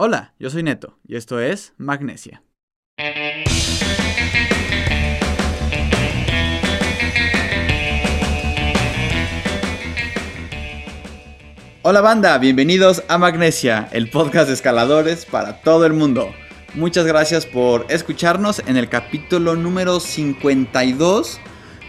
Hola, 0.00 0.32
yo 0.38 0.48
soy 0.48 0.62
Neto 0.62 0.96
y 1.08 1.16
esto 1.16 1.40
es 1.40 1.74
Magnesia. 1.76 2.44
Hola 11.82 12.00
banda, 12.00 12.38
bienvenidos 12.38 13.02
a 13.08 13.18
Magnesia, 13.18 13.88
el 13.90 14.08
podcast 14.08 14.46
de 14.46 14.54
escaladores 14.54 15.26
para 15.26 15.62
todo 15.62 15.84
el 15.84 15.94
mundo. 15.94 16.32
Muchas 16.74 17.04
gracias 17.04 17.44
por 17.44 17.84
escucharnos 17.88 18.62
en 18.68 18.76
el 18.76 18.88
capítulo 18.88 19.56
número 19.56 19.98
52 19.98 21.40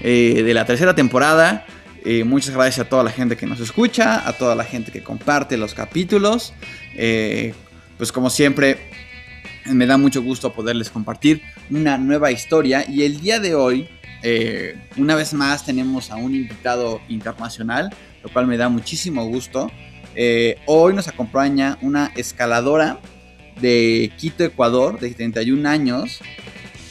eh, 0.01 0.41
de 0.43 0.53
la 0.55 0.65
tercera 0.65 0.95
temporada. 0.95 1.67
Eh, 2.03 2.23
muchas 2.23 2.55
gracias 2.55 2.87
a 2.87 2.89
toda 2.89 3.03
la 3.03 3.11
gente 3.11 3.37
que 3.37 3.45
nos 3.45 3.59
escucha, 3.59 4.27
a 4.27 4.33
toda 4.33 4.55
la 4.55 4.63
gente 4.63 4.91
que 4.91 5.03
comparte 5.03 5.57
los 5.57 5.75
capítulos. 5.75 6.55
Eh, 6.95 7.53
pues 7.99 8.13
como 8.13 8.29
siempre, 8.29 8.77
me 9.65 9.85
da 9.85 9.97
mucho 9.97 10.23
gusto 10.23 10.53
poderles 10.53 10.89
compartir 10.89 11.41
una 11.69 11.97
nueva 11.97 12.31
historia. 12.31 12.85
Y 12.87 13.03
el 13.03 13.19
día 13.19 13.41
de 13.41 13.55
hoy, 13.55 13.89
una 14.95 15.15
vez 15.15 15.33
más, 15.33 15.65
tenemos 15.65 16.09
a 16.09 16.15
un 16.15 16.33
invitado 16.33 17.01
internacional, 17.09 17.93
lo 18.23 18.29
cual 18.29 18.47
me 18.47 18.55
da 18.55 18.69
muchísimo 18.69 19.25
gusto. 19.25 19.69
hoy 20.65 20.93
nos 20.93 21.09
acompaña 21.09 21.77
una 21.81 22.13
escaladora 22.15 23.01
de 23.59 24.13
Quito, 24.17 24.45
Ecuador, 24.45 24.97
de 24.97 25.13
31 25.13 25.67
años. 25.67 26.21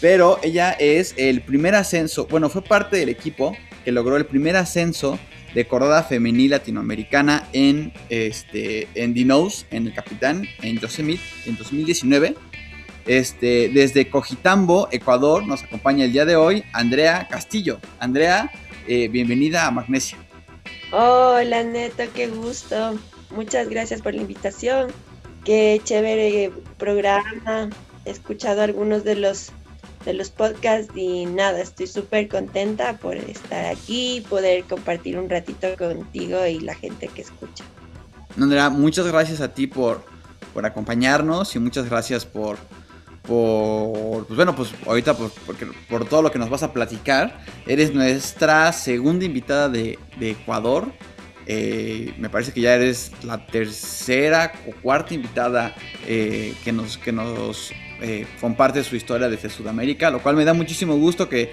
Pero 0.03 0.39
ella 0.43 0.73
es 0.73 1.15
el 1.17 1.41
primer 1.41 1.75
ascenso, 1.75 2.27
bueno, 2.27 2.51
fue 2.51 2.63
parte 2.63 2.99
del 2.99 3.09
equipo 3.09 3.57
que 3.83 3.93
logró 3.93 4.19
el 4.19 4.27
primer 4.27 4.57
ascenso 4.57 5.19
de 5.59 5.67
cordada 5.67 6.05
femenil 6.05 6.53
latinoamericana 6.53 7.49
en, 7.53 7.93
este, 8.11 8.87
en 8.95 9.13
Dinos, 9.13 9.67
en 9.73 9.89
el 9.89 9.93
Capitán, 9.93 10.47
en 10.63 10.79
Yosemite, 10.79 11.21
en 11.47 11.57
2019. 11.57 12.37
Este, 13.07 13.69
desde 13.69 14.09
Cojitambo, 14.09 14.89
Ecuador, 14.93 15.45
nos 15.45 15.65
acompaña 15.65 16.05
el 16.05 16.13
día 16.13 16.25
de 16.25 16.37
hoy 16.37 16.63
Andrea 16.73 17.27
Castillo. 17.29 17.81
Andrea, 17.99 18.53
eh, 18.87 19.09
bienvenida 19.09 19.67
a 19.67 19.73
Magnesia. 19.73 20.17
Hola 20.93 21.65
Neto, 21.65 22.05
qué 22.15 22.29
gusto. 22.29 22.97
Muchas 23.31 23.69
gracias 23.69 24.01
por 24.01 24.15
la 24.15 24.21
invitación. 24.21 24.93
Qué 25.45 25.81
chévere 25.83 26.53
programa. 26.77 27.69
He 28.05 28.11
escuchado 28.11 28.63
algunos 28.63 29.03
de 29.03 29.17
los 29.17 29.51
de 30.09 30.15
los 30.15 30.31
podcasts 30.31 30.91
y 30.97 31.27
nada, 31.27 31.61
estoy 31.61 31.87
súper 31.87 32.29
contenta 32.29 32.97
por 32.97 33.15
estar 33.15 33.67
aquí, 33.67 34.25
poder 34.31 34.65
compartir 34.65 35.19
un 35.19 35.29
ratito 35.29 35.69
contigo 35.77 36.47
y 36.47 36.61
la 36.61 36.75
gente 36.75 37.09
que 37.09 37.21
escucha. 37.21 37.63
Andrea, 38.41 38.71
muchas 38.71 39.07
gracias 39.07 39.43
a 39.43 39.53
ti 39.53 39.67
por, 39.67 40.03
por 40.55 40.65
acompañarnos 40.65 41.55
y 41.55 41.59
muchas 41.59 41.91
gracias 41.91 42.25
por, 42.25 42.57
por 43.23 44.27
pues 44.27 44.37
bueno, 44.37 44.57
pues 44.57 44.71
ahorita 44.87 45.15
por, 45.15 45.31
por, 45.91 46.09
todo 46.09 46.23
lo 46.23 46.31
que 46.31 46.39
nos 46.39 46.49
vas 46.49 46.63
a 46.63 46.73
platicar. 46.73 47.45
Eres 47.67 47.93
nuestra 47.93 48.73
segunda 48.73 49.27
invitada 49.27 49.69
de, 49.69 49.99
de 50.19 50.31
Ecuador. 50.31 50.91
Eh, 51.45 52.15
me 52.17 52.31
parece 52.31 52.53
que 52.53 52.63
ya 52.63 52.75
eres 52.75 53.13
la 53.23 53.47
tercera 53.47 54.53
o 54.67 54.73
cuarta 54.81 55.13
invitada 55.13 55.75
eh, 56.07 56.55
que 56.65 56.73
nos, 56.73 56.97
que 56.97 57.13
nos 57.13 57.73
eh, 58.01 58.27
comparte 58.41 58.83
su 58.85 58.97
historia 58.97 59.29
desde 59.29 59.51
Sudamérica, 59.51 60.11
lo 60.11 60.21
cual 60.21 60.37
me 60.37 60.45
da 60.45 60.55
muchísimo 60.55 60.97
gusto 60.97 61.29
que, 61.29 61.53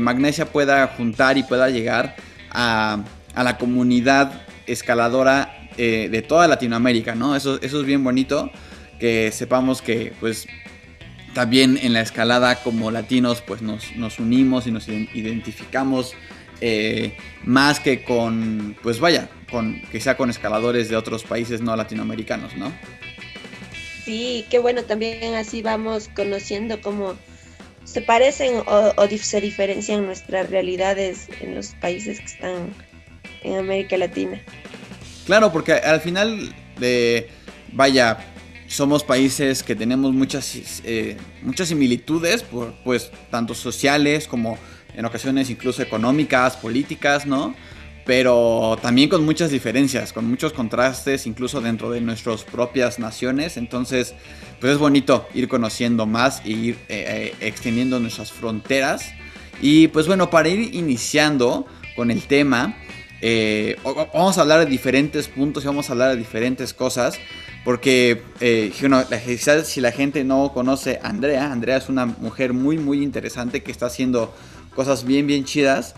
Magnesia 0.00 0.46
pueda 0.46 0.86
juntar 0.88 1.36
y 1.36 1.42
pueda 1.42 1.68
llegar 1.68 2.16
a, 2.50 3.04
la 3.36 3.58
comunidad 3.58 4.46
escaladora 4.66 5.68
de 5.76 6.24
toda 6.26 6.48
Latinoamérica, 6.48 7.14
¿no? 7.14 7.36
Eso, 7.36 7.60
eso 7.60 7.80
es 7.80 7.86
bien 7.86 8.02
bonito, 8.02 8.50
que 8.98 9.30
sepamos 9.30 9.82
que 9.82 10.14
pues 10.20 10.46
también 11.34 11.78
en 11.82 11.92
la 11.92 12.00
escalada 12.00 12.56
como 12.62 12.90
latinos 12.90 13.42
pues 13.42 13.60
nos, 13.60 13.94
nos 13.94 14.18
unimos 14.18 14.66
y 14.66 14.70
nos 14.70 14.88
identificamos 14.88 16.14
eh, 16.62 17.14
más 17.44 17.78
que 17.78 18.02
con, 18.02 18.74
pues 18.82 19.00
vaya, 19.00 19.28
con 19.50 19.82
quizá 19.92 20.16
con 20.16 20.30
escaladores 20.30 20.88
de 20.88 20.96
otros 20.96 21.24
países 21.24 21.60
no 21.60 21.76
latinoamericanos, 21.76 22.56
¿no? 22.56 22.72
Sí, 24.06 24.46
qué 24.50 24.60
bueno, 24.60 24.84
también 24.84 25.34
así 25.34 25.62
vamos 25.62 26.08
conociendo 26.14 26.80
cómo 26.80 27.16
se 27.82 28.02
parecen 28.02 28.62
o, 28.64 29.08
se 29.20 29.40
diferencian 29.40 30.06
nuestras 30.06 30.48
realidades 30.48 31.28
en 31.40 31.56
los 31.56 31.74
países 31.80 32.20
que 32.20 32.26
están 32.26 32.72
en 33.42 33.58
América 33.58 33.96
Latina. 33.96 34.40
Claro, 35.26 35.50
porque 35.50 35.72
al 35.72 36.00
final, 36.00 36.54
de, 36.78 37.28
vaya, 37.72 38.18
somos 38.68 39.02
países 39.02 39.64
que 39.64 39.74
tenemos 39.74 40.12
muchas, 40.12 40.82
eh, 40.84 41.16
muchas 41.42 41.66
similitudes, 41.66 42.44
por, 42.44 42.74
pues 42.84 43.10
tanto 43.32 43.54
sociales 43.54 44.28
como 44.28 44.56
en 44.94 45.04
ocasiones 45.04 45.50
incluso 45.50 45.82
económicas, 45.82 46.56
políticas, 46.56 47.26
¿no? 47.26 47.56
Pero 48.06 48.78
también 48.80 49.08
con 49.08 49.24
muchas 49.24 49.50
diferencias, 49.50 50.12
con 50.12 50.26
muchos 50.26 50.52
contrastes, 50.52 51.26
incluso 51.26 51.60
dentro 51.60 51.90
de 51.90 52.00
nuestras 52.00 52.44
propias 52.44 53.00
naciones. 53.00 53.56
Entonces, 53.56 54.14
pues 54.60 54.74
es 54.74 54.78
bonito 54.78 55.26
ir 55.34 55.48
conociendo 55.48 56.06
más 56.06 56.40
e 56.44 56.50
ir 56.50 56.74
eh, 56.88 57.32
eh, 57.40 57.46
extendiendo 57.46 57.98
nuestras 57.98 58.30
fronteras. 58.30 59.10
Y 59.60 59.88
pues 59.88 60.06
bueno, 60.06 60.30
para 60.30 60.48
ir 60.48 60.72
iniciando 60.74 61.66
con 61.96 62.12
el 62.12 62.22
tema, 62.22 62.76
eh, 63.20 63.76
vamos 63.84 64.38
a 64.38 64.42
hablar 64.42 64.60
de 64.60 64.66
diferentes 64.66 65.26
puntos 65.26 65.64
y 65.64 65.66
vamos 65.66 65.88
a 65.88 65.92
hablar 65.92 66.10
de 66.10 66.16
diferentes 66.16 66.72
cosas. 66.72 67.18
Porque 67.64 68.22
si 69.64 69.80
la 69.80 69.90
gente 69.90 70.22
no 70.22 70.52
conoce 70.54 71.00
a 71.02 71.08
Andrea, 71.08 71.50
Andrea 71.50 71.78
es 71.78 71.88
una 71.88 72.06
mujer 72.06 72.52
muy, 72.52 72.78
muy 72.78 73.02
interesante 73.02 73.64
que 73.64 73.72
está 73.72 73.86
haciendo 73.86 74.32
cosas 74.76 75.04
bien, 75.04 75.26
bien 75.26 75.44
chidas. 75.44 75.96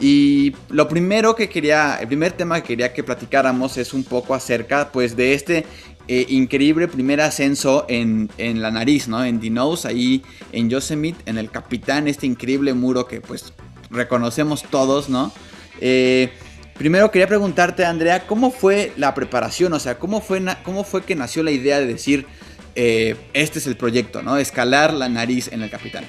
Y 0.00 0.54
lo 0.68 0.86
primero 0.86 1.34
que 1.34 1.48
quería, 1.48 1.98
el 2.00 2.06
primer 2.06 2.32
tema 2.32 2.60
que 2.60 2.68
quería 2.68 2.92
que 2.92 3.02
platicáramos 3.02 3.76
es 3.78 3.92
un 3.92 4.04
poco 4.04 4.34
acerca 4.34 4.92
pues 4.92 5.16
de 5.16 5.34
este 5.34 5.66
eh, 6.06 6.24
increíble 6.28 6.88
primer 6.88 7.20
ascenso 7.20 7.84
en, 7.88 8.30
en, 8.38 8.62
la 8.62 8.70
nariz, 8.70 9.08
¿no? 9.08 9.24
En 9.24 9.40
Nose, 9.52 9.88
ahí 9.88 10.22
en 10.52 10.70
Yosemite, 10.70 11.18
en 11.26 11.36
el 11.36 11.50
Capitán, 11.50 12.06
este 12.06 12.26
increíble 12.26 12.74
muro 12.74 13.06
que 13.06 13.20
pues 13.20 13.52
reconocemos 13.90 14.62
todos, 14.70 15.08
¿no? 15.08 15.32
Eh, 15.80 16.30
primero 16.76 17.10
quería 17.10 17.26
preguntarte, 17.26 17.84
Andrea, 17.84 18.26
¿cómo 18.26 18.50
fue 18.50 18.92
la 18.96 19.14
preparación? 19.14 19.72
O 19.72 19.80
sea, 19.80 19.98
¿cómo 19.98 20.20
fue, 20.20 20.40
cómo 20.62 20.84
fue 20.84 21.02
que 21.02 21.14
nació 21.14 21.42
la 21.42 21.50
idea 21.50 21.80
de 21.80 21.86
decir, 21.86 22.26
eh, 22.74 23.16
este 23.32 23.58
es 23.58 23.66
el 23.66 23.76
proyecto, 23.76 24.22
¿no? 24.22 24.36
Escalar 24.36 24.92
la 24.92 25.08
nariz 25.08 25.50
en 25.52 25.62
el 25.62 25.70
Capitán. 25.70 26.04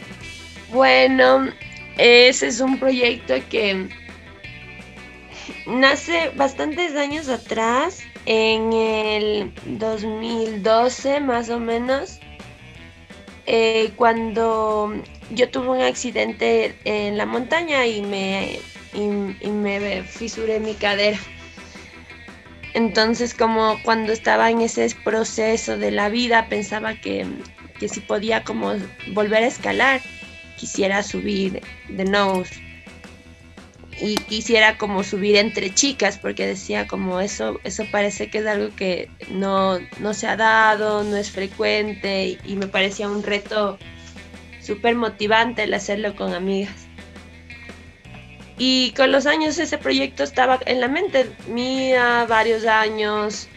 Bueno, 0.72 1.50
ese 2.00 2.48
es 2.48 2.62
un 2.62 2.80
proyecto 2.80 3.34
que 3.50 3.90
nace 5.66 6.32
bastantes 6.36 6.96
años 6.96 7.28
atrás, 7.28 8.00
en 8.26 8.72
el 8.72 9.54
2012 9.66 11.20
más 11.20 11.50
o 11.50 11.60
menos, 11.60 12.20
eh, 13.48 13.92
cuando 13.98 14.94
yo 15.32 15.50
tuve 15.50 15.70
un 15.70 15.82
accidente 15.82 16.74
en 16.86 17.18
la 17.18 17.26
montaña 17.26 17.86
y 17.86 18.02
me, 18.02 18.60
y, 18.94 19.50
me 19.50 20.04
fisuré 20.04 20.62
mi 20.62 20.76
cadera. 20.76 21.20
Entonces, 22.76 23.34
como 23.34 23.78
cuando 23.84 24.14
estaba 24.14 24.50
en 24.50 24.62
ese 24.62 24.88
proceso 25.04 25.78
de 25.78 25.92
la 25.92 26.08
vida, 26.08 26.48
pensaba 26.48 26.96
que, 26.96 27.26
que 27.78 27.90
si 27.90 28.00
podía 28.00 28.46
como 28.46 28.74
volver 29.14 29.44
a 29.44 29.48
escalar 29.48 30.00
quisiera 30.60 31.02
subir 31.04 31.62
de 31.88 32.04
nose 32.04 32.70
y 34.02 34.16
quisiera 34.16 34.78
como 34.78 35.04
subir 35.04 35.36
entre 35.36 35.74
chicas 35.74 36.18
porque 36.18 36.48
decía 36.48 36.88
como 36.88 37.20
eso 37.20 37.60
eso 37.64 37.84
parece 37.92 38.30
que 38.30 38.40
es 38.40 38.48
algo 38.48 38.76
que 38.76 39.10
no, 39.30 39.80
no 40.00 40.14
se 40.14 40.28
ha 40.28 40.36
dado, 40.36 41.04
no 41.04 41.16
es 41.18 41.32
frecuente 41.32 42.38
y, 42.46 42.56
me 42.56 42.68
parecía 42.68 43.10
un 43.10 43.24
reto 43.24 43.78
súper 44.62 44.96
motivante 44.96 45.64
el 45.64 45.74
hacerlo 45.74 46.16
con 46.16 46.34
amigas. 46.34 46.88
Y 48.58 48.92
con 48.92 49.12
los 49.12 49.26
años 49.26 49.58
ese 49.58 49.78
proyecto 49.78 50.24
estaba 50.24 50.60
en 50.66 50.82
la 50.82 50.90
mente 50.90 51.32
mía, 51.48 52.26
varios 52.28 52.66
años. 52.66 53.48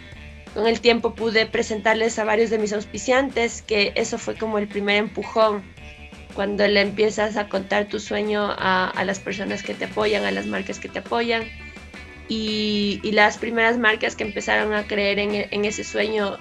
Con 0.54 0.68
el 0.68 0.80
tiempo 0.80 1.14
pude 1.14 1.46
presentarles 1.46 2.20
a 2.20 2.24
varios 2.24 2.50
de 2.50 2.58
mis 2.58 2.72
auspiciantes, 2.72 3.62
que 3.62 3.92
eso 3.96 4.16
fue 4.16 4.36
como 4.36 4.58
el 4.58 4.68
primer 4.68 4.96
empujón 4.96 5.64
cuando 6.34 6.66
le 6.66 6.80
empiezas 6.80 7.36
a 7.36 7.48
contar 7.48 7.88
tu 7.88 8.00
sueño 8.00 8.54
a, 8.58 8.92
las 9.04 9.20
personas 9.20 9.62
que 9.62 9.74
te 9.74 9.84
apoyan, 9.86 10.24
a 10.24 10.30
las 10.30 10.46
marcas 10.46 10.78
que 10.78 10.88
te 10.88 11.00
apoyan. 11.00 11.44
Y, 12.28 13.00
las 13.12 13.38
primeras 13.38 13.78
marcas 13.78 14.16
que 14.16 14.24
empezaron 14.24 14.74
a 14.74 14.86
creer 14.86 15.18
en, 15.18 15.64
ese 15.64 15.84
sueño 15.84 16.38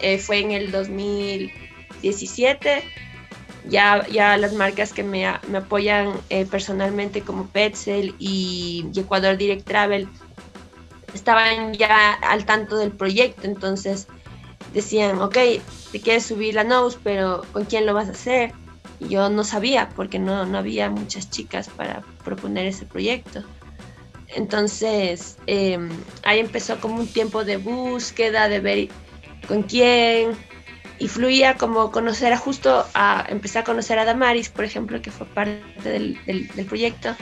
eh, 0.00 0.18
fue 0.18 0.40
en 0.40 0.50
el 0.50 0.70
2017. 0.70 2.82
Ya, 3.68 4.06
ya 4.08 4.36
las 4.36 4.52
marcas 4.52 4.92
que 4.92 5.02
me, 5.02 5.26
apoyan 5.26 6.12
eh, 6.30 6.46
personalmente 6.46 7.22
como 7.22 7.46
Petzel 7.46 8.14
y, 8.18 8.86
y 8.92 9.00
Ecuador 9.00 9.36
Direct 9.36 9.66
Travel 9.66 10.08
estaban 11.14 11.74
ya 11.74 12.14
al 12.14 12.44
tanto 12.44 12.76
del 12.76 12.92
proyecto, 12.92 13.42
entonces 13.44 14.08
decían, 14.72 15.20
ok, 15.20 15.36
te 15.92 16.00
quieres 16.00 16.26
subir 16.26 16.54
la 16.54 16.64
nose, 16.64 16.98
pero 17.02 17.42
¿con 17.52 17.64
quién 17.64 17.86
lo 17.86 17.94
vas 17.94 18.08
a 18.08 18.12
hacer? 18.12 18.52
Y 19.00 19.08
yo 19.08 19.28
no 19.30 19.44
sabía, 19.44 19.88
porque 19.96 20.18
no, 20.18 20.46
no 20.46 20.58
había 20.58 20.90
muchas 20.90 21.30
chicas 21.30 21.68
para 21.68 22.02
proponer 22.22 22.66
ese 22.66 22.86
proyecto. 22.86 23.42
Entonces, 24.28 25.38
em, 25.46 25.88
ahí 26.22 26.38
empezó 26.38 26.78
como 26.80 27.00
un 27.00 27.06
tiempo 27.08 27.44
de 27.44 27.56
búsqueda, 27.56 28.48
de 28.48 28.60
ver 28.60 28.88
con 29.48 29.62
quién, 29.64 30.36
y 30.98 31.08
fluía 31.08 31.56
como 31.56 31.90
conocer 31.90 32.32
a 32.32 32.36
justo, 32.36 32.86
a 32.94 33.26
empezar 33.28 33.62
a 33.62 33.64
conocer 33.64 33.98
a 33.98 34.04
Damaris, 34.04 34.50
por 34.50 34.64
ejemplo, 34.64 35.00
que 35.02 35.10
fue 35.10 35.26
parte 35.26 35.62
del, 35.82 36.18
del, 36.26 36.66
proyecto, 36.66 37.16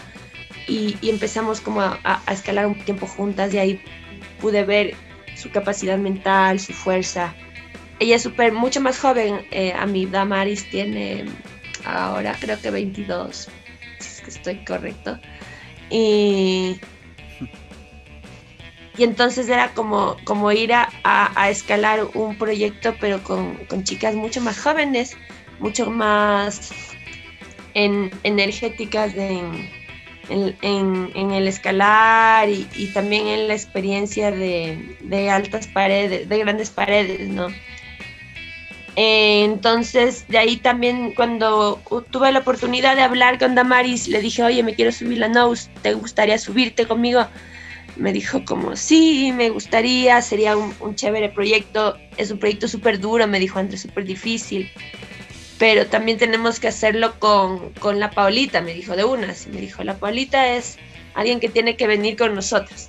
y, 0.66 0.98
y, 1.00 1.10
empezamos 1.10 1.60
como 1.60 1.80
a, 1.80 1.98
a, 2.04 2.32
escalar 2.32 2.66
un 2.66 2.78
tiempo 2.84 3.06
juntas, 3.06 3.54
y 3.54 3.58
ahí 3.58 3.80
pude 4.40 4.64
ver 4.64 4.94
su 5.36 5.50
capacidad 5.50 5.96
mental, 5.96 6.60
su 6.60 6.72
fuerza. 6.72 7.34
Ella 8.00 8.16
es 8.16 8.22
súper, 8.22 8.52
mucho 8.52 8.80
más 8.80 8.98
joven 8.98 9.46
eh, 9.50 9.72
a 9.72 9.86
mi 9.86 10.06
Damaris 10.06 10.69
tiene 10.70 11.25
ahora 11.88 12.37
creo 12.38 12.61
que 12.61 12.70
22, 12.70 13.49
si 13.99 14.06
es 14.06 14.20
que 14.20 14.31
estoy 14.31 14.56
correcto. 14.64 15.19
Y, 15.90 16.81
y 18.96 19.05
entonces 19.05 19.49
era 19.49 19.73
como, 19.75 20.17
como 20.25 20.52
ir 20.52 20.73
a, 20.75 20.90
a, 21.05 21.50
escalar 21.50 22.06
un 22.14 22.37
proyecto, 22.37 22.94
pero 23.00 23.23
con, 23.23 23.55
con, 23.67 23.85
chicas 23.85 24.14
mucho 24.14 24.40
más 24.40 24.61
jóvenes, 24.61 25.17
mucho 25.61 25.90
más 25.90 26.70
en, 27.75 28.11
energéticas 28.23 29.14
en, 29.14 29.70
en, 30.29 31.11
en, 31.14 31.31
el 31.31 31.49
escalar 31.49 32.49
y, 32.50 32.69
y, 32.75 32.88
también 32.88 33.29
en 33.29 33.49
la 33.49 33.55
experiencia 33.55 34.31
de, 34.31 34.99
de 35.00 35.31
altas 35.31 35.67
paredes, 35.69 36.29
de 36.29 36.38
grandes 36.38 36.70
paredes, 36.70 37.29
¿no? 37.29 37.49
Entonces, 39.00 40.27
de 40.27 40.39
ahí 40.39 40.56
también 40.56 41.15
cuando 41.15 41.81
tuve 42.11 42.33
la 42.33 42.41
oportunidad 42.41 42.97
de 42.97 43.03
hablar 43.03 43.39
con 43.39 43.55
Damaris, 43.55 44.09
le 44.09 44.21
dije, 44.21 44.43
oye, 44.43 44.65
me 44.65 44.75
quiero 44.75 44.91
subir 44.91 45.19
la 45.19 45.29
nose, 45.29 45.71
¿te 45.83 45.95
gustaría 45.95 46.37
subirte 46.37 46.85
conmigo? 46.85 47.25
Me 47.95 48.12
dijo 48.12 48.45
como, 48.45 48.75
sí, 48.75 49.31
me 49.33 49.50
gustaría, 49.50 50.21
sería 50.21 50.56
un, 50.56 50.97
chévere 50.97 51.29
proyecto, 51.29 51.97
es 52.17 52.33
un 52.33 52.41
proyecto 52.41 52.67
súper 52.67 52.99
duro, 52.99 53.29
me 53.29 53.39
dijo 53.39 53.61
antes, 53.61 53.83
súper 53.83 54.05
difícil, 54.05 54.69
pero 55.59 55.87
también 55.87 56.19
tenemos 56.19 56.59
que 56.59 56.67
hacerlo 56.67 57.21
con, 57.21 57.73
con 57.75 58.00
la 58.00 58.11
Paulita, 58.11 58.62
me 58.62 58.75
dijo 58.75 58.97
de 58.97 59.05
unas, 59.05 59.47
y 59.47 59.50
me 59.50 59.61
dijo, 59.61 59.85
la 59.85 59.97
Paulita 59.97 60.49
es 60.56 60.77
alguien 61.15 61.39
que 61.39 61.49
tiene 61.49 61.77
que 61.77 61.87
venir 61.87 62.17
con 62.17 62.35
nosotros. 62.35 62.89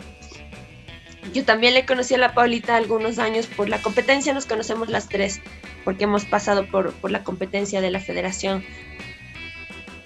Yo 1.34 1.46
también 1.46 1.74
le 1.74 1.86
conocí 1.86 2.16
a 2.16 2.18
la 2.18 2.34
Paulita 2.34 2.76
algunos 2.76 3.20
años 3.20 3.46
por 3.46 3.70
la 3.70 3.82
competencia, 3.82 4.34
nos 4.34 4.46
conocemos 4.46 4.90
las 4.90 5.08
tres 5.08 5.42
porque 5.86 6.06
hemos 6.06 6.26
pasado 6.26 6.66
por, 6.68 6.94
por 6.94 7.12
la 7.12 7.24
competencia 7.24 7.82
de 7.82 7.92
la 7.92 8.00
federación. 8.00 8.64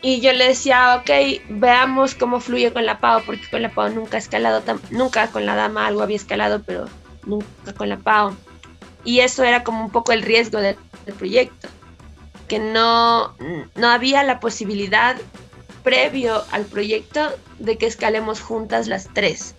Y 0.02 0.20
yo 0.20 0.34
le 0.34 0.50
decía, 0.50 0.98
ok, 0.98 1.42
veamos 1.50 2.14
cómo 2.14 2.42
fluye 2.42 2.74
con 2.74 2.86
la 2.86 3.00
PAO, 3.00 3.24
porque 3.26 3.50
con 3.50 3.62
la 3.62 3.70
PAO 3.70 3.90
nunca 3.90 4.18
he 4.18 4.20
escalado, 4.20 4.62
nunca 4.92 5.28
con 5.28 5.46
la 5.46 5.56
dama 5.56 5.88
algo 5.88 6.02
había 6.02 6.18
escalado, 6.18 6.62
pero 6.62 6.86
nunca 7.26 7.74
con 7.78 7.88
la 7.88 7.98
PAO. 7.98 8.36
Y 9.06 9.22
eso 9.22 9.46
era 9.46 9.64
como 9.64 9.86
un 9.86 9.92
poco 9.92 10.12
el 10.12 10.22
riesgo 10.22 10.60
del, 10.60 10.76
del 11.06 11.16
proyecto, 11.16 11.70
que 12.50 12.60
no, 12.60 13.34
no 13.76 13.88
había 13.88 14.24
la 14.24 14.42
posibilidad 14.42 15.16
previo 15.84 16.44
al 16.52 16.66
proyecto 16.66 17.30
de 17.60 17.78
que 17.78 17.86
escalemos 17.86 18.42
juntas 18.42 18.88
las 18.88 19.08
tres 19.14 19.56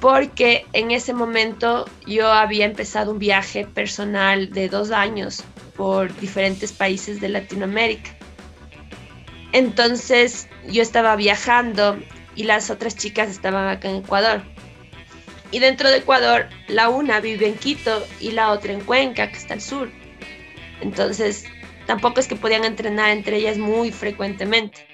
porque 0.00 0.66
en 0.72 0.90
ese 0.90 1.12
momento 1.14 1.88
yo 2.06 2.30
había 2.30 2.66
empezado 2.66 3.12
un 3.12 3.18
viaje 3.18 3.64
personal 3.64 4.50
de 4.50 4.68
dos 4.68 4.90
años 4.90 5.42
por 5.76 6.14
diferentes 6.20 6.72
países 6.72 7.20
de 7.20 7.28
Latinoamérica. 7.28 8.10
Entonces 9.52 10.48
yo 10.68 10.82
estaba 10.82 11.16
viajando 11.16 11.98
y 12.34 12.44
las 12.44 12.70
otras 12.70 12.96
chicas 12.96 13.30
estaban 13.30 13.68
acá 13.68 13.88
en 13.88 13.96
Ecuador. 13.96 14.42
Y 15.50 15.60
dentro 15.60 15.88
de 15.88 15.98
Ecuador, 15.98 16.48
la 16.66 16.88
una 16.88 17.20
vive 17.20 17.46
en 17.46 17.54
Quito 17.54 18.04
y 18.20 18.32
la 18.32 18.50
otra 18.50 18.72
en 18.72 18.80
Cuenca, 18.80 19.30
que 19.30 19.38
está 19.38 19.54
al 19.54 19.60
sur. 19.60 19.90
Entonces, 20.80 21.44
tampoco 21.86 22.20
es 22.20 22.26
que 22.26 22.36
podían 22.36 22.64
entrenar 22.64 23.10
entre 23.10 23.36
ellas 23.36 23.56
muy 23.56 23.92
frecuentemente. 23.92 24.86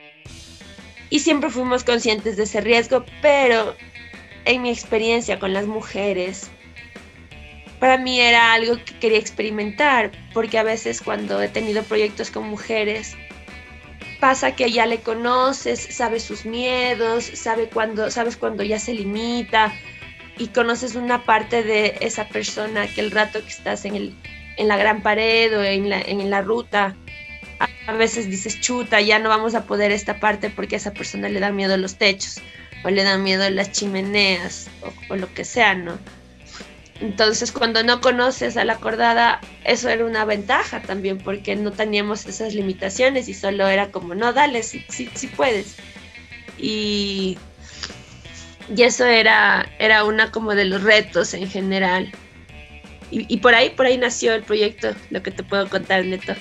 Y 1.10 1.20
siempre 1.20 1.50
fuimos 1.50 1.84
conscientes 1.84 2.36
de 2.36 2.44
ese 2.44 2.60
riesgo, 2.60 3.04
pero 3.20 3.74
en 4.44 4.62
mi 4.62 4.70
experiencia 4.70 5.38
con 5.38 5.52
las 5.52 5.66
mujeres, 5.66 6.50
para 7.78 7.98
mí 7.98 8.20
era 8.20 8.52
algo 8.52 8.76
que 8.84 8.98
quería 8.98 9.18
experimentar, 9.18 10.12
porque 10.32 10.58
a 10.58 10.62
veces 10.62 11.00
cuando 11.00 11.42
he 11.42 11.48
tenido 11.48 11.82
proyectos 11.82 12.30
con 12.30 12.48
mujeres, 12.48 13.16
pasa 14.20 14.54
que 14.54 14.70
ya 14.70 14.86
le 14.86 14.98
conoces, 15.00 15.80
sabes 15.90 16.22
sus 16.22 16.44
miedos, 16.44 17.24
sabe 17.24 17.68
cuando, 17.68 18.10
sabes 18.10 18.36
cuando 18.36 18.62
ya 18.62 18.78
se 18.78 18.94
limita 18.94 19.72
y 20.38 20.46
conoces 20.48 20.94
una 20.94 21.24
parte 21.24 21.64
de 21.64 21.96
esa 22.00 22.28
persona 22.28 22.86
que 22.86 23.00
el 23.00 23.10
rato 23.10 23.42
que 23.42 23.48
estás 23.48 23.84
en, 23.84 23.96
el, 23.96 24.14
en 24.58 24.68
la 24.68 24.76
gran 24.76 25.02
pared 25.02 25.56
o 25.58 25.64
en 25.64 25.90
la, 25.90 26.00
en 26.00 26.30
la 26.30 26.40
ruta, 26.40 26.94
a 27.86 27.92
veces 27.92 28.30
dices, 28.30 28.60
chuta, 28.60 29.00
ya 29.00 29.18
no 29.18 29.28
vamos 29.28 29.56
a 29.56 29.64
poder 29.64 29.90
esta 29.90 30.20
parte 30.20 30.50
porque 30.50 30.76
a 30.76 30.78
esa 30.78 30.92
persona 30.92 31.28
le 31.28 31.40
da 31.40 31.50
miedo 31.50 31.76
los 31.76 31.96
techos 31.96 32.40
o 32.84 32.90
le 32.90 33.02
dan 33.02 33.22
miedo 33.22 33.48
las 33.50 33.72
chimeneas 33.72 34.68
o, 35.08 35.16
lo 35.16 35.32
que 35.32 35.44
sea, 35.44 35.74
¿no? 35.74 35.98
Entonces, 37.00 37.50
cuando 37.50 37.82
no 37.82 38.00
conoces 38.00 38.56
a 38.56 38.64
la 38.64 38.74
acordada, 38.74 39.40
eso 39.64 39.88
era 39.88 40.04
una 40.04 40.24
ventaja 40.24 40.82
también, 40.82 41.18
porque 41.18 41.56
no 41.56 41.72
teníamos 41.72 42.26
esas 42.26 42.54
limitaciones 42.54 43.28
y 43.28 43.34
solo 43.34 43.66
era 43.66 43.90
como, 43.90 44.14
no, 44.14 44.32
dale, 44.32 44.62
sí, 44.62 44.84
puedes. 45.36 45.76
Y, 46.58 47.38
y 48.74 48.82
eso 48.82 49.04
era, 49.04 49.68
era 49.80 50.04
una 50.04 50.30
como 50.30 50.54
de 50.54 50.64
los 50.64 50.82
retos 50.82 51.34
en 51.34 51.50
general. 51.50 52.12
Y, 53.10 53.26
y, 53.32 53.38
por 53.38 53.54
ahí, 53.54 53.70
por 53.70 53.86
ahí 53.86 53.98
nació 53.98 54.32
el 54.34 54.44
proyecto, 54.44 54.94
lo 55.10 55.22
que 55.24 55.32
te 55.32 55.42
puedo 55.42 55.68
contar, 55.68 56.04
Neto. 56.04 56.34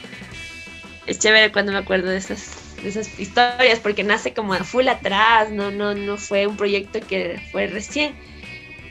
Es 1.08 1.18
chévere 1.18 1.52
cuando 1.52 1.72
me 1.72 1.80
acuerdo 1.80 2.10
de 2.10 2.18
esas, 2.18 2.61
de 2.82 2.90
esas 2.90 3.20
historias, 3.20 3.80
porque 3.80 4.04
nace 4.04 4.34
como 4.34 4.54
a 4.54 4.64
full 4.64 4.88
atrás, 4.88 5.52
no, 5.52 5.72
no, 5.72 5.94
no 5.94 6.18
fue 6.18 6.48
un 6.48 6.58
proyecto 6.58 7.00
que 7.08 7.42
fue 7.52 7.68
recién. 7.68 8.16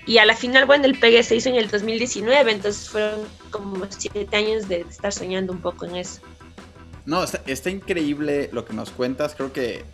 Y 0.06 0.18
a 0.18 0.24
la 0.24 0.34
final, 0.34 0.66
bueno, 0.66 0.86
el 0.86 0.98
PG 0.98 1.22
se 1.24 1.36
hizo 1.36 1.48
en 1.50 1.56
el 1.56 1.68
2019, 1.68 2.52
entonces 2.52 2.88
fueron 2.88 3.20
como 3.50 3.86
siete 3.90 4.36
años 4.36 4.68
de 4.68 4.80
estar 4.80 5.12
soñando 5.12 5.52
un 5.52 5.60
poco 5.60 5.84
en 5.84 5.96
eso. 5.96 6.20
No, 7.06 7.24
está, 7.24 7.70
increíble 7.70 8.50
lo 8.52 8.64
que 8.64 8.72
nos 8.72 8.90
cuentas. 8.90 9.34
Creo 9.34 9.52
que 9.52 9.84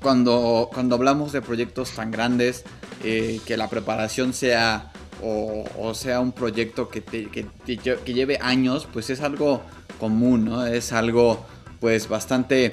cuando, 0.00 0.70
cuando 0.72 0.94
hablamos 0.94 1.32
de 1.32 1.42
proyectos 1.42 1.92
tan 1.92 2.10
grandes, 2.10 2.64
eh, 3.04 3.40
que 3.46 3.56
la 3.56 3.68
preparación 3.68 4.32
sea 4.32 4.92
o, 5.22 5.92
sea 5.94 6.20
un 6.20 6.32
proyecto 6.32 6.88
que, 6.88 7.02
que, 7.02 7.28
que, 7.28 8.14
lleve 8.14 8.38
años, 8.40 8.88
pues 8.90 9.10
es 9.10 9.20
algo 9.20 9.62
común, 9.98 10.46
¿no? 10.46 10.66
Es 10.66 10.92
algo 10.92 11.44
pues 11.78 12.08
bastante 12.08 12.72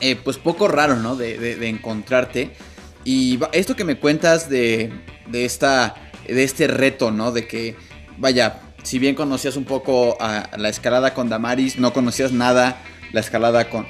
eh, 0.00 0.16
pues 0.16 0.38
poco 0.38 0.68
raro, 0.68 0.96
¿no? 0.96 1.16
De, 1.16 1.68
encontrarte. 1.68 2.50
Y 3.04 3.38
esto 3.52 3.76
que 3.76 3.84
me 3.84 3.98
cuentas 3.98 4.48
de, 4.48 4.92
de, 5.28 5.44
esta, 5.44 5.94
de 6.26 6.42
este 6.42 6.66
reto, 6.66 7.10
¿no? 7.10 7.32
De 7.32 7.46
que, 7.46 7.76
vaya, 8.18 8.60
si 8.82 8.98
bien 8.98 9.14
conocías 9.14 9.56
un 9.56 9.64
poco 9.64 10.16
la 10.20 10.68
escalada 10.68 11.14
con 11.14 11.28
Damaris, 11.28 11.78
no 11.78 11.92
conocías 11.92 12.32
nada 12.32 12.82
la 13.12 13.20
escalada 13.20 13.70
con, 13.70 13.86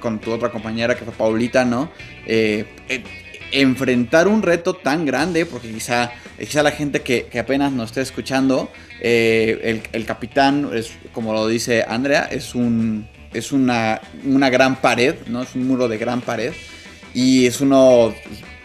con 0.00 0.20
tu 0.20 0.32
otra 0.32 0.50
compañera 0.50 0.94
que 0.94 1.04
fue 1.04 1.14
Paulita, 1.14 1.64
¿no? 1.64 1.90
Eh, 2.26 2.66
eh, 2.88 3.02
enfrentar 3.50 4.28
un 4.28 4.42
reto 4.42 4.74
tan 4.74 5.06
grande, 5.06 5.46
porque 5.46 5.72
quizá, 5.72 6.12
quizá 6.38 6.62
la 6.62 6.70
gente 6.70 7.00
que, 7.00 7.26
apenas 7.40 7.72
nos 7.72 7.90
esté 7.90 8.02
escuchando, 8.02 8.70
el, 9.00 9.82
el, 9.92 10.04
capitán, 10.04 10.70
es, 10.74 10.92
como 11.12 11.32
lo 11.32 11.48
dice 11.48 11.84
Andrea, 11.88 12.28
es 12.30 12.54
un 12.54 13.08
es 13.32 13.52
una, 13.52 14.00
una 14.24 14.50
gran 14.50 14.80
pared, 14.80 15.14
¿no? 15.26 15.42
Es 15.42 15.54
un 15.54 15.66
muro 15.66 15.88
de 15.88 15.98
gran 15.98 16.20
pared. 16.20 16.52
Y 17.14 17.46
es 17.46 17.60
uno, 17.60 18.14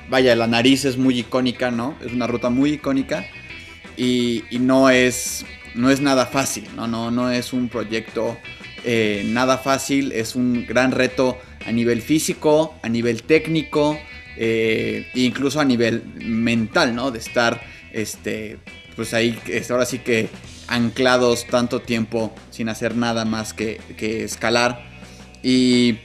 vaya, 0.09 0.35
la 0.35 0.47
nariz 0.47 0.85
es 0.85 0.97
muy 0.97 1.19
icónica, 1.19 1.71
¿no? 1.71 1.95
Es 2.05 2.11
una 2.11 2.27
ruta 2.27 2.49
muy 2.49 2.73
icónica. 2.73 3.25
Y, 3.95 4.43
no, 4.51 4.89
es, 4.89 5.45
no 5.75 5.89
es 5.89 6.01
nada 6.01 6.25
fácil, 6.25 6.67
¿no? 6.75 6.87
No, 6.87 7.11
no 7.11 7.31
es 7.31 7.53
un 7.53 7.69
proyecto 7.69 8.37
eh, 8.83 9.23
nada 9.25 9.57
fácil, 9.57 10.11
es 10.11 10.35
un 10.35 10.65
gran 10.65 10.91
reto 10.91 11.39
a 11.65 11.71
nivel 11.71 12.01
físico, 12.01 12.75
a 12.81 12.89
nivel 12.89 13.23
técnico, 13.23 13.97
eh, 14.35 15.07
e 15.13 15.21
incluso 15.21 15.59
a 15.59 15.65
nivel 15.65 16.03
mental, 16.15 16.95
¿no? 16.95 17.11
De 17.11 17.19
estar, 17.19 17.61
este, 17.91 18.57
pues 18.95 19.13
ahí, 19.13 19.39
ahora 19.69 19.85
sí 19.85 19.99
que 19.99 20.27
anclados 20.67 21.45
tanto 21.47 21.81
tiempo 21.81 22.33
sin 22.49 22.69
hacer 22.69 22.95
nada 22.95 23.25
más 23.25 23.53
que, 23.53 23.79
escalar. 23.99 24.83
Y, 25.41 25.99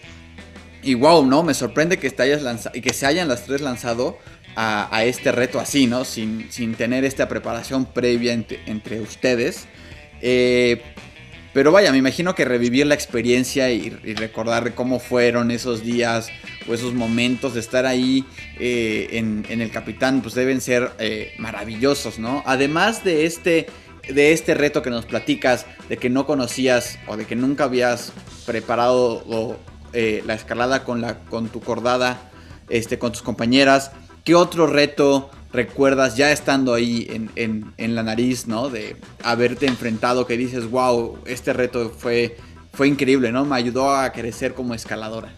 y 0.83 0.95
wow, 0.95 1.25
¿no? 1.25 1.43
Me 1.43 1.55
sorprende 1.55 1.99
que, 1.99 2.11
te 2.11 2.23
hayas 2.23 2.69
que 2.73 2.93
se 2.93 3.07
hayan 3.07 3.29
las 3.29 3.45
tres 3.45 3.61
lanzado 3.61 4.19
a, 4.61 5.05
este 5.05 5.31
reto 5.31 5.61
así, 5.61 5.87
¿no? 5.87 6.05
Sin, 6.05 6.51
sin, 6.51 6.75
tener 6.75 7.05
esta 7.05 7.29
preparación 7.29 7.85
previa 7.87 8.33
entre, 8.33 9.01
ustedes. 9.01 9.67
Eh, 10.21 10.83
pero 11.53 11.71
vaya, 11.71 11.93
me 11.93 11.99
imagino 11.99 12.35
que 12.35 12.45
revivir 12.45 12.87
la 12.87 12.95
experiencia 12.95 13.71
y, 13.71 13.91
recordar 14.15 14.75
cómo 14.75 14.99
fueron 14.99 15.51
esos 15.51 15.85
días 15.85 16.31
o 16.69 16.75
esos 16.75 16.93
momentos 16.93 17.55
de 17.55 17.61
estar 17.61 17.87
ahí 17.87 18.25
eh, 18.59 19.09
en, 19.13 19.45
el 19.49 19.71
capitán, 19.71 20.23
pues 20.23 20.35
deben 20.35 20.61
ser 20.61 20.91
eh, 20.99 21.33
maravillosos, 21.39 22.19
¿no? 22.19 22.43
Además 22.45 23.05
de 23.05 23.27
este, 23.27 23.67
de 24.09 24.33
este 24.33 24.55
reto 24.55 24.83
que 24.83 24.91
nos 24.91 25.07
platicas, 25.07 25.67
de 25.89 25.97
que 25.97 26.11
no 26.11 26.27
conocías 26.27 26.99
o 27.07 27.17
de 27.17 27.27
que 27.27 27.37
nunca 27.37 27.65
habías 27.65 28.13
preparado 28.47 29.59
la 29.93 30.35
escalada 30.35 30.85
con, 30.85 31.01
la, 31.01 31.19
con 31.21 31.49
tu 31.49 31.61
cordada, 31.61 32.31
este, 32.69 32.99
con 32.99 33.13
tus 33.13 33.23
compañeras, 33.23 33.93
¿qué 34.25 34.35
otro 34.35 34.67
reto 34.67 35.31
recuerdas 35.53 36.17
ya 36.17 36.31
estando 36.33 36.75
ahí 36.75 37.31
en, 37.35 37.95
la 37.95 38.03
nariz, 38.03 38.47
¿no? 38.47 38.69
De 38.69 38.97
haberte 39.23 39.67
enfrentado, 39.67 40.27
que 40.27 40.37
dices, 40.37 40.71
wow, 40.71 41.19
este 41.27 41.53
reto 41.53 41.91
fue, 41.91 42.37
fue 42.73 42.89
increíble, 42.89 43.33
¿no? 43.33 43.45
Me 43.45 43.57
ayudó 43.57 43.91
a 43.91 44.13
crecer 44.13 44.55
como 44.55 44.75
escaladora. 44.75 45.33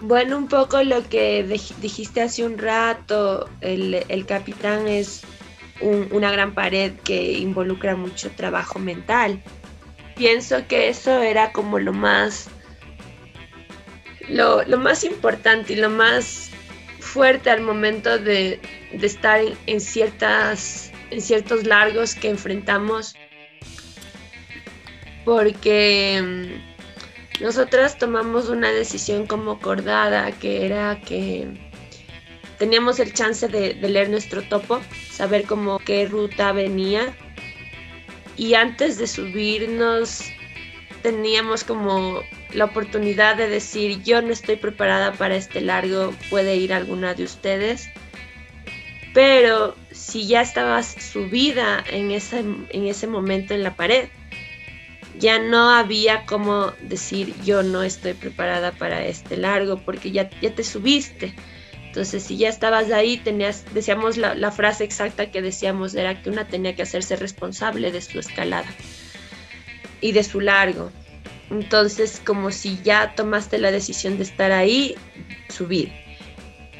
Bueno, 0.00 0.38
un 0.38 0.48
poco 0.48 0.82
lo 0.82 1.06
que 1.08 1.42
dijiste 1.80 2.22
hace 2.22 2.44
un 2.46 2.56
rato, 2.56 3.48
el, 3.60 4.24
capitán 4.26 4.88
es 4.88 5.22
una 5.80 6.30
gran 6.30 6.54
pared 6.54 6.92
que 7.04 7.32
involucra 7.32 7.96
mucho 7.96 8.30
trabajo 8.30 8.78
mental. 8.78 9.42
Pienso 10.16 10.66
que 10.66 10.88
eso 10.88 11.22
era 11.22 11.52
como 11.52 11.78
lo 11.78 11.92
más, 11.92 12.48
lo, 14.28 14.62
lo 14.64 14.78
más 14.78 15.04
importante 15.04 15.72
y 15.72 15.76
lo 15.76 15.88
más 15.88 16.50
fuerte 17.00 17.50
al 17.50 17.62
momento 17.62 18.18
de, 18.18 18.60
estar 18.92 19.40
en, 19.66 19.80
ciertas, 19.80 20.92
en 21.10 21.20
ciertos 21.20 21.66
largos 21.66 22.14
que 22.14 22.28
enfrentamos, 22.28 23.14
porque 25.24 26.22
mm, 26.22 27.42
nosotras 27.42 27.98
tomamos 27.98 28.48
una 28.48 28.70
decisión 28.70 29.26
como 29.26 29.58
cordada, 29.58 30.30
que 30.32 30.66
era 30.66 31.00
que 31.00 31.48
teníamos 32.58 33.00
el 33.00 33.12
chance 33.12 33.48
de, 33.48 33.74
de 33.74 33.88
leer 33.88 34.10
nuestro 34.10 34.42
topo, 34.42 34.80
saber 35.20 35.44
cómo 35.44 35.78
qué 35.80 36.06
ruta 36.06 36.50
venía, 36.52 37.14
y 38.38 38.54
antes 38.54 38.96
de 38.96 39.06
subirnos 39.06 40.22
teníamos 41.02 41.62
como 41.62 42.22
la 42.54 42.64
oportunidad 42.64 43.36
de 43.36 43.46
decir 43.46 44.02
yo 44.02 44.22
no 44.22 44.32
estoy 44.32 44.56
preparada 44.56 45.12
para 45.12 45.36
este 45.36 45.60
largo, 45.60 46.14
puede 46.30 46.56
ir 46.56 46.72
alguna 46.72 47.12
de 47.12 47.24
ustedes. 47.24 47.90
Pero 49.12 49.76
si 49.90 50.26
ya 50.26 50.40
estabas 50.40 50.86
subida 50.86 51.84
en 51.90 52.12
ese, 52.12 52.38
en 52.38 52.86
ese 52.86 53.06
momento 53.06 53.52
en 53.52 53.62
la 53.62 53.76
pared, 53.76 54.08
ya 55.18 55.38
no 55.38 55.68
había 55.68 56.24
como 56.24 56.72
decir 56.80 57.34
yo 57.44 57.62
no 57.62 57.82
estoy 57.82 58.14
preparada 58.14 58.72
para 58.72 59.04
este 59.04 59.36
largo 59.36 59.82
porque 59.84 60.12
ya, 60.12 60.30
ya 60.40 60.54
te 60.54 60.64
subiste. 60.64 61.34
Entonces, 61.90 62.22
si 62.22 62.36
ya 62.36 62.48
estabas 62.48 62.92
ahí, 62.92 63.16
tenías, 63.16 63.64
decíamos 63.74 64.16
la, 64.16 64.36
la 64.36 64.52
frase 64.52 64.84
exacta 64.84 65.32
que 65.32 65.42
decíamos 65.42 65.92
era 65.96 66.22
que 66.22 66.30
una 66.30 66.46
tenía 66.46 66.76
que 66.76 66.82
hacerse 66.82 67.16
responsable 67.16 67.90
de 67.90 68.00
su 68.00 68.20
escalada 68.20 68.68
y 70.00 70.12
de 70.12 70.22
su 70.22 70.40
largo. 70.40 70.92
Entonces, 71.50 72.22
como 72.24 72.52
si 72.52 72.78
ya 72.84 73.16
tomaste 73.16 73.58
la 73.58 73.72
decisión 73.72 74.18
de 74.18 74.22
estar 74.22 74.52
ahí, 74.52 74.94
subir. 75.48 75.90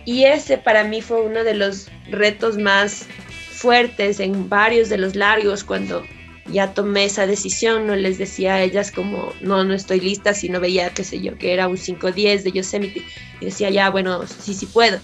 Y 0.04 0.26
ese 0.26 0.58
para 0.58 0.84
mí 0.84 1.02
fue 1.02 1.20
uno 1.22 1.42
de 1.42 1.54
los 1.54 1.88
retos 2.08 2.56
más 2.56 3.06
fuertes 3.50 4.20
en 4.20 4.48
varios 4.48 4.90
de 4.90 4.98
los 4.98 5.16
largos 5.16 5.64
cuando 5.64 6.06
ya 6.52 6.74
tomé 6.74 7.04
esa 7.04 7.26
decisión, 7.26 7.86
no 7.86 7.96
les 7.96 8.18
decía 8.18 8.54
a 8.54 8.62
ellas 8.62 8.90
como, 8.90 9.32
no, 9.40 9.64
no 9.64 9.74
estoy 9.74 10.00
lista, 10.00 10.34
si 10.34 10.48
no 10.48 10.60
veía, 10.60 10.90
qué 10.90 11.04
sé 11.04 11.20
yo, 11.20 11.36
que 11.38 11.52
era 11.52 11.68
un 11.68 11.76
5-10 11.76 12.42
de 12.42 12.52
Yosemite. 12.52 13.02
Y 13.40 13.44
decía, 13.46 13.70
ya, 13.70 13.90
bueno, 13.90 14.26
sí, 14.26 14.54
sí 14.54 14.66
puedo. 14.66 14.98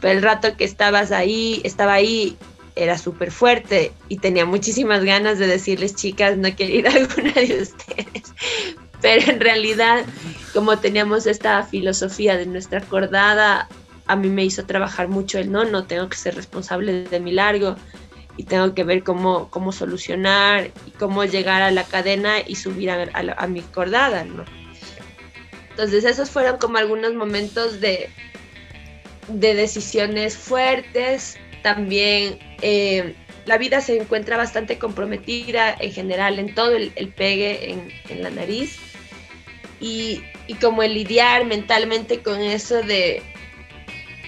Pero 0.00 0.18
el 0.18 0.22
rato 0.22 0.56
que 0.56 0.64
estabas 0.64 1.12
ahí, 1.12 1.60
estaba 1.64 1.94
ahí, 1.94 2.36
era 2.78 2.96
súper 2.96 3.32
fuerte 3.32 3.92
y 4.08 4.18
tenía 4.18 4.46
muchísimas 4.46 5.04
ganas 5.04 5.38
de 5.38 5.48
decirles, 5.48 5.96
chicas, 5.96 6.36
no 6.36 6.48
quiero 6.54 6.74
ir 6.74 6.88
a 6.88 6.92
alguna 6.94 7.32
de 7.32 7.62
ustedes. 7.62 8.32
Pero 9.00 9.32
en 9.32 9.40
realidad, 9.40 10.04
como 10.54 10.78
teníamos 10.78 11.26
esta 11.26 11.62
filosofía 11.64 12.36
de 12.36 12.46
nuestra 12.46 12.80
acordada, 12.80 13.68
a 14.06 14.16
mí 14.16 14.28
me 14.28 14.44
hizo 14.44 14.64
trabajar 14.64 15.08
mucho 15.08 15.38
el 15.38 15.52
no, 15.52 15.64
no 15.64 15.84
tengo 15.84 16.08
que 16.08 16.16
ser 16.16 16.34
responsable 16.34 17.04
de 17.04 17.20
mi 17.20 17.32
largo 17.32 17.76
y 18.38 18.44
tengo 18.44 18.72
que 18.72 18.84
ver 18.84 19.02
cómo, 19.02 19.50
cómo 19.50 19.72
solucionar 19.72 20.70
y 20.86 20.92
cómo 20.92 21.24
llegar 21.24 21.60
a 21.60 21.72
la 21.72 21.82
cadena 21.82 22.36
y 22.46 22.54
subir 22.54 22.88
a, 22.88 23.46
mi 23.48 23.60
cordada, 23.62 24.24
¿no? 24.24 24.44
Entonces 25.70 26.04
esos 26.04 26.30
fueron 26.30 26.58
como 26.58 26.78
algunos 26.78 27.14
momentos 27.14 27.80
de, 27.80 28.08
de 29.26 29.54
decisiones 29.54 30.36
fuertes, 30.36 31.36
también 31.64 32.38
eh, 32.62 33.16
la 33.44 33.58
vida 33.58 33.80
se 33.80 33.96
encuentra 33.96 34.36
bastante 34.36 34.78
comprometida 34.78 35.74
en 35.80 35.92
general 35.92 36.38
en 36.38 36.54
todo 36.54 36.76
el, 36.76 36.92
pegue 37.16 37.72
en, 38.08 38.22
la 38.22 38.30
nariz 38.30 38.78
y, 39.80 40.22
como 40.60 40.84
el 40.84 40.94
lidiar 40.94 41.44
mentalmente 41.44 42.20
con 42.20 42.40
eso 42.40 42.82
de 42.82 43.20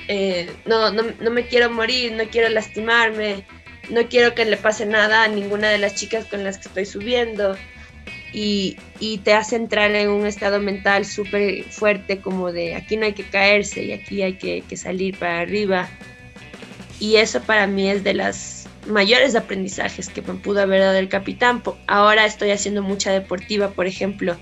eh, 0.08 0.50
no, 0.66 0.90
no, 0.90 1.04
no, 1.20 1.30
me 1.30 1.46
quiero 1.46 1.70
morir, 1.70 2.12
no 2.12 2.24
quiero 2.24 2.48
lastimarme, 2.48 3.44
no 3.90 4.08
quiero 4.08 4.34
que 4.34 4.44
le 4.44 4.56
pase 4.56 4.86
nada 4.86 5.24
a 5.24 5.28
ninguna 5.28 5.68
de 5.70 5.78
las 5.78 5.94
chicas 5.94 6.24
con 6.26 6.44
las 6.44 6.58
que 6.58 6.68
estoy 6.68 6.86
subiendo 6.86 7.56
y, 8.32 8.76
te 9.24 9.32
hace 9.34 9.56
entrar 9.56 9.90
en 9.94 10.08
un 10.08 10.26
estado 10.26 10.60
mental 10.60 11.04
súper 11.04 11.64
fuerte 11.64 12.20
como 12.20 12.52
de 12.52 12.74
aquí 12.74 12.96
no 12.96 13.06
hay 13.06 13.12
que 13.12 13.24
caerse 13.24 13.82
y 13.82 13.92
aquí 13.92 14.22
hay 14.22 14.34
que, 14.34 14.62
que 14.68 14.76
salir 14.76 15.18
para 15.18 15.40
arriba 15.40 15.88
y 17.00 17.16
eso 17.16 17.40
para 17.42 17.66
mí 17.66 17.88
es 17.90 18.04
de 18.04 18.14
las 18.14 18.60
mayores 18.86 19.34
aprendizajes 19.34 20.08
que 20.08 20.22
me 20.22 20.34
pudo 20.34 20.60
haber 20.60 20.80
dado 20.80 20.98
el 20.98 21.08
capitán. 21.08 21.62
Ahora 21.86 22.26
estoy 22.26 22.50
haciendo 22.50 22.82
mucha 22.82 23.10
deportiva, 23.10 23.70
por 23.70 23.86
ejemplo, 23.86 24.36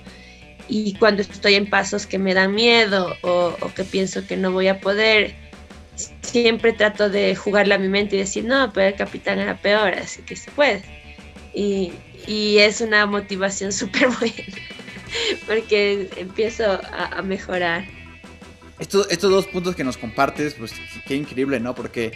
y 0.69 0.95
cuando 0.95 1.23
estoy 1.23 1.55
en 1.55 1.71
pasos 1.71 2.07
que 2.07 2.19
me 2.19 2.35
dan 2.35 2.55
miedo 2.55 3.17
o, 3.23 3.55
que 3.75 3.85
pienso 3.85 4.27
que 4.27 4.37
no 4.37 4.53
voy 4.53 4.69
a 4.69 4.81
poder, 4.81 5.35
siempre 6.29 6.73
trato 6.73 7.09
de 7.09 7.35
jugarle 7.35 7.75
a 7.75 7.79
mi 7.79 7.89
mente 7.89 8.17
y 8.17 8.21
decir, 8.21 8.45
no, 8.45 8.73
pero 8.73 8.89
el 8.89 8.95
capitán 8.95 9.39
era 9.39 9.57
peor, 9.57 9.95
así 9.95 10.23
que 10.23 10.37
se 10.37 10.51
puede. 10.51 10.83
Y, 11.55 11.93
es 12.59 12.81
una 12.81 13.07
motivación 13.07 13.73
súper 13.81 14.09
buena, 14.09 14.35
porque 15.47 16.11
empiezo 16.17 16.81
a, 16.93 17.23
mejorar. 17.23 17.87
Estos, 18.79 19.11
estos 19.11 19.31
dos 19.31 19.47
puntos 19.47 19.75
que 19.75 19.83
nos 19.83 19.97
compartes, 19.97 20.55
pues 20.55 20.73
qué 21.07 21.17
increíble, 21.17 21.59
¿no? 21.59 21.75
Porque 21.75 22.13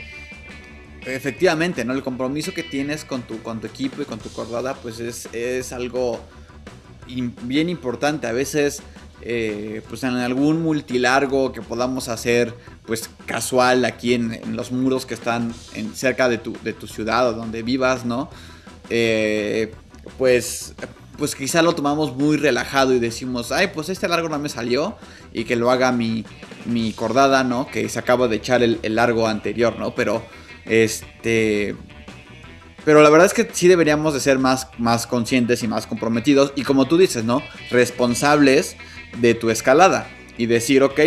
efectivamente, 1.06 1.84
¿no? 1.84 1.92
El 1.92 2.02
compromiso 2.02 2.52
que 2.54 2.62
tienes 2.62 3.04
con 3.04 3.22
tu, 3.22 3.42
con 3.42 3.60
tu 3.60 3.66
equipo 3.66 4.02
y 4.02 4.04
con 4.04 4.18
tu 4.18 4.30
cordada, 4.30 4.74
pues 4.74 5.00
es, 5.00 5.72
algo 5.72 6.20
bien 7.42 7.68
importante. 7.68 8.26
A 8.26 8.32
veces, 8.32 8.82
eh, 9.24 9.82
pues 9.88 10.02
en 10.04 10.16
algún 10.16 10.62
multilargo 10.62 11.52
que 11.52 11.62
podamos 11.62 12.08
hacer, 12.08 12.54
pues 12.86 13.10
casual 13.26 13.84
aquí 13.84 14.14
en, 14.14 14.56
los 14.56 14.72
muros 14.72 15.06
que 15.06 15.14
están 15.14 15.54
en, 15.74 15.94
cerca 15.94 16.28
de 16.28 16.38
tu, 16.38 16.56
de 16.62 16.72
tu 16.72 16.86
ciudad 16.86 17.28
o 17.28 17.32
donde 17.32 17.62
vivas, 17.62 18.04
¿no? 18.04 18.30
Eh, 18.90 19.72
pues 20.18 20.74
pues 21.16 21.36
quizá 21.36 21.62
lo 21.62 21.74
tomamos 21.74 22.16
muy 22.16 22.36
relajado 22.36 22.94
y 22.94 22.98
decimos, 22.98 23.52
ay, 23.52 23.70
pues 23.72 23.88
este 23.90 24.08
largo 24.08 24.28
no 24.28 24.38
me 24.38 24.48
salió 24.48 24.96
y 25.32 25.44
que 25.44 25.56
lo 25.56 25.70
haga 25.70 25.92
mi, 25.92 26.24
mi 26.64 26.92
cordada, 26.92 27.44
¿no? 27.44 27.68
Que 27.68 27.88
se 27.88 27.98
acaba 27.98 28.28
de 28.28 28.36
echar 28.36 28.62
el, 28.62 28.80
el 28.82 28.96
largo 28.96 29.28
anterior, 29.28 29.78
¿no? 29.78 29.94
Pero 29.94 30.22
este. 30.64 31.76
Pero 32.84 33.02
la 33.02 33.10
verdad 33.10 33.26
es 33.26 33.34
que 33.34 33.48
sí 33.52 33.68
deberíamos 33.68 34.12
de 34.14 34.18
ser 34.18 34.40
más, 34.40 34.66
más 34.78 35.06
conscientes 35.06 35.62
y 35.62 35.68
más 35.68 35.86
comprometidos. 35.86 36.52
Y 36.56 36.64
como 36.64 36.86
tú 36.86 36.98
dices, 36.98 37.22
¿no? 37.22 37.40
Responsables 37.70 38.76
de 39.18 39.34
tu 39.34 39.50
escalada. 39.50 40.08
Y 40.38 40.46
decir, 40.46 40.82
ok, 40.82 41.00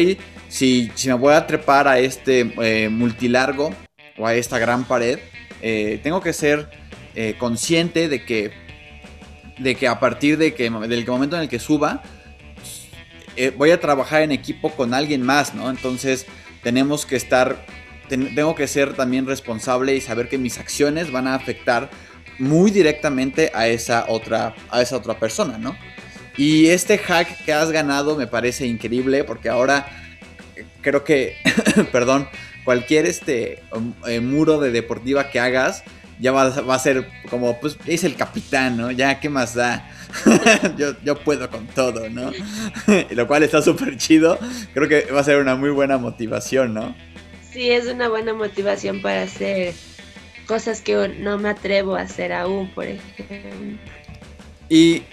si, 0.50 0.92
si 0.96 1.08
me 1.08 1.16
voy 1.16 1.34
a 1.34 1.48
trepar 1.48 1.88
a 1.88 2.00
este 2.00 2.54
eh, 2.62 2.90
multilargo 2.90 3.74
o 4.18 4.28
a 4.28 4.36
esta 4.36 4.60
gran 4.60 4.86
pared, 4.86 5.20
eh, 5.62 6.00
tengo 6.04 6.22
que 6.22 6.34
ser 6.34 6.70
eh, 7.16 7.36
consciente 7.38 8.08
de 8.08 8.24
que, 8.24 8.52
de 9.58 9.76
que 9.76 9.88
a 9.88 10.00
partir 10.00 10.38
de 10.38 10.54
que, 10.54 10.70
del 10.70 11.08
momento 11.08 11.36
en 11.36 11.44
el 11.44 11.50
que 11.50 11.60
suba, 11.60 12.04
voy 13.58 13.72
a 13.72 13.82
trabajar 13.82 14.22
en 14.22 14.32
equipo 14.32 14.72
con 14.72 14.94
alguien 14.94 15.22
más, 15.22 15.54
¿no? 15.54 15.70
Entonces 15.70 16.26
tenemos 16.64 17.06
que 17.06 17.18
estar 17.18 17.66
tengo 18.08 18.56
que 18.56 18.68
ser 18.68 18.94
también 18.94 19.26
responsable 19.26 19.96
y 19.96 20.02
saber 20.02 20.30
que 20.30 20.38
mis 20.38 20.58
acciones 20.58 21.12
van 21.12 21.28
a 21.28 21.36
afectar 21.36 21.90
muy 22.38 22.72
directamente 22.72 23.52
a 23.54 23.68
esa 23.68 24.06
otra, 24.08 24.56
a 24.70 24.82
esa 24.82 24.98
otra 24.98 25.18
persona, 25.20 25.58
¿no? 25.58 25.76
Y 26.38 26.68
este 26.68 26.98
hack 26.98 27.46
que 27.46 27.54
has 27.54 27.72
ganado 27.72 28.15
me 28.15 28.27
parece 28.27 28.65
increíble 28.68 29.24
porque 29.24 29.50
ahora 29.50 29.88
creo 30.82 31.04
que, 31.04 31.38
perdón, 31.92 32.27
cualquier 32.63 33.06
este 33.06 33.63
um, 33.72 33.94
eh, 34.08 34.20
muro 34.20 34.60
de 34.60 34.72
deportiva 34.72 35.30
que 35.30 35.39
hagas, 35.39 35.84
ya 36.20 36.32
va, 36.32 36.46
a 36.46 36.80
ser 36.80 37.08
como, 37.30 37.60
pues 37.60 37.77
es 37.86 38.04
el 38.04 38.15
capitán, 38.15 38.77
¿no? 38.77 38.92
Ya, 38.92 39.20
¿qué 39.20 39.30
más 39.30 39.54
da? 39.54 39.89
yo, 40.77 40.94
yo 41.04 41.15
puedo 41.15 41.50
con 41.50 41.68
todo, 41.68 42.10
¿no? 42.10 42.32
Lo 43.12 43.27
cual 43.27 43.44
está 43.44 43.62
súper 43.62 43.98
chido. 43.98 44.39
Creo 44.74 44.88
que 44.88 45.12
va 45.12 45.20
a 45.20 45.24
ser 45.24 45.38
una 45.38 45.56
muy 45.56 45.72
buena 45.72 45.98
motivación, 45.98 46.74
¿no? 46.74 46.96
Sí, 47.51 47.70
es 47.70 47.88
una 47.88 48.08
buena 48.08 48.34
motivación 48.34 49.01
para 49.01 49.24
hacer 49.24 49.74
cosas 50.48 50.82
que 50.82 51.15
no 51.20 51.38
me 51.38 51.50
atrevo 51.50 51.96
a 51.96 52.01
hacer 52.01 52.32
aún, 52.32 52.70
por 52.70 52.86
ejemplo. 52.86 53.77
Y, 54.70 55.04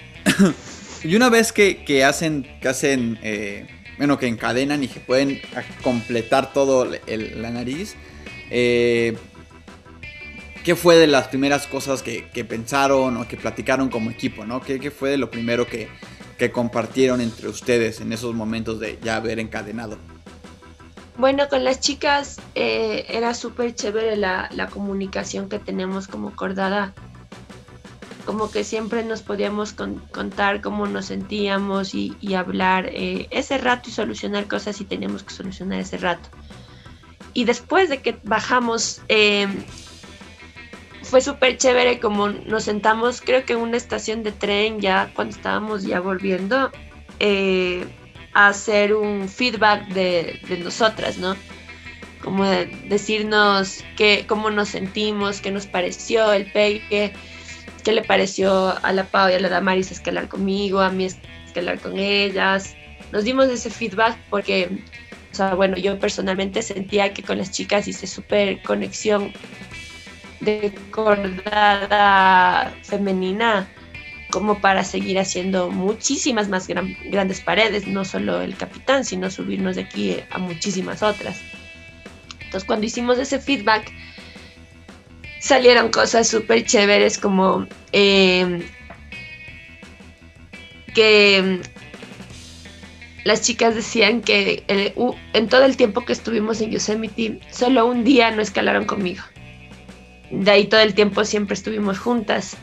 y 1.04 1.16
una 1.16 1.28
vez 1.28 1.52
que, 1.52 1.84
que 1.84 2.04
hacen, 2.04 2.46
que 2.60 2.68
hacen 2.68 3.18
eh, 3.22 3.66
bueno, 3.98 4.18
que 4.18 4.26
encadenan 4.26 4.82
y 4.82 4.88
que 4.88 5.00
pueden 5.00 5.40
completar 5.82 6.52
todo 6.52 6.84
la 6.84 7.50
nariz, 7.50 7.94
eh, 8.50 9.16
¿qué 10.64 10.74
fue 10.74 10.96
de 10.96 11.06
las 11.06 11.28
primeras 11.28 11.66
cosas 11.66 12.02
que, 12.02 12.22
pensaron 12.48 13.16
o 13.16 13.28
que 13.28 13.36
platicaron 13.36 13.88
como 13.90 14.10
equipo, 14.10 14.44
¿no? 14.44 14.60
¿Qué, 14.60 14.90
fue 14.90 15.10
de 15.10 15.18
lo 15.18 15.30
primero 15.30 15.66
que, 15.66 15.88
compartieron 16.52 17.20
entre 17.20 17.46
ustedes 17.46 18.00
en 18.00 18.12
esos 18.12 18.34
momentos 18.34 18.80
de 18.80 18.98
ya 19.00 19.14
haber 19.14 19.38
encadenado? 19.38 19.96
Bueno, 21.16 21.48
con 21.48 21.62
las 21.62 21.78
chicas 21.78 22.40
eh, 22.56 23.04
era 23.08 23.34
súper 23.34 23.72
chévere 23.76 24.16
la, 24.16 24.48
la, 24.52 24.66
comunicación 24.66 25.48
que 25.48 25.60
tenemos 25.60 26.08
como 26.08 26.34
cordada. 26.34 26.94
Como 28.24 28.50
que 28.50 28.62
siempre 28.62 29.02
nos 29.02 29.22
podíamos 29.22 29.72
contar 29.72 30.60
cómo 30.60 30.86
nos 30.86 31.06
sentíamos 31.06 31.94
y, 31.94 32.34
hablar 32.34 32.86
eh, 32.86 33.26
ese 33.30 33.58
rato 33.58 33.88
y 33.88 33.92
solucionar 33.92 34.46
cosas 34.46 34.76
si 34.76 34.84
teníamos 34.84 35.24
que 35.24 35.34
solucionar 35.34 35.80
ese 35.80 35.98
rato. 35.98 36.28
Y 37.34 37.44
después 37.44 37.88
de 37.88 38.00
que 38.00 38.16
bajamos, 38.22 39.00
eh, 39.08 39.48
fue 41.02 41.20
súper 41.20 41.56
chévere 41.56 41.98
como 41.98 42.28
nos 42.28 42.64
sentamos, 42.64 43.20
creo 43.20 43.44
que 43.44 43.54
en 43.54 43.60
una 43.60 43.76
estación 43.76 44.22
de 44.22 44.32
tren 44.32 44.80
ya 44.80 45.10
cuando 45.14 45.34
estábamos 45.34 45.82
ya 45.82 46.00
volviendo, 46.00 46.70
eh, 47.18 47.84
a 48.34 48.48
hacer 48.48 48.94
un 48.94 49.28
feedback 49.28 49.88
de, 49.88 50.58
nosotras, 50.62 51.18
¿no? 51.18 51.36
Como 52.22 52.44
decirnos 52.44 53.84
qué, 53.96 54.24
cómo 54.28 54.50
nos 54.50 54.70
sentimos, 54.70 55.40
qué 55.40 55.50
nos 55.50 55.66
pareció 55.66 56.32
el 56.32 56.50
pegue, 56.50 57.12
qué 57.82 57.92
le 57.92 58.02
pareció 58.02 58.74
a 58.84 58.92
la 58.92 59.04
Pau 59.04 59.30
y 59.30 59.34
a 59.34 59.40
la 59.40 59.48
Damaris 59.48 59.90
escalar 59.90 60.28
conmigo, 60.28 60.80
a 60.80 60.90
mí 60.90 61.06
escalar 61.46 61.78
con 61.80 61.98
ellas. 61.98 62.74
Nos 63.12 63.24
dimos 63.24 63.48
ese 63.48 63.70
feedback 63.70 64.16
porque, 64.30 64.82
o 65.32 65.34
sea, 65.34 65.54
bueno, 65.54 65.76
yo 65.76 65.98
personalmente 65.98 66.62
sentía 66.62 67.12
que 67.12 67.22
con 67.22 67.38
las 67.38 67.50
chicas 67.50 67.88
hice 67.88 68.06
súper 68.06 68.62
conexión 68.62 69.32
de 70.40 70.72
cordada 70.90 72.74
femenina 72.82 73.68
como 74.30 74.60
para 74.60 74.82
seguir 74.82 75.18
haciendo 75.18 75.70
muchísimas 75.70 76.48
más 76.48 76.66
grandes 76.66 77.40
paredes, 77.40 77.86
no 77.86 78.04
solo 78.04 78.40
el 78.40 78.56
capitán, 78.56 79.04
sino 79.04 79.30
subirnos 79.30 79.76
de 79.76 79.82
aquí 79.82 80.16
a 80.30 80.38
muchísimas 80.38 81.02
otras. 81.02 81.40
Entonces 82.40 82.64
cuando 82.64 82.86
hicimos 82.86 83.18
ese 83.18 83.38
feedback, 83.38 83.92
salieron 85.42 85.90
cosas 85.90 86.28
súper 86.28 86.64
chéveres 86.64 87.18
como 87.18 87.66
em, 87.92 88.62
que 90.94 91.36
em, 91.36 91.60
las 93.24 93.42
chicas 93.42 93.74
decían 93.74 94.22
que 94.22 94.64
en 94.66 95.48
todo 95.48 95.64
el 95.64 95.76
tiempo 95.76 96.04
que 96.04 96.12
estuvimos 96.12 96.60
en 96.60 96.70
Yosemite, 96.70 97.40
solo 97.50 97.86
un 97.86 98.04
día 98.04 98.30
no 98.30 98.40
escalaron 98.40 98.86
conmigo 98.86 99.22
de 100.32 100.50
ahí 100.50 100.66
todo 100.66 100.80
el 100.80 100.94
tiempo 100.94 101.24
siempre 101.24 101.54
estuvimos 101.54 101.98
juntas. 101.98 102.56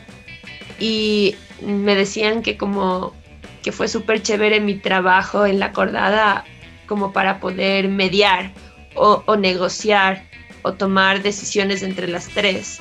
Y 0.78 1.36
me 1.62 1.94
decían 1.94 2.42
que 2.42 2.56
como 2.56 3.14
que 3.62 3.72
fue 3.72 3.88
súper 3.88 4.22
chévere 4.22 4.60
mi 4.60 4.74
trabajo 4.74 5.46
en 5.46 5.60
la 5.60 5.72
cordada 5.72 6.44
como 6.86 7.12
para 7.12 7.38
poder 7.38 7.88
mediar 7.88 8.52
o, 8.94 9.36
negociar 9.36 10.24
o 10.62 10.72
tomar 10.74 11.22
decisiones 11.22 11.82
entre 11.82 12.08
las 12.08 12.28
tres. 12.28 12.80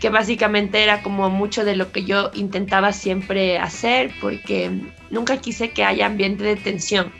Que 0.00 0.10
básicamente 0.10 0.82
era 0.82 1.02
como 1.02 1.28
mucho 1.28 1.64
de 1.64 1.76
lo 1.76 1.90
que 1.90 2.04
yo 2.04 2.30
intentaba 2.34 2.92
siempre 2.92 3.58
hacer 3.58 4.12
porque 4.20 4.70
nunca 5.10 5.38
quise 5.38 5.70
que 5.70 5.84
haya 5.84 6.06
ambiente 6.06 6.44
de 6.44 6.56
tensión. 6.56 7.12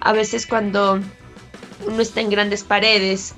A 0.00 0.12
veces 0.12 0.46
cuando 0.46 1.00
uno 1.86 2.00
está 2.00 2.20
en 2.20 2.30
grandes 2.30 2.62
paredes 2.62 3.34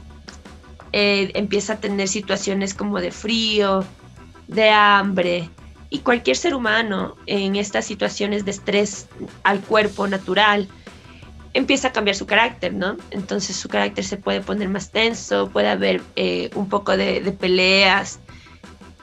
eh, 0.93 1.31
empieza 1.35 1.75
a 1.75 1.81
tener 1.81 2.09
situaciones 2.09 2.75
como 2.75 3.01
de 3.01 3.11
frío, 3.11 3.85
de 4.49 4.71
hambre, 4.71 5.51
y 5.91 6.01
cualquier 6.01 6.37
ser 6.37 6.55
humano 6.55 7.17
en 7.27 7.57
estas 7.57 7.85
situaciones 7.85 8.45
de 8.45 8.51
estrés 8.51 9.09
al 9.45 9.61
cuerpo 9.61 10.07
natural 10.07 10.69
empieza 11.57 11.89
a 11.89 11.93
cambiar 11.93 12.17
su 12.17 12.27
carácter, 12.27 12.75
¿no? 12.75 12.97
Entonces 13.11 13.57
su 13.57 13.69
carácter 13.69 14.05
se 14.05 14.17
puede 14.17 14.41
poner 14.41 14.69
más 14.69 14.91
tenso, 14.91 15.49
puede 15.51 15.69
haber 15.69 16.03
eh, 16.15 16.51
un 16.55 16.69
poco 16.69 16.97
de, 16.97 17.21
de, 17.21 17.33
peleas. 17.33 18.21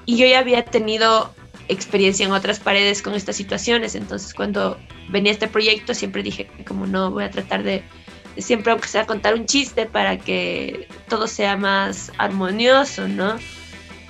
Y 0.05 0.17
yo 0.17 0.27
ya 0.27 0.39
había 0.39 0.63
tenido 0.63 1.33
experiencia 1.67 2.25
en 2.25 2.31
otras 2.31 2.59
paredes 2.59 3.01
con 3.01 3.15
estas 3.15 3.35
situaciones, 3.35 3.95
entonces 3.95 4.33
cuando 4.33 4.77
venía 5.09 5.31
este 5.31 5.47
proyecto 5.47 5.93
siempre 5.93 6.21
dije 6.21 6.49
como 6.67 6.85
no 6.85 7.09
voy 7.09 7.23
a 7.23 7.31
tratar 7.31 7.63
de 7.63 7.83
siempre 8.37 8.71
aunque 8.71 8.87
sea 8.87 9.05
contar 9.05 9.33
un 9.33 9.45
chiste 9.45 9.85
para 9.85 10.17
que 10.17 10.87
todo 11.07 11.27
sea 11.27 11.55
más 11.57 12.11
armonioso, 12.17 13.07
¿no? 13.07 13.37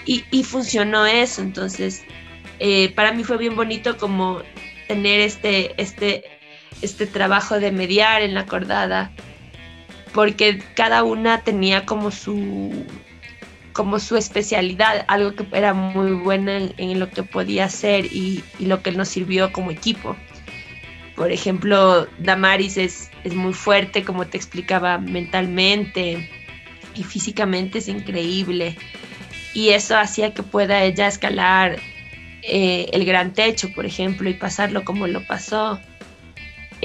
Y, 0.06 0.44
funcionó 0.44 1.06
eso, 1.06 1.42
entonces 1.42 2.04
eh, 2.60 2.92
para 2.94 3.14
mí 3.14 3.24
fue 3.24 3.38
bien 3.38 3.56
bonito 3.56 3.98
como 3.98 4.42
tener 4.90 5.22
este, 5.22 5.82
este, 5.82 6.26
este 6.82 7.08
trabajo 7.08 7.60
de 7.60 7.72
mediar 7.72 8.22
en 8.22 8.34
la 8.34 8.42
acordada, 8.42 9.12
porque 10.14 10.62
cada 10.76 11.04
una 11.04 11.42
tenía 11.42 11.86
como 11.86 12.12
su 12.12 12.86
como 13.74 14.00
su 14.00 14.18
especialidad, 14.18 15.04
algo 15.08 15.34
que 15.34 15.48
era 15.52 15.74
muy 15.74 16.12
buena 16.12 16.58
en, 16.78 17.00
lo 17.00 17.10
que 17.10 17.24
podía 17.24 17.66
hacer 17.66 18.06
y, 18.06 18.44
y, 18.60 18.68
lo 18.68 18.84
que 18.84 18.92
nos 18.92 19.10
sirvió 19.10 19.52
como 19.52 19.72
equipo. 19.72 20.16
Por 21.16 21.32
ejemplo, 21.32 22.08
Damaris 22.20 22.78
es, 22.78 23.10
es 23.24 23.34
muy 23.34 23.54
fuerte, 23.54 24.04
como 24.04 24.28
te 24.28 24.38
explicaba, 24.38 25.00
mentalmente 25.00 26.30
y 26.96 27.04
físicamente 27.04 27.80
es 27.80 27.88
increíble. 27.88 28.76
Y 29.54 29.70
eso 29.70 29.98
hacía 29.98 30.34
que 30.34 30.44
pueda 30.44 30.84
ella 30.84 31.08
escalar 31.08 31.78
eh, 32.42 32.88
el 32.92 33.06
gran 33.06 33.34
techo, 33.34 33.72
por 33.74 33.86
ejemplo, 33.86 34.30
y 34.30 34.34
pasarlo 34.34 34.84
como 34.84 35.08
lo 35.08 35.26
pasó. 35.26 35.80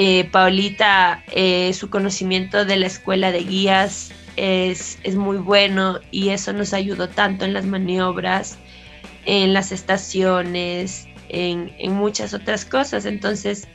Eh, 0.01 0.29
Paulita, 0.31 1.25
eh, 1.33 1.73
su 1.73 1.91
conocimiento 1.91 2.65
de 2.65 2.77
la 2.77 2.87
escuela 2.87 3.33
de 3.33 3.41
guías 3.41 4.13
es, 4.37 4.97
es, 5.03 5.17
muy 5.17 5.39
bueno 5.39 5.99
y 6.13 6.29
eso 6.29 6.53
nos 6.53 6.73
ayudó 6.73 7.09
tanto 7.09 7.45
en 7.45 7.53
las 7.53 7.65
maniobras, 7.65 8.59
en 9.25 9.53
las 9.53 9.73
estaciones, 9.73 11.09
en, 11.29 11.75
en 11.81 11.95
muchas 11.95 12.33
otras 12.33 12.65
cosas. 12.65 13.07
Entonces, 13.07 13.67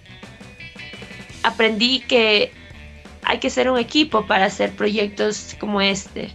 aprendí 1.44 2.00
que 2.00 2.54
hay 3.24 3.40
que 3.40 3.50
ser 3.50 3.70
un 3.70 3.78
equipo 3.78 4.26
para 4.26 4.46
hacer 4.46 4.72
proyectos 4.72 5.58
como 5.60 5.82
este. 5.82 6.34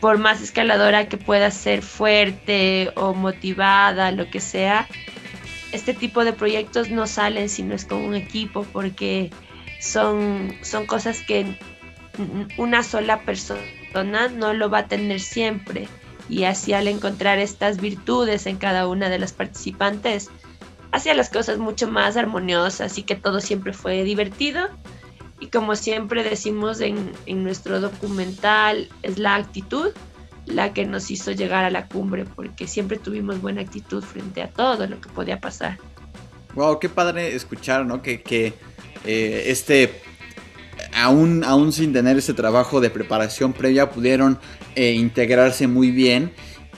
Por 0.00 0.18
más 0.18 0.42
escaladora 0.42 1.08
que 1.08 1.16
pueda 1.16 1.50
ser 1.50 1.80
fuerte 1.80 2.92
o 2.94 3.14
motivada, 3.14 4.10
lo 4.12 4.28
que 4.28 4.40
sea, 4.40 4.86
este 5.72 5.94
tipo 5.94 6.24
de 6.24 6.32
proyectos 6.32 6.90
no 6.90 7.06
salen 7.06 7.48
si 7.48 7.62
no 7.62 7.74
es 7.74 7.84
con 7.84 7.98
un 7.98 8.14
equipo 8.14 8.64
porque 8.72 9.30
son, 9.80 10.54
son 10.62 10.86
cosas 10.86 11.22
que 11.22 11.56
una 12.56 12.82
sola 12.82 13.22
persona 13.22 14.28
no 14.28 14.52
lo 14.52 14.70
va 14.70 14.78
a 14.78 14.88
tener 14.88 15.20
siempre. 15.20 15.88
Y 16.28 16.44
así 16.44 16.72
al 16.72 16.88
encontrar 16.88 17.38
estas 17.38 17.80
virtudes 17.80 18.46
en 18.46 18.56
cada 18.56 18.86
una 18.86 19.08
de 19.08 19.18
las 19.18 19.32
participantes, 19.32 20.30
hacía 20.92 21.14
las 21.14 21.30
cosas 21.30 21.58
mucho 21.58 21.90
más 21.90 22.16
armoniosas 22.16 22.98
y 22.98 23.02
que 23.02 23.14
todo 23.14 23.40
siempre 23.40 23.72
fue 23.72 24.04
divertido. 24.04 24.68
Y 25.40 25.46
como 25.46 25.76
siempre 25.76 26.24
decimos 26.24 26.80
en, 26.80 27.12
nuestro 27.26 27.80
documental, 27.80 28.88
es 29.02 29.18
la 29.18 29.36
actitud 29.36 29.90
la 30.48 30.72
que 30.72 30.84
nos 30.84 31.10
hizo 31.10 31.32
llegar 31.32 31.64
a 31.64 31.70
la 31.70 31.86
cumbre, 31.86 32.24
porque 32.24 32.66
siempre 32.66 32.98
tuvimos 32.98 33.40
buena 33.40 33.60
actitud 33.60 34.02
frente 34.02 34.42
a 34.42 34.48
todo 34.48 34.86
lo 34.86 35.00
que 35.00 35.08
podía 35.08 35.40
pasar. 35.40 35.78
Wow, 36.54 36.78
qué 36.78 36.88
padre 36.88 37.34
escuchar, 37.34 37.86
¿no? 37.86 38.02
Que, 38.02 38.22
que 38.22 38.54
eh, 39.04 39.44
este, 39.46 40.00
aún, 40.94 41.44
aún 41.44 41.72
sin 41.72 41.92
tener 41.92 42.16
ese 42.18 42.34
trabajo 42.34 42.80
de 42.80 42.90
preparación 42.90 43.52
previa, 43.52 43.90
pudieron 43.90 44.38
eh, 44.74 44.92
integrarse 44.92 45.66
muy 45.66 45.90
bien 45.90 46.32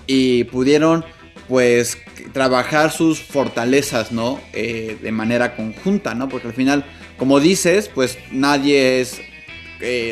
y 0.07 0.45
pudieron 0.45 1.05
pues 1.49 1.99
trabajar 2.33 2.93
sus 2.93 3.21
fortalezas, 3.21 4.13
¿no? 4.13 4.41
Eh, 4.53 4.99
de 5.03 5.13
manera 5.13 5.57
conjunta, 5.57 6.15
¿no? 6.15 6.29
Porque 6.29 6.49
al 6.49 6.55
final, 6.55 6.85
como 7.17 7.41
dices, 7.41 7.89
pues 7.89 8.19
nadie 8.31 9.01
es, 9.01 9.21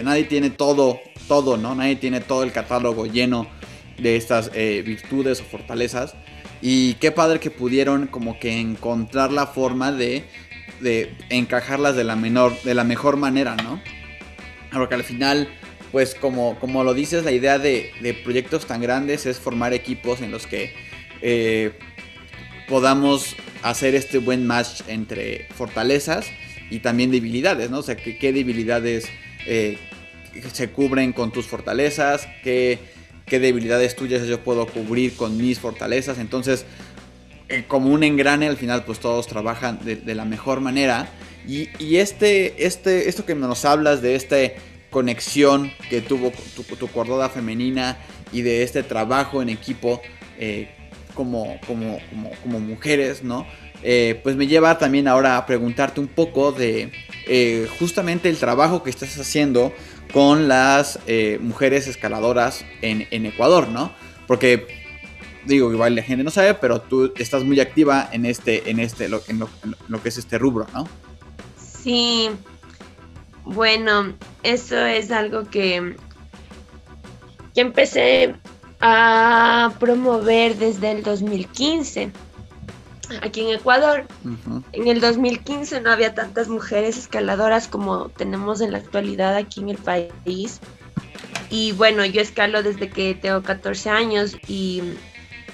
nadie 0.03 0.25
tiene 0.25 0.51
todo 0.51 1.01
todo, 1.29 1.57
¿no? 1.57 1.75
Nadie 1.75 1.97
tiene 1.97 2.21
todo 2.21 2.43
el 2.43 2.53
catálogo 2.53 3.07
lleno 3.07 3.47
de 3.99 4.17
estas 4.17 4.51
eh, 4.55 4.83
virtudes 4.85 5.41
o 5.41 5.45
fortalezas. 5.45 6.15
Y 6.61 6.95
qué 6.95 7.13
padre 7.13 7.39
que 7.39 7.51
pudieron 7.51 8.09
como 8.09 8.41
que 8.41 8.59
encontrar 8.59 9.31
la 9.31 9.47
forma 9.47 9.93
de, 9.93 10.25
de 10.81 11.15
encajarlas 11.31 11.95
de 11.95 12.05
la, 12.05 12.17
menor, 12.17 12.61
de 12.63 12.75
la 12.75 12.85
mejor 12.85 13.17
manera, 13.17 13.55
¿no? 13.57 13.81
Porque 14.73 14.97
al 14.97 15.05
final, 15.05 15.49
pues 15.93 16.15
como, 16.15 16.59
como 16.59 16.83
lo 16.83 16.95
dices, 16.95 17.25
la 17.25 17.31
idea 17.31 17.59
de, 17.59 17.93
de 18.01 18.15
proyectos 18.15 18.67
tan 18.67 18.81
grandes 18.81 19.27
es 19.27 19.39
formar 19.39 19.73
equipos 19.73 20.21
en 20.21 20.33
los 20.33 20.47
que 20.47 20.75
eh, 21.23 21.73
podamos 22.69 23.37
hacer 23.63 23.95
este 23.95 24.19
buen 24.19 24.47
match 24.47 24.83
entre 24.89 25.47
fortalezas 25.55 26.27
y 26.71 26.81
también 26.81 27.11
debilidades, 27.11 27.71
¿no? 27.71 27.79
O 27.79 27.83
sea, 27.83 27.97
que, 27.97 28.19
qué 28.19 28.33
debilidades 28.33 29.09
eh, 29.47 29.79
se 30.53 30.71
cubren 30.71 31.13
con 31.13 31.33
tus 31.33 31.47
fortalezas, 31.47 32.29
qué, 32.43 32.79
qué, 33.27 33.39
debilidades 33.39 33.97
tuyas 33.97 34.27
yo 34.27 34.41
puedo 34.41 34.67
cubrir 34.67 35.15
con 35.15 35.37
mis 35.37 35.59
fortalezas. 35.59 36.19
Entonces, 36.19 36.65
eh, 37.49 37.65
como 37.67 37.91
un 37.91 38.03
engrane, 38.03 38.47
al 38.47 38.59
final, 38.59 38.85
pues 38.85 38.99
todos 38.99 39.27
trabajan 39.27 39.81
de, 39.83 40.15
la 40.15 40.25
mejor 40.25 40.61
manera. 40.61 41.09
Y, 41.47 41.69
y, 41.79 41.97
este, 41.97 42.67
este, 42.67 43.09
esto 43.09 43.25
que 43.25 43.35
nos 43.35 43.65
hablas 43.65 44.03
de 44.03 44.17
esta 44.17 44.37
conexión 44.91 45.73
que 45.89 46.03
tuvo 46.03 46.31
tu, 46.55 46.63
tu 46.63 46.89
cordada 46.89 47.31
femenina 47.31 47.99
y 48.33 48.43
de 48.43 48.63
este 48.63 48.83
trabajo 48.83 49.41
en 49.41 49.49
equipo 49.49 50.03
eh, 50.39 50.69
como, 51.15 51.59
como, 51.67 51.99
como, 52.43 52.61
mujeres, 52.61 53.23
¿no? 53.23 53.47
Eh, 53.83 54.21
pues 54.23 54.37
me 54.37 54.47
lleva 54.47 54.77
también 54.77 55.09
ahora 55.09 55.37
a 55.37 55.47
preguntarte 55.47 56.01
un 56.01 56.09
poco 56.09 56.53
de 56.53 56.91
justamente 57.79 58.29
el 58.29 58.39
trabajo 58.39 58.83
que 58.83 58.91
estás 58.91 59.19
haciendo 59.19 59.73
con 60.13 60.49
las 60.49 60.99
eh, 61.07 61.39
mujeres 61.41 61.87
escaladoras 61.87 62.65
en, 62.83 63.27
Ecuador, 63.27 63.69
¿no? 63.69 63.93
Porque 64.27 64.67
digo, 65.45 65.73
igual 65.73 65.95
la 65.95 66.03
gente 66.03 66.25
no 66.25 66.31
sabe, 66.31 66.55
pero 66.55 66.81
tú 66.81 67.13
estás 67.17 67.45
muy 67.45 67.61
activa 67.61 68.09
en 68.13 68.27
este, 68.27 68.71
en 68.71 68.81
este, 68.81 69.07
en 69.07 69.39
lo, 69.41 70.03
que 70.03 70.09
es 70.09 70.19
este 70.19 70.39
rubro, 70.39 70.67
¿no? 70.73 70.89
Sí. 71.57 72.31
Bueno, 73.45 74.15
eso 74.43 74.77
es 74.77 75.11
algo 75.11 75.45
que, 75.45 75.97
que 77.55 77.61
empecé 77.61 78.35
a 78.81 79.73
promover 79.79 80.57
desde 80.57 80.91
el 80.91 81.03
2015 81.03 82.13
aquí 83.23 83.41
en 83.43 83.57
Ecuador. 83.57 84.07
En 84.73 84.89
el 84.89 85.01
2015 85.01 85.81
no 85.81 85.91
había 85.91 86.15
tantas 86.15 86.49
mujeres 86.49 86.97
escaladoras 86.97 87.69
como 87.69 88.09
tenemos 88.09 88.61
en 88.61 88.73
la 88.73 88.79
actualidad 88.79 89.37
aquí 89.37 89.61
en 89.61 89.71
el 89.71 89.79
país. 89.79 90.61
Y 91.51 91.73
bueno, 91.73 92.05
yo 92.05 92.21
escalo 92.21 92.63
desde 92.63 92.91
que 92.91 93.15
tengo 93.15 93.43
14 93.43 93.91
años 93.91 94.37
y, 94.47 94.83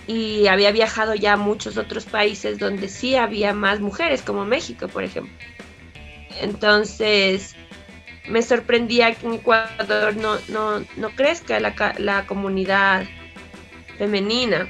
y 0.06 0.46
había 0.48 0.72
viajado 0.72 1.14
ya 1.14 1.34
a 1.34 1.36
muchos 1.36 1.76
otros 1.76 2.04
países 2.04 2.58
donde 2.58 2.88
sí 2.88 3.14
había 3.16 3.52
más 3.52 3.80
mujeres, 3.80 4.22
como 4.22 4.44
México, 4.44 4.88
por 4.88 5.04
ejemplo. 5.04 5.32
Entonces, 6.40 7.54
me 8.28 8.42
sorprendía 8.42 9.14
que 9.14 9.26
en 9.26 9.34
Ecuador 9.34 10.16
no, 10.16 10.36
no, 10.48 10.84
no 10.96 11.10
crezca 11.10 11.60
la, 11.60 11.74
la 11.98 12.26
comunidad 12.26 13.04
femenina. 13.98 14.68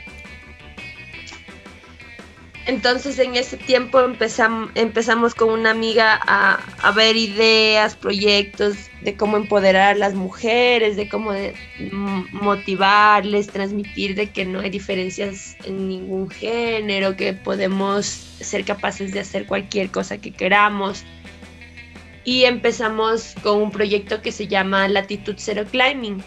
Entonces 2.67 3.19
en 3.19 3.37
ese 3.37 3.59
tiempo 3.59 4.01
empezamos, 4.01 5.35
con 5.35 5.51
una 5.51 5.71
amiga 5.71 6.19
a, 6.27 6.93
ver 6.93 7.15
ideas, 7.15 7.95
proyectos 7.95 8.77
de 9.03 9.17
cómo 9.17 9.37
empoderar 9.37 9.97
a 9.97 9.99
las 9.99 10.15
mujeres, 10.15 10.97
de 10.97 11.09
cómo 11.09 11.33
motivarles, 12.33 13.49
transmitir 13.49 14.15
de 14.15 14.31
que 14.31 14.47
no 14.47 14.61
hay 14.61 14.71
diferencias 14.71 15.57
en 15.65 15.89
ningún 15.89 16.31
género, 16.31 17.17
que 17.17 17.35
podemos 17.35 18.07
ser 18.07 18.65
capaces 18.65 19.13
de 19.13 19.21
hacer 19.21 19.47
cualquier 19.47 19.91
cosa 19.91 20.17
que 20.17 20.31
queramos. 20.31 21.05
Y 22.25 22.45
empezamos 22.45 23.35
con 23.43 23.61
un 23.61 23.71
proyecto 23.71 24.23
que 24.23 24.33
se 24.33 24.47
llama 24.47 24.89
Latitud 24.89 25.35
Zero 25.37 25.67
Climbing 25.67 26.25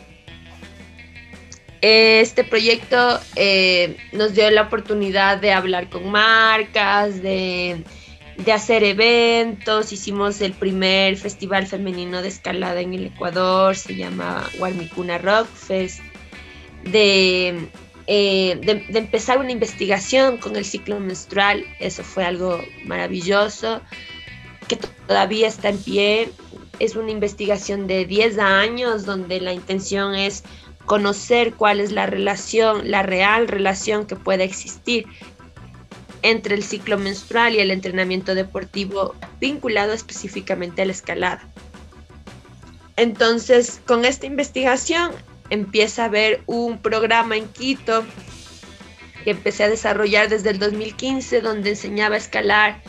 este 1.81 2.43
proyecto 2.43 3.19
eh, 3.35 3.97
nos 4.11 4.33
dio 4.33 4.49
la 4.49 4.63
oportunidad 4.63 5.37
de 5.37 5.51
hablar 5.51 5.89
con 5.89 6.09
marcas, 6.09 7.21
de, 7.21 7.83
hacer 8.51 8.83
eventos. 8.83 9.91
Hicimos 9.91 10.41
el 10.41 10.53
primer 10.53 11.17
festival 11.17 11.67
femenino 11.67 12.21
de 12.21 12.29
escalada 12.29 12.81
en 12.81 12.93
el 12.93 13.07
Ecuador, 13.07 13.75
se 13.75 13.95
llama 13.95 14.49
Warmicuna 14.59 15.17
Rock 15.17 15.47
Fest. 15.47 16.01
De, 16.83 17.69
eh, 18.07 18.59
de, 18.63 18.97
empezar 18.97 19.37
una 19.37 19.51
investigación 19.51 20.37
con 20.37 20.55
el 20.55 20.65
ciclo 20.65 20.99
menstrual, 20.99 21.65
eso 21.79 22.03
fue 22.03 22.23
algo 22.23 22.63
maravilloso, 22.85 23.81
que 24.67 24.77
todavía 25.07 25.47
está 25.47 25.69
en 25.69 25.77
pie. 25.77 26.29
Es 26.79 26.95
una 26.95 27.11
investigación 27.11 27.87
de 27.87 28.05
10 28.05 28.37
años 28.39 29.05
donde 29.05 29.41
la 29.41 29.51
intención 29.51 30.13
es 30.13 30.43
conocer 30.87 31.53
cuál 31.53 31.81
es 31.81 31.91
la 31.91 32.05
relación, 32.07 32.89
la 32.89 33.03
real 33.03 33.47
relación 33.47 34.07
que 34.07 34.15
puede 34.15 34.45
existir 34.45 35.05
entre 36.21 36.55
el 36.55 36.63
ciclo 36.63 36.97
menstrual 36.97 37.53
y 37.53 37.59
el 37.59 37.71
entrenamiento 37.71 38.33
deportivo 38.33 39.13
vinculado 39.39 39.91
específicamente 39.91 40.81
a 40.81 40.85
la 40.85 40.93
escalada. 40.93 41.47
Entonces, 42.95 43.81
con 43.85 44.05
esta 44.05 44.25
investigación 44.25 45.11
empieza 45.49 46.03
a 46.03 46.05
haber 46.05 46.41
un 46.45 46.79
programa 46.79 47.35
en 47.35 47.47
Quito 47.49 48.05
que 49.25 49.31
empecé 49.31 49.65
a 49.65 49.69
desarrollar 49.69 50.29
desde 50.29 50.51
el 50.51 50.57
2015 50.57 51.41
donde 51.41 51.71
enseñaba 51.71 52.15
a 52.15 52.19
escalar 52.19 52.81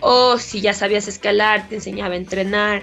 o 0.00 0.36
si 0.38 0.60
ya 0.60 0.74
sabías 0.74 1.06
escalar 1.06 1.68
te 1.68 1.76
enseñaba 1.76 2.14
a 2.14 2.18
entrenar 2.18 2.82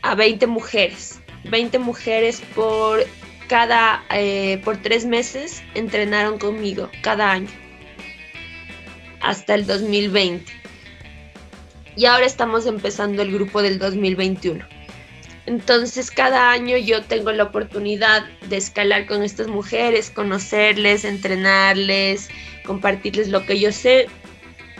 a 0.00 0.14
20 0.14 0.46
mujeres, 0.46 1.20
20 1.44 1.78
mujeres 1.78 2.42
por 2.54 3.04
cada, 3.50 4.04
eh, 4.10 4.60
por 4.64 4.76
tres 4.76 5.04
meses 5.04 5.64
entrenaron 5.74 6.38
conmigo, 6.38 6.88
cada 7.02 7.32
año, 7.32 7.48
hasta 9.20 9.56
el 9.56 9.66
2020. 9.66 10.52
Y 11.96 12.06
ahora 12.06 12.26
estamos 12.26 12.66
empezando 12.66 13.22
el 13.22 13.32
grupo 13.32 13.60
del 13.60 13.80
2021. 13.80 14.64
Entonces 15.46 16.12
cada 16.12 16.52
año 16.52 16.76
yo 16.76 17.02
tengo 17.02 17.32
la 17.32 17.42
oportunidad 17.42 18.24
de 18.48 18.56
escalar 18.56 19.06
con 19.06 19.24
estas 19.24 19.48
mujeres, 19.48 20.10
conocerles, 20.10 21.04
entrenarles, 21.04 22.28
compartirles 22.64 23.30
lo 23.30 23.44
que 23.46 23.58
yo 23.58 23.72
sé 23.72 24.06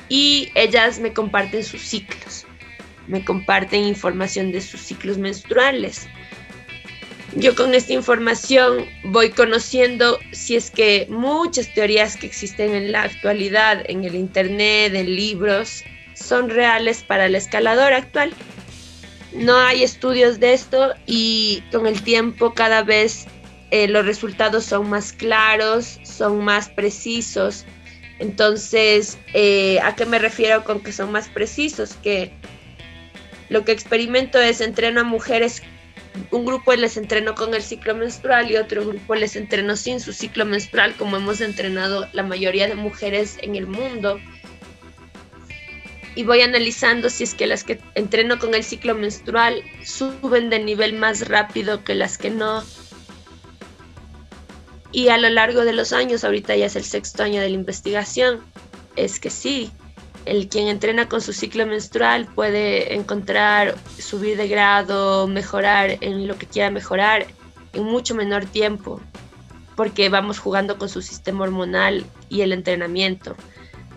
y 0.08 0.52
ellas 0.54 1.00
me 1.00 1.12
comparten 1.12 1.64
sus 1.64 1.82
ciclos, 1.82 2.46
me 3.08 3.24
comparten 3.24 3.82
información 3.82 4.52
de 4.52 4.60
sus 4.60 4.80
ciclos 4.80 5.18
menstruales, 5.18 6.08
yo 7.36 7.54
con 7.54 7.74
esta 7.74 7.92
información 7.92 8.86
voy 9.04 9.30
conociendo 9.30 10.18
si 10.32 10.56
es 10.56 10.70
que 10.70 11.06
muchas 11.08 11.72
teorías 11.72 12.16
que 12.16 12.26
existen 12.26 12.74
en 12.74 12.92
la 12.92 13.02
actualidad, 13.02 13.84
en 13.88 14.04
el 14.04 14.14
Internet, 14.14 14.94
en 14.94 15.14
libros, 15.14 15.84
son 16.14 16.50
reales 16.50 17.02
para 17.02 17.26
el 17.26 17.34
escalador 17.34 17.92
actual. 17.92 18.32
No 19.32 19.56
hay 19.56 19.84
estudios 19.84 20.40
de 20.40 20.54
esto 20.54 20.92
y 21.06 21.62
con 21.70 21.86
el 21.86 22.02
tiempo 22.02 22.52
cada 22.52 22.82
vez 22.82 23.26
eh, 23.70 23.86
los 23.86 24.04
resultados 24.04 24.64
son 24.64 24.90
más 24.90 25.12
claros, 25.12 26.00
son 26.02 26.44
más 26.44 26.68
precisos. 26.68 27.64
Entonces, 28.18 29.18
eh, 29.34 29.78
¿a 29.82 29.94
qué 29.94 30.04
me 30.04 30.18
refiero 30.18 30.64
con 30.64 30.80
que 30.80 30.92
son 30.92 31.12
más 31.12 31.28
precisos? 31.28 31.94
Que 32.02 32.32
lo 33.48 33.64
que 33.64 33.72
experimento 33.72 34.40
es 34.40 34.60
entreno 34.60 35.02
a 35.02 35.04
mujeres 35.04 35.62
un 36.30 36.44
grupo 36.44 36.74
les 36.74 36.96
entrenó 36.96 37.34
con 37.34 37.54
el 37.54 37.62
ciclo 37.62 37.94
menstrual 37.94 38.50
y 38.50 38.56
otro 38.56 38.84
grupo 38.86 39.14
les 39.14 39.36
entrenó 39.36 39.76
sin 39.76 40.00
su 40.00 40.12
ciclo 40.12 40.44
menstrual, 40.44 40.94
como 40.96 41.16
hemos 41.16 41.40
entrenado 41.40 42.08
la 42.12 42.22
mayoría 42.22 42.68
de 42.68 42.74
mujeres 42.74 43.38
en 43.42 43.56
el 43.56 43.66
mundo. 43.66 44.18
Y 46.14 46.24
voy 46.24 46.42
analizando 46.42 47.08
si 47.08 47.24
es 47.24 47.34
que 47.34 47.46
las 47.46 47.64
que 47.64 47.80
entreno 47.94 48.38
con 48.38 48.54
el 48.54 48.64
ciclo 48.64 48.94
menstrual 48.94 49.62
suben 49.84 50.50
de 50.50 50.58
nivel 50.58 50.94
más 50.94 51.28
rápido 51.28 51.84
que 51.84 51.94
las 51.94 52.18
que 52.18 52.30
no. 52.30 52.64
Y 54.92 55.08
a 55.08 55.18
lo 55.18 55.28
largo 55.28 55.64
de 55.64 55.72
los 55.72 55.92
años, 55.92 56.24
ahorita 56.24 56.56
ya 56.56 56.66
es 56.66 56.76
el 56.76 56.84
sexto 56.84 57.22
año 57.22 57.40
de 57.40 57.48
la 57.48 57.54
investigación, 57.54 58.40
es 58.96 59.20
que 59.20 59.30
sí, 59.30 59.70
el 60.26 60.48
quien 60.48 60.68
entrena 60.68 61.08
con 61.08 61.20
su 61.20 61.32
ciclo 61.32 61.66
menstrual 61.66 62.26
puede 62.26 62.94
encontrar, 62.94 63.74
subir 63.98 64.36
de 64.36 64.48
grado, 64.48 65.26
mejorar 65.26 65.98
en 66.00 66.26
lo 66.26 66.36
que 66.36 66.46
quiera 66.46 66.70
mejorar 66.70 67.26
en 67.72 67.84
mucho 67.84 68.14
menor 68.14 68.44
tiempo, 68.44 69.00
porque 69.76 70.08
vamos 70.08 70.38
jugando 70.38 70.76
con 70.78 70.88
su 70.88 71.02
sistema 71.02 71.44
hormonal 71.44 72.04
y 72.28 72.42
el 72.42 72.52
entrenamiento. 72.52 73.36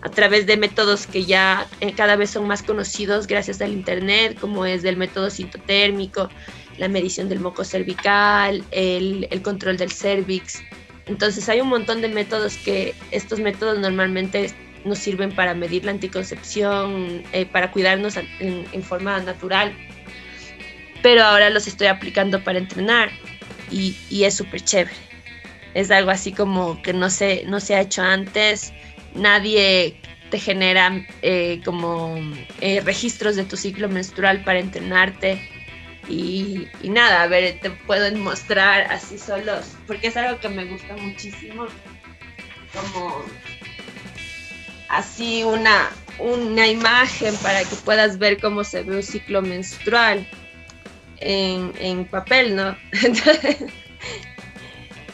a 0.04 0.10
través 0.10 0.46
de 0.46 0.58
métodos 0.58 1.06
que 1.06 1.24
ya 1.24 1.66
eh, 1.80 1.94
cada 1.94 2.16
vez 2.16 2.30
son 2.30 2.46
más 2.46 2.62
conocidos 2.62 3.26
gracias 3.26 3.62
al 3.62 3.72
Internet, 3.72 4.38
como 4.38 4.66
es 4.66 4.84
el 4.84 4.98
método 4.98 5.30
sintotérmico, 5.30 6.28
la 6.76 6.88
medición 6.88 7.30
del 7.30 7.40
moco 7.40 7.64
cervical, 7.64 8.62
el, 8.70 9.26
el 9.30 9.40
control 9.40 9.78
del 9.78 9.90
cervix. 9.90 10.62
Entonces 11.06 11.48
hay 11.48 11.62
un 11.62 11.68
montón 11.68 12.02
de 12.02 12.08
métodos 12.08 12.58
que 12.58 12.94
estos 13.12 13.40
métodos 13.40 13.78
normalmente 13.78 14.54
nos 14.84 14.98
sirven 14.98 15.34
para 15.34 15.54
medir 15.54 15.84
la 15.84 15.92
anticoncepción, 15.92 17.22
eh, 17.32 17.46
para 17.46 17.70
cuidarnos 17.70 18.16
en, 18.16 18.82
forma 18.82 19.18
natural, 19.20 19.74
pero 21.02 21.22
ahora 21.22 21.50
los 21.50 21.66
estoy 21.66 21.86
aplicando 21.86 22.42
para 22.42 22.58
entrenar 22.58 23.10
y, 23.70 23.96
y 24.10 24.24
es 24.24 24.34
súper 24.34 24.60
chévere. 24.60 24.96
Es 25.74 25.90
algo 25.90 26.10
así 26.10 26.32
como 26.32 26.80
que 26.82 26.92
no 26.92 27.10
se, 27.10 27.44
no 27.46 27.60
se 27.60 27.74
ha 27.74 27.80
hecho 27.80 28.02
antes 28.02 28.72
nadie 29.14 29.96
te 30.30 30.38
genera 30.38 31.06
eh, 31.22 31.60
como 31.64 32.16
eh, 32.60 32.80
registros 32.84 33.36
de 33.36 33.44
tu 33.44 33.56
ciclo 33.56 33.88
menstrual 33.88 34.42
para 34.44 34.58
entrenarte. 34.58 35.50
Y, 36.08 36.68
nada, 36.82 37.22
a 37.22 37.26
ver, 37.28 37.60
te 37.60 37.70
puedo 37.70 38.14
mostrar 38.18 38.82
así 38.90 39.16
solos, 39.16 39.74
porque 39.86 40.08
es 40.08 40.16
algo 40.18 40.38
que 40.38 40.50
me 40.50 40.66
gusta 40.66 40.96
muchísimo. 40.96 41.66
Como 42.74 43.24
así 44.88 45.44
una, 45.44 45.90
una 46.18 46.66
imagen 46.66 47.34
para 47.36 47.60
que 47.60 47.76
puedas 47.84 48.18
ver 48.18 48.40
cómo 48.40 48.64
se 48.64 48.82
ve 48.82 48.96
un 48.96 49.02
ciclo 49.02 49.42
menstrual 49.42 50.26
en, 51.20 51.72
en 51.78 52.04
papel, 52.04 52.56
¿no? 52.56 52.76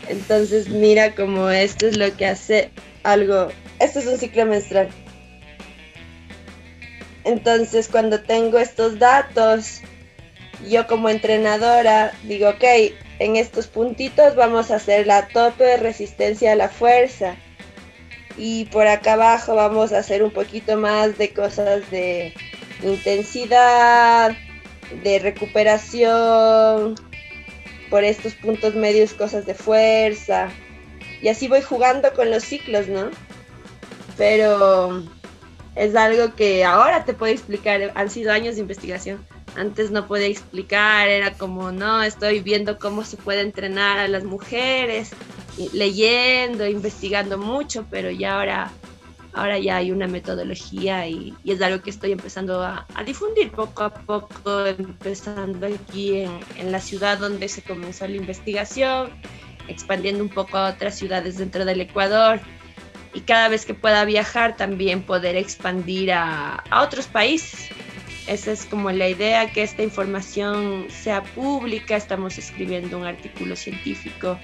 Entonces 0.09 0.69
mira 0.69 1.15
como 1.15 1.51
esto 1.51 1.87
es 1.87 1.97
lo 1.97 2.17
que 2.17 2.27
hace 2.27 2.71
algo 3.05 3.51
esto 3.81 3.99
es 3.99 4.07
un 4.07 4.19
ciclo 4.19 4.45
menstrual. 4.45 4.91
Entonces, 7.25 7.89
cuando 7.89 8.21
tengo 8.21 8.59
estos 8.59 8.99
datos, 8.99 9.81
yo 10.69 10.87
como 10.87 11.09
entrenadora 11.09 12.13
digo, 12.25 12.51
ok, 12.51 12.65
en 13.19 13.37
estos 13.37 13.67
puntitos 13.67 14.37
vamos 14.37 14.71
a 14.71 14.77
hacer 14.77 15.07
la 15.07 15.29
tope 15.29 15.65
de 15.65 15.77
resistencia 15.79 16.53
a 16.53 16.57
la 16.57 16.69
fuerza. 16.69 17.37
Y 18.43 18.65
por 18.67 18.87
acá 18.87 19.13
abajo 19.13 19.55
vamos 19.55 19.93
a 19.93 19.99
hacer 19.99 20.23
un 20.23 20.31
poquito 20.31 20.79
más 20.79 21.19
de 21.19 21.33
cosas 21.35 21.91
de 21.91 22.33
intensidad, 22.83 24.35
de 25.05 25.19
recuperación, 25.19 26.95
por 27.91 28.03
estos 28.03 28.35
puntos 28.35 28.75
medios 28.75 29.13
cosas 29.13 29.45
de 29.45 29.53
fuerza. 29.53 30.49
Y 31.21 31.29
así 31.29 31.49
voy 31.49 31.61
jugando 31.61 32.15
con 32.15 32.31
los 32.31 32.43
ciclos, 32.43 32.89
¿no? 32.89 33.11
pero 34.21 35.03
es 35.77 35.97
algo 35.97 36.35
que 36.37 36.63
ahora 36.63 37.07
te 37.07 37.15
puedo 37.15 37.33
explicar, 37.33 37.91
han 37.95 38.11
sido 38.11 38.33
años 38.33 38.57
de 38.57 38.61
investigación. 38.61 39.25
Antes 39.57 39.91
no 39.91 40.07
podía 40.07 40.27
explicar, 40.27 41.09
era 41.09 41.33
como, 41.33 41.73
no, 41.73 42.03
estoy 42.03 42.41
viendo 42.41 42.79
cómo 42.79 43.03
se 43.03 43.17
puede 43.17 43.41
entrenar 43.41 43.99
a 43.99 44.09
las 44.09 44.25
mujeres, 44.25 45.13
leyendo, 45.73 46.67
investigando 46.67 47.39
mucho, 47.39 47.87
pero 47.91 48.11
ya 48.11 48.37
ahora, 48.37 48.71
ahora 49.33 49.59
ya 49.59 49.77
hay 49.77 49.91
una 49.91 50.07
metodología 50.07 51.07
y, 51.07 51.35
es 51.45 51.61
algo 51.61 51.83
que 51.83 51.91
estoy 51.91 52.13
empezando 52.13 52.63
a, 52.63 52.87
difundir 53.05 53.51
poco 53.51 53.85
a 53.85 53.95
poco, 53.95 54.67
empezando 54.67 55.67
aquí 55.67 56.23
en, 56.23 56.41
en 56.57 56.73
la 56.73 56.81
ciudad 56.81 57.19
donde 57.19 57.49
se 57.49 57.63
comenzó 57.63 58.07
la 58.07 58.17
investigación, 58.17 59.11
expandiendo 59.69 60.23
un 60.23 60.31
poco 60.31 60.57
a 60.57 60.71
otras 60.71 60.97
ciudades 60.97 61.39
dentro 61.39 61.65
del 61.65 61.81
Ecuador 61.81 62.41
y 63.13 63.21
cada 63.21 63.49
vez 63.49 63.65
que 63.65 63.75
pueda 63.75 64.05
viajar 64.05 64.57
también 64.57 65.03
poder 65.03 65.37
expandir 65.37 66.13
a, 66.13 66.63
otros 66.83 67.07
países. 67.07 67.69
Esa 68.27 68.53
es 68.53 68.67
como 68.67 68.91
la 68.93 69.09
idea, 69.09 69.51
que 69.51 69.63
esta 69.63 69.83
información 69.83 70.87
sea 70.89 71.23
pública. 71.23 71.97
Estamos 71.97 72.39
escribiendo 72.39 72.97
un 72.99 73.07
artículo 73.07 73.57
científico 73.57 74.39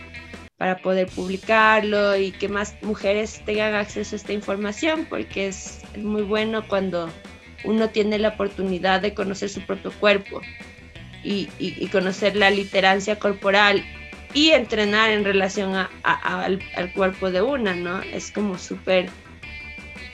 para 0.58 0.78
poder 0.78 1.08
publicarlo 1.08 2.16
y 2.16 2.32
que 2.32 2.48
más 2.48 2.76
mujeres 2.82 3.42
tengan 3.44 3.74
acceso 3.74 4.16
a 4.16 4.18
esta 4.18 4.32
información, 4.32 5.06
porque 5.08 5.48
es, 5.48 5.82
muy 5.98 6.22
bueno 6.22 6.66
cuando 6.66 7.10
uno 7.64 7.88
tiene 7.90 8.18
la 8.18 8.28
oportunidad 8.28 9.00
de 9.00 9.14
conocer 9.14 9.48
su 9.48 9.60
propio 9.62 9.90
cuerpo 9.92 10.40
y, 11.22 11.48
conocer 11.90 12.36
la 12.36 12.50
literancia 12.50 13.18
corporal 13.18 13.84
y 14.34 14.50
entrenar 14.50 15.10
en 15.10 15.24
relación 15.24 15.74
al, 15.74 16.92
cuerpo 16.94 17.30
de 17.30 17.42
una, 17.42 17.74
¿no? 17.74 18.02
Es 18.02 18.30
como 18.30 18.58
súper, 18.58 19.08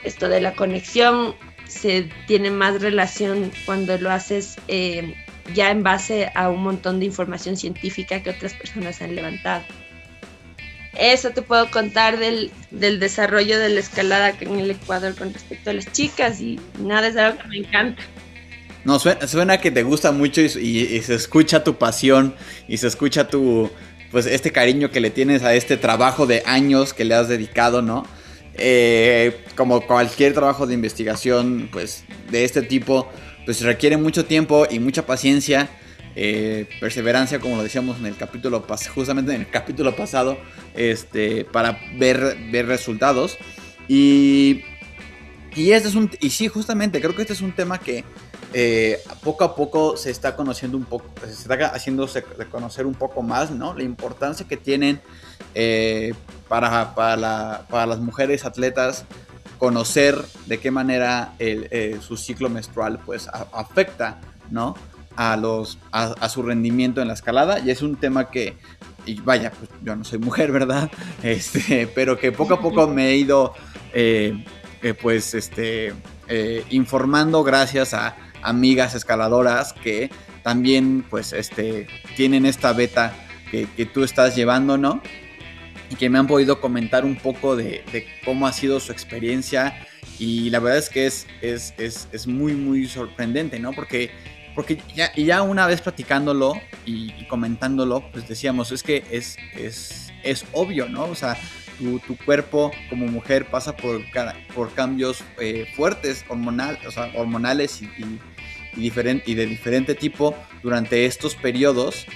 esto 0.05 0.29
de 0.29 0.41
la 0.41 0.55
conexión 0.55 1.35
se 1.67 2.09
tiene 2.27 2.51
más 2.51 2.81
relación 2.81 3.51
cuando 3.67 3.99
lo 3.99 4.11
haces 4.11 4.57
eh, 4.69 5.15
ya 5.55 5.71
en 5.71 5.83
base 5.83 6.31
a 6.35 6.49
un 6.51 6.63
montón 6.63 7.01
de 7.01 7.07
información 7.07 7.57
científica 7.57 8.23
que 8.23 8.31
otras 8.31 8.55
personas 8.55 9.03
han 9.03 9.15
levantado. 9.15 9.65
Eso 10.99 11.31
te 11.31 11.41
puedo 11.41 11.71
contar 11.71 12.19
del, 12.19 12.51
desarrollo 12.71 13.59
de 13.59 13.71
la 13.71 13.81
escalada 13.81 14.35
en 14.41 14.61
el 14.61 14.71
Ecuador 14.71 15.15
con 15.15 15.33
respecto 15.33 15.71
a 15.71 15.73
las 15.73 15.91
chicas 15.93 16.41
y 16.41 16.61
nada, 16.79 17.09
es 17.09 17.17
algo 17.17 17.39
que 17.39 17.49
me 17.49 17.57
encanta. 17.59 18.03
No, 18.85 18.99
suena, 18.99 19.59
que 19.59 19.71
te 19.71 19.85
gusta 19.85 20.13
mucho 20.13 20.41
y, 20.41 21.01
se 21.03 21.15
escucha 21.15 21.65
tu 21.65 21.77
pasión 21.77 22.35
y 22.69 22.77
se 22.79 22.89
escucha 22.89 23.29
tu, 23.29 23.71
pues 24.11 24.27
este 24.27 24.51
cariño 24.51 24.91
que 24.91 25.01
le 25.01 25.11
tienes 25.11 25.45
a 25.45 25.55
este 25.55 25.77
trabajo 25.77 26.27
de 26.27 26.43
años 26.47 26.93
que 26.93 27.05
le 27.05 27.15
has 27.15 27.29
dedicado, 27.29 27.81
¿no? 27.81 28.05
Eh, 28.55 29.41
como 29.57 29.87
cualquier 29.87 30.35
trabajo 30.35 30.67
de 30.67 30.75
investigación, 30.75 31.71
pues 31.73 32.05
de 32.31 32.45
este 32.45 32.61
tipo, 32.61 33.09
pues 33.47 33.63
requiere 33.63 33.97
mucho 33.97 34.25
tiempo 34.27 34.67
y 34.69 34.79
mucha 34.79 35.07
paciencia, 35.07 35.71
eh, 36.15 36.69
perseverancia, 36.81 37.41
como 37.41 37.57
lo 37.57 37.63
decíamos 37.63 37.99
en 37.99 38.07
el 38.07 38.17
capítulo 38.17 38.65
justamente 38.95 39.35
en 39.35 39.43
el 39.43 39.51
capítulo 39.51 39.95
pasado, 39.97 40.39
este, 40.75 41.45
para 41.45 41.79
ver, 41.97 42.37
ver 42.51 42.67
resultados. 42.67 43.39
Y, 43.89 44.63
y 45.55 45.73
este 45.73 45.89
es 45.89 45.95
un, 45.95 46.11
y 46.21 46.31
sí, 46.31 46.49
justamente 46.49 47.01
creo 47.01 47.15
que 47.15 47.23
este 47.23 47.35
es 47.35 47.41
un 47.41 47.53
tema 47.53 47.79
que 47.79 48.05
eh, 48.55 49.01
poco 49.23 49.45
a 49.45 49.57
poco 49.57 49.97
se 49.97 50.11
está 50.11 50.37
conociendo 50.37 50.77
un 50.77 50.85
poco, 50.85 51.07
se 51.25 51.31
está 51.31 51.55
haciéndose 51.69 52.23
reconocer 52.37 52.85
un 52.85 52.95
poco 52.95 53.23
más, 53.23 53.51
¿no? 53.51 53.75
La 53.75 53.83
importancia 53.83 54.47
que 54.47 54.59
tienen 54.59 55.01
eh, 55.55 56.13
para, 56.49 56.95
para, 56.95 57.87
las 57.87 57.99
mujeres 57.99 58.45
atletas 58.45 59.05
conocer 59.59 60.21
de 60.47 60.59
qué 60.59 60.71
manera 60.71 61.35
eh, 61.39 61.99
su 62.03 62.17
ciclo 62.17 62.51
menstrual 62.51 62.99
pues 62.99 63.29
afecta, 63.53 64.21
¿no? 64.51 64.75
A, 65.17 65.37
los, 65.37 65.79
a, 65.91 66.29
su 66.29 66.43
rendimiento 66.43 67.03
en 67.03 67.09
la 67.09 67.15
escalada 67.15 67.61
y 67.61 67.71
es 67.71 67.83
un 67.83 67.97
tema 67.97 68.31
que, 68.31 68.57
vaya, 69.25 69.51
pues 69.51 69.71
yo 69.83 69.95
no 69.95 70.05
soy 70.05 70.19
mujer, 70.19 70.53
¿verdad? 70.53 70.91
Este, 71.23 71.87
pero 71.87 72.19
que 72.19 72.33
poco 72.33 72.55
a 72.55 72.61
poco 72.61 72.89
me 72.89 73.09
he 73.09 73.17
ido, 73.17 73.55
pues, 75.03 75.35
este, 75.35 75.93
informando 76.71 77.45
gracias 77.45 77.93
a, 77.93 78.17
amigas 78.43 78.95
escaladoras 78.95 79.73
que 79.73 80.11
también 80.43 81.05
pues 81.09 81.33
este 81.33 81.87
tienen 82.17 82.45
esta 82.45 82.73
beta 82.73 83.15
que, 83.51 83.67
tú 83.85 84.03
estás 84.03 84.35
llevando, 84.35 84.79
¿no? 84.79 85.03
Y 85.91 85.97
que 85.97 86.09
me 86.09 86.19
han 86.19 86.27
podido 86.27 86.59
comentar 86.59 87.05
un 87.05 87.17
poco 87.17 87.55
de, 87.55 87.85
cómo 88.25 88.47
ha 88.47 88.53
sido 88.55 88.81
su 88.81 88.93
experiencia 88.93 89.87
y 90.19 90.49
la 90.49 90.59
verdad 90.59 90.79
es 90.79 90.89
que 90.89 91.07
es, 91.07 91.27
es, 91.43 91.75
es, 91.77 92.27
muy, 92.27 92.55
muy 92.55 92.87
sorprendente, 92.87 93.59
¿no? 93.59 93.73
Porque, 93.73 94.11
porque 94.55 94.79
ya, 94.95 95.15
ya 95.15 95.43
una 95.43 95.67
vez 95.67 95.81
platicándolo 95.81 96.55
y, 96.85 97.27
comentándolo, 97.27 98.05
pues 98.13 98.29
decíamos, 98.29 98.73
es 98.73 98.83
que 98.83 99.05
es, 99.11 99.37
es, 99.55 100.13
es 100.23 100.45
obvio, 100.53 100.89
¿no? 100.89 101.05
O 101.05 101.15
sea, 101.15 101.37
tu, 101.79 101.99
tu, 102.01 102.17
cuerpo 102.17 102.71
como 102.91 103.07
mujer 103.07 103.51
pasa 103.51 103.77
por, 103.77 104.03
por 104.55 104.73
cambios 104.75 105.25
eh, 105.41 105.67
fuertes 105.75 106.25
hormonal, 106.29 106.79
o 106.87 106.91
sea, 106.91 107.11
hormonales 107.17 107.83
y, 107.83 107.87
y, 108.77 108.93
y 109.27 109.35
de 109.35 109.47
diferente 109.47 109.95
tipo 109.95 110.35
durante 110.63 111.07
estos 111.07 111.35
periodos, 111.35 112.07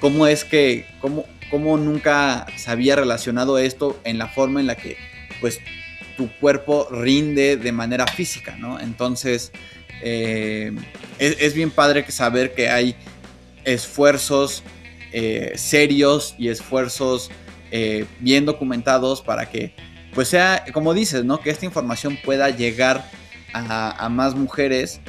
cómo 0.00 0.26
es 0.26 0.44
que, 0.44 0.86
cómo, 1.00 1.26
cómo 1.50 1.76
nunca 1.76 2.46
se 2.56 2.70
había 2.70 2.96
relacionado 2.96 3.58
esto 3.58 4.00
en 4.04 4.18
la 4.18 4.28
forma 4.28 4.60
en 4.60 4.66
la 4.66 4.74
que 4.74 4.96
pues 5.40 5.60
tu 6.16 6.30
cuerpo 6.38 6.88
rinde 6.90 7.56
de 7.56 7.72
manera 7.72 8.06
física, 8.06 8.56
¿no? 8.56 8.80
Entonces, 8.80 9.52
eh, 10.02 10.72
es, 11.18 11.54
bien 11.54 11.70
padre 11.70 12.04
saber 12.10 12.54
que 12.54 12.68
hay 12.68 12.96
esfuerzos 13.64 14.64
eh, 15.12 15.52
serios 15.54 16.34
y 16.38 16.48
esfuerzos 16.48 17.30
eh, 17.70 18.06
bien 18.18 18.44
documentados 18.44 19.22
para 19.22 19.48
que, 19.48 19.74
pues 20.12 20.28
sea, 20.28 20.64
como 20.72 20.92
dices, 20.92 21.24
¿no? 21.24 21.40
Que 21.40 21.50
esta 21.50 21.64
información 21.64 22.18
pueda 22.24 22.50
llegar 22.50 23.08
a, 23.52 24.04
a 24.04 24.08
más 24.08 24.34
mujeres 24.34 25.00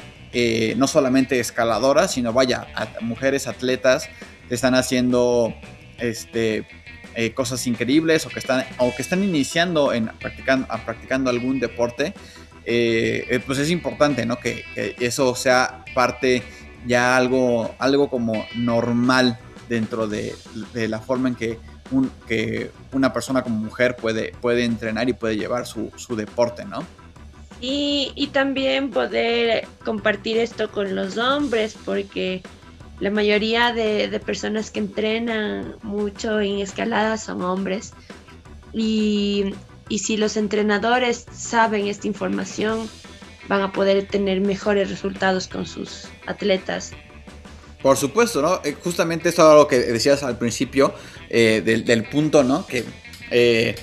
no 0.77 0.88
solamente 0.88 1.39
escaladoras, 1.39 2.13
sino 2.13 2.34
vaya, 2.34 2.65
mujeres 3.01 3.45
atletas 3.45 4.10
que 4.49 4.56
están 4.56 4.73
haciendo 4.73 5.53
este, 5.99 6.65
cosas 7.36 7.67
increíbles 7.67 8.25
o 8.25 8.29
que 8.29 8.39
están, 8.39 8.65
o 8.79 8.95
que 8.95 9.03
están 9.03 9.23
iniciando 9.23 9.93
en 9.93 10.08
practicando, 10.19 10.67
practicando 10.86 11.29
algún 11.29 11.60
deporte 11.60 12.15
eh, 12.65 13.39
pues 13.45 13.60
es 13.60 13.69
importante, 13.69 14.26
¿no? 14.26 14.38
Que, 14.38 14.63
eso 14.99 15.36
sea 15.36 15.84
parte 15.93 16.43
ya 16.86 17.15
algo, 17.17 17.73
algo 17.80 18.10
como 18.10 18.45
normal 18.56 19.39
dentro 19.69 20.08
de, 20.08 20.36
la 20.73 20.99
forma 20.99 21.30
en 21.30 21.36
que, 21.36 21.60
un, 21.91 22.12
una 22.91 23.13
persona 23.13 23.43
como 23.43 23.58
mujer 23.58 23.95
puede, 23.95 24.34
puede 24.41 24.65
entrenar 24.65 25.10
y 25.10 25.13
puede 25.13 25.38
llevar 25.38 25.65
su, 25.65 25.91
su 25.95 26.15
deporte, 26.15 26.65
¿no? 26.65 26.84
Y, 27.62 28.12
y, 28.15 28.28
también 28.28 28.89
poder 28.89 29.67
compartir 29.86 30.38
esto 30.38 30.69
con 30.69 30.95
los 30.95 31.17
hombres, 31.17 31.78
porque 31.86 32.41
la 32.99 33.10
mayoría 33.10 33.71
de, 33.71 34.10
de, 34.10 34.19
personas 34.19 34.69
que 34.69 34.80
entrenan 34.80 35.76
mucho 35.82 36.41
en 36.41 36.60
escalada 36.60 37.17
son 37.17 37.41
hombres. 37.41 37.93
Y, 38.73 39.54
y 39.89 39.99
si 39.99 40.17
los 40.17 40.37
entrenadores 40.37 41.25
saben 41.31 41.87
esta 41.87 42.07
información, 42.07 42.89
van 43.47 43.61
a 43.61 43.73
poder 43.73 44.07
tener 44.07 44.41
mejores 44.41 44.89
resultados 44.89 45.47
con 45.47 45.65
sus 45.65 46.05
atletas. 46.27 46.91
Por 47.81 47.97
supuesto, 47.97 48.41
¿no? 48.41 48.61
Eh, 48.63 48.75
justamente 48.81 49.29
eso 49.29 49.51
es 49.51 49.57
lo 49.57 49.67
que 49.67 49.79
decías 49.79 50.23
al 50.23 50.37
principio 50.37 50.93
eh, 51.29 51.61
del, 51.63 52.03
punto, 52.05 52.43
¿no? 52.43 52.65
Que, 52.65 52.85
eh, 53.29 53.75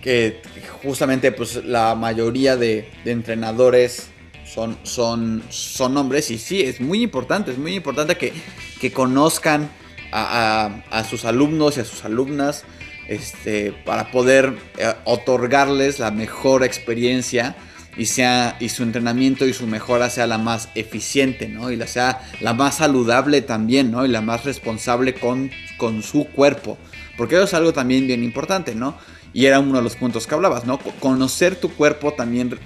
que 0.00 0.40
justamente 0.82 1.32
pues 1.32 1.64
la 1.64 1.96
mayoría 1.96 2.56
de, 2.56 2.88
entrenadores 3.04 4.10
son, 4.46 4.78
son, 4.84 5.42
son 5.48 5.96
hombres 5.96 6.30
y 6.30 6.38
sí, 6.38 6.62
es 6.62 6.80
muy 6.80 7.02
importante, 7.02 7.50
es 7.50 7.58
muy 7.58 7.74
importante 7.74 8.16
que, 8.16 8.32
que 8.80 8.92
conozcan 8.92 9.68
a, 10.12 11.04
sus 11.08 11.24
alumnos 11.24 11.76
y 11.76 11.80
a 11.80 11.84
sus 11.84 12.04
alumnas 12.04 12.64
este, 13.08 13.72
para 13.72 14.10
poder 14.10 14.54
eh, 14.76 14.92
otorgarles 15.04 15.98
la 15.98 16.10
mejor 16.10 16.62
experiencia 16.62 17.56
y, 17.96 18.06
sea, 18.06 18.56
y 18.60 18.68
su 18.68 18.84
entrenamiento 18.84 19.46
y 19.46 19.52
su 19.52 19.66
mejora 19.66 20.08
sea 20.10 20.26
la 20.26 20.38
más 20.38 20.68
eficiente, 20.74 21.48
¿no? 21.48 21.72
Y 21.72 21.76
la 21.76 21.86
sea 21.86 22.20
la 22.40 22.54
más 22.54 22.76
saludable 22.76 23.42
también, 23.42 23.90
¿no? 23.90 24.04
Y 24.06 24.08
la 24.08 24.20
más 24.20 24.44
responsable 24.44 25.14
con, 25.14 25.50
con 25.78 26.02
su 26.02 26.24
cuerpo. 26.26 26.78
Porque 27.16 27.34
eso 27.34 27.44
es 27.44 27.54
algo 27.54 27.72
también 27.72 28.06
bien 28.06 28.22
importante, 28.22 28.74
¿no? 28.76 28.96
Y 29.32 29.46
era 29.46 29.58
uno 29.58 29.78
de 29.78 29.82
los 29.82 29.96
puntos 29.96 30.26
que 30.26 30.34
hablabas, 30.34 30.64
¿no? 30.64 30.78
Conocer 31.00 31.56
tu 31.56 31.70
cuerpo 31.70 32.12
también 32.12 32.56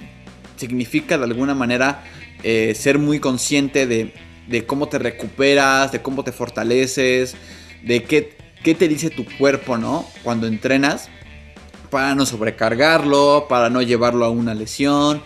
significa 0.57 1.17
de 1.17 1.23
alguna 1.23 1.55
manera 1.55 2.03
eh, 2.43 2.73
ser 2.75 2.99
muy 2.99 3.19
consciente 3.19 3.87
de, 3.87 4.65
cómo 4.67 4.87
te 4.87 4.99
recuperas, 4.99 5.91
de 5.91 6.01
cómo 6.01 6.23
te 6.23 6.31
fortaleces, 6.31 7.35
de 7.83 8.03
qué, 8.03 8.35
qué 8.63 8.73
te 8.75 8.87
dice 8.87 9.09
tu 9.09 9.25
cuerpo, 9.37 9.77
¿no? 9.77 10.07
Cuando 10.23 10.47
entrenas, 10.47 11.09
para 11.89 12.15
no 12.15 12.25
sobrecargarlo, 12.25 13.45
para 13.47 13.69
no 13.69 13.81
llevarlo 13.81 14.25
a 14.25 14.29
una 14.29 14.53
lesión, 14.53 15.21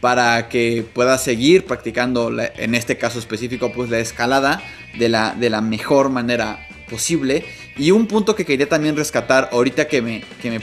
para 0.00 0.48
que 0.48 0.84
puedas 0.94 1.22
seguir 1.22 1.66
practicando, 1.66 2.30
en 2.38 2.74
este 2.74 2.98
caso 2.98 3.18
específico, 3.18 3.72
pues 3.72 3.90
la 3.90 3.98
escalada 3.98 4.62
de 4.98 5.08
la, 5.08 5.34
de 5.34 5.50
la 5.50 5.60
mejor 5.60 6.10
manera 6.10 6.66
posible 6.88 7.44
y 7.76 7.92
un 7.92 8.06
punto 8.06 8.34
que 8.34 8.44
quería 8.44 8.68
también 8.68 8.96
rescatar 8.96 9.48
ahorita 9.52 9.86
que 9.86 10.02
me, 10.02 10.24
que 10.42 10.50
me, 10.50 10.60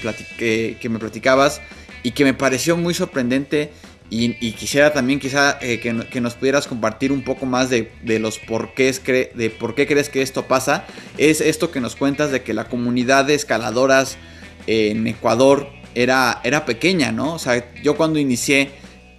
que 0.75 0.89
me 0.89 0.99
platicabas 0.99 1.61
y 2.03 2.11
que 2.11 2.25
me 2.25 2.33
pareció 2.33 2.77
muy 2.77 2.93
sorprendente 2.93 3.71
y, 4.10 4.52
quisiera 4.54 4.93
también 4.93 5.20
quizá 5.20 5.58
eh, 5.62 5.80
que, 5.80 6.22
nos 6.22 6.36
pudieras 6.36 6.67
compartir 6.67 7.12
un 7.12 7.24
poco 7.24 7.46
más 7.46 7.70
de, 7.70 7.91
los 8.20 8.39
porqués 8.39 9.04
de 9.04 9.54
por 9.60 9.76
qué 9.76 9.86
crees 9.86 10.10
que 10.10 10.22
esto 10.22 10.48
pasa, 10.48 10.86
es 11.17 11.41
esto 11.41 11.72
que 11.72 11.82
nos 11.82 11.96
cuentas 11.96 12.32
de 12.32 12.41
que 12.41 12.54
la 12.54 12.70
comunidad 12.70 13.26
de 13.26 13.36
escaladoras 13.36 14.17
en 14.65 15.08
Ecuador 15.08 15.70
era, 15.93 16.39
era 16.43 16.65
pequeña, 16.65 17.12
¿no? 17.12 17.34
O 17.34 17.39
sea, 17.39 17.72
yo 17.82 17.98
cuando 17.98 18.20
inicié 18.20 18.72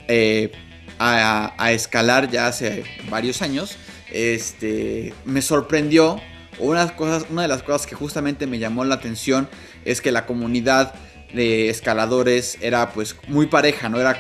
eh, 0.07 0.53
a, 0.99 1.55
a, 1.59 1.73
escalar 1.73 2.31
ya 2.31 2.47
hace 2.47 2.85
varios 3.11 3.43
años, 3.43 3.77
este, 4.11 5.13
me 5.25 5.43
sorprendió 5.43 6.21
una, 6.59 6.97
cosas, 6.97 7.27
una 7.31 7.43
de 7.43 7.49
las 7.49 7.63
cosas 7.63 7.87
que 7.87 7.95
justamente 7.95 8.47
me 8.47 8.59
llamó 8.59 8.85
la 8.85 8.97
atención 8.97 9.49
es 9.85 10.01
que 10.01 10.13
la 10.13 10.27
comunidad 10.27 10.95
de 11.33 11.69
escaladores 11.69 12.59
era 12.61 12.91
pues 12.91 13.17
muy 13.29 13.47
pareja, 13.47 13.89
¿no? 13.89 14.01
Era 14.01 14.19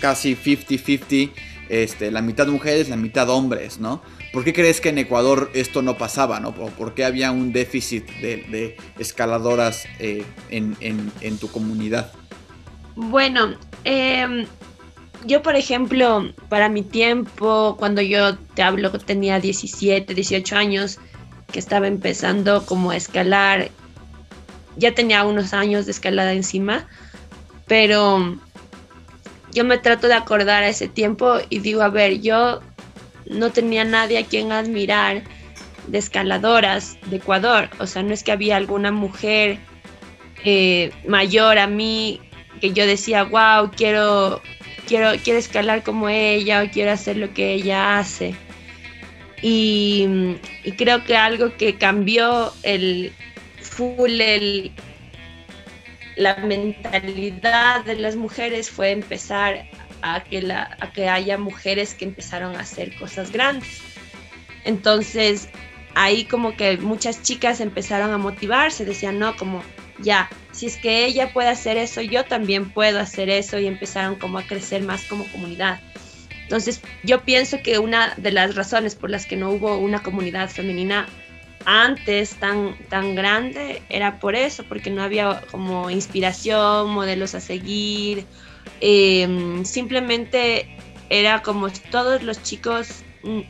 casi 0.00 0.34
50-50, 0.34 1.32
este, 1.68 2.10
la 2.10 2.22
mitad 2.22 2.48
mujeres, 2.48 2.88
la 2.88 2.96
mitad 2.96 3.28
hombres, 3.30 3.78
¿no? 3.78 4.02
¿Por 4.32 4.44
qué 4.44 4.52
crees 4.52 4.80
que 4.80 4.90
en 4.90 4.98
Ecuador 4.98 5.50
esto 5.54 5.82
no 5.82 5.96
pasaba, 5.96 6.40
¿no? 6.40 6.52
¿Por 6.52 6.94
qué 6.94 7.04
había 7.04 7.30
un 7.30 7.52
déficit 7.52 8.06
de, 8.20 8.76
escaladoras 8.98 9.86
eh, 9.98 10.24
en, 10.50 11.38
tu 11.38 11.48
comunidad? 11.48 12.12
Bueno, 12.94 13.54
em, 13.84 14.46
yo 15.26 15.42
por 15.42 15.56
ejemplo, 15.56 16.32
para 16.48 16.68
mi 16.68 16.82
tiempo, 16.82 17.76
cuando 17.78 18.02
yo 18.02 18.36
te 18.36 18.62
hablo, 18.62 18.90
tenía 18.92 19.40
17, 19.40 20.14
18 20.14 20.56
años, 20.56 20.98
que 21.50 21.58
estaba 21.58 21.88
empezando 21.88 22.64
como 22.66 22.90
a 22.90 22.96
escalar. 22.96 23.70
Ya 24.76 24.94
tenía 24.94 25.24
unos 25.24 25.52
años 25.52 25.86
de 25.86 25.92
escalada 25.92 26.32
encima, 26.32 26.86
pero 27.66 28.38
yo 29.52 29.64
me 29.64 29.78
trato 29.78 30.08
de 30.08 30.14
acordar 30.14 30.62
a 30.62 30.68
ese 30.68 30.88
tiempo 30.88 31.38
y 31.48 31.60
digo, 31.60 31.82
a 31.82 31.88
ver, 31.88 32.20
yo 32.20 32.60
no 33.26 33.50
tenía 33.50 33.84
nadie 33.84 34.18
a 34.18 34.24
quien 34.24 34.52
admirar 34.52 35.22
de 35.86 35.98
escaladoras 35.98 36.98
de 37.06 37.16
Ecuador. 37.16 37.68
O 37.78 37.86
sea, 37.86 38.02
no 38.02 38.12
es 38.12 38.22
que 38.22 38.32
había 38.32 38.56
alguna 38.56 38.92
mujer 38.92 39.58
eh, 40.44 40.90
mayor 41.06 41.58
a 41.58 41.66
mí 41.66 42.20
que 42.60 42.72
yo 42.72 42.86
decía, 42.86 43.24
wow, 43.24 43.70
quiero, 43.74 44.40
quiero, 44.86 45.12
quiero 45.22 45.38
escalar 45.38 45.82
como 45.82 46.08
ella 46.08 46.62
o 46.62 46.70
quiero 46.70 46.92
hacer 46.92 47.16
lo 47.16 47.32
que 47.32 47.54
ella 47.54 47.98
hace. 47.98 48.34
Y, 49.42 50.36
creo 50.76 51.02
que 51.04 51.16
algo 51.16 51.56
que 51.56 51.76
cambió 51.76 52.52
el 52.62 53.12
full, 53.62 54.20
el, 54.20 54.72
la 56.20 56.36
mentalidad 56.36 57.82
de 57.86 57.96
las 57.96 58.14
mujeres 58.14 58.70
fue 58.70 58.90
empezar 58.90 59.66
a 60.02 60.22
que, 60.22 60.42
la, 60.42 60.76
a 60.80 60.92
que 60.92 61.08
haya 61.08 61.38
mujeres 61.38 61.94
que 61.94 62.04
empezaron 62.04 62.56
a 62.56 62.60
hacer 62.60 62.94
cosas 62.96 63.32
grandes. 63.32 63.80
Entonces, 64.64 65.48
ahí 65.94 66.24
como 66.24 66.56
que 66.56 66.76
muchas 66.76 67.22
chicas 67.22 67.60
empezaron 67.60 68.12
a 68.12 68.18
motivarse, 68.18 68.84
decían, 68.84 69.18
no, 69.18 69.34
como 69.34 69.62
ya, 70.00 70.28
si 70.52 70.66
es 70.66 70.76
que 70.76 71.06
ella 71.06 71.32
puede 71.32 71.48
hacer 71.48 71.78
eso, 71.78 72.02
yo 72.02 72.26
también 72.26 72.70
puedo 72.70 73.00
hacer 73.00 73.30
eso 73.30 73.58
y 73.58 73.66
empezaron 73.66 74.16
como 74.16 74.36
a 74.38 74.42
crecer 74.42 74.82
más 74.82 75.04
como 75.04 75.24
comunidad. 75.28 75.80
Entonces, 76.42 76.82
yo 77.02 77.22
pienso 77.22 77.62
que 77.62 77.78
una 77.78 78.12
de 78.18 78.32
las 78.32 78.56
razones 78.56 78.94
por 78.94 79.08
las 79.08 79.24
que 79.24 79.36
no 79.36 79.50
hubo 79.50 79.78
una 79.78 80.02
comunidad 80.02 80.50
femenina 80.50 81.06
antes 81.64 82.34
tan, 82.36 82.76
tan 82.88 83.14
grande 83.14 83.82
era 83.88 84.18
por 84.18 84.34
eso, 84.34 84.64
porque 84.64 84.90
no 84.90 85.02
había 85.02 85.42
como 85.50 85.90
inspiración, 85.90 86.90
modelos 86.90 87.34
a 87.34 87.40
seguir. 87.40 88.26
Em, 88.80 89.64
simplemente 89.64 90.76
era 91.10 91.42
como 91.42 91.68
todos 91.90 92.22
los 92.22 92.42
chicos, 92.42 93.02
mm, 93.22 93.40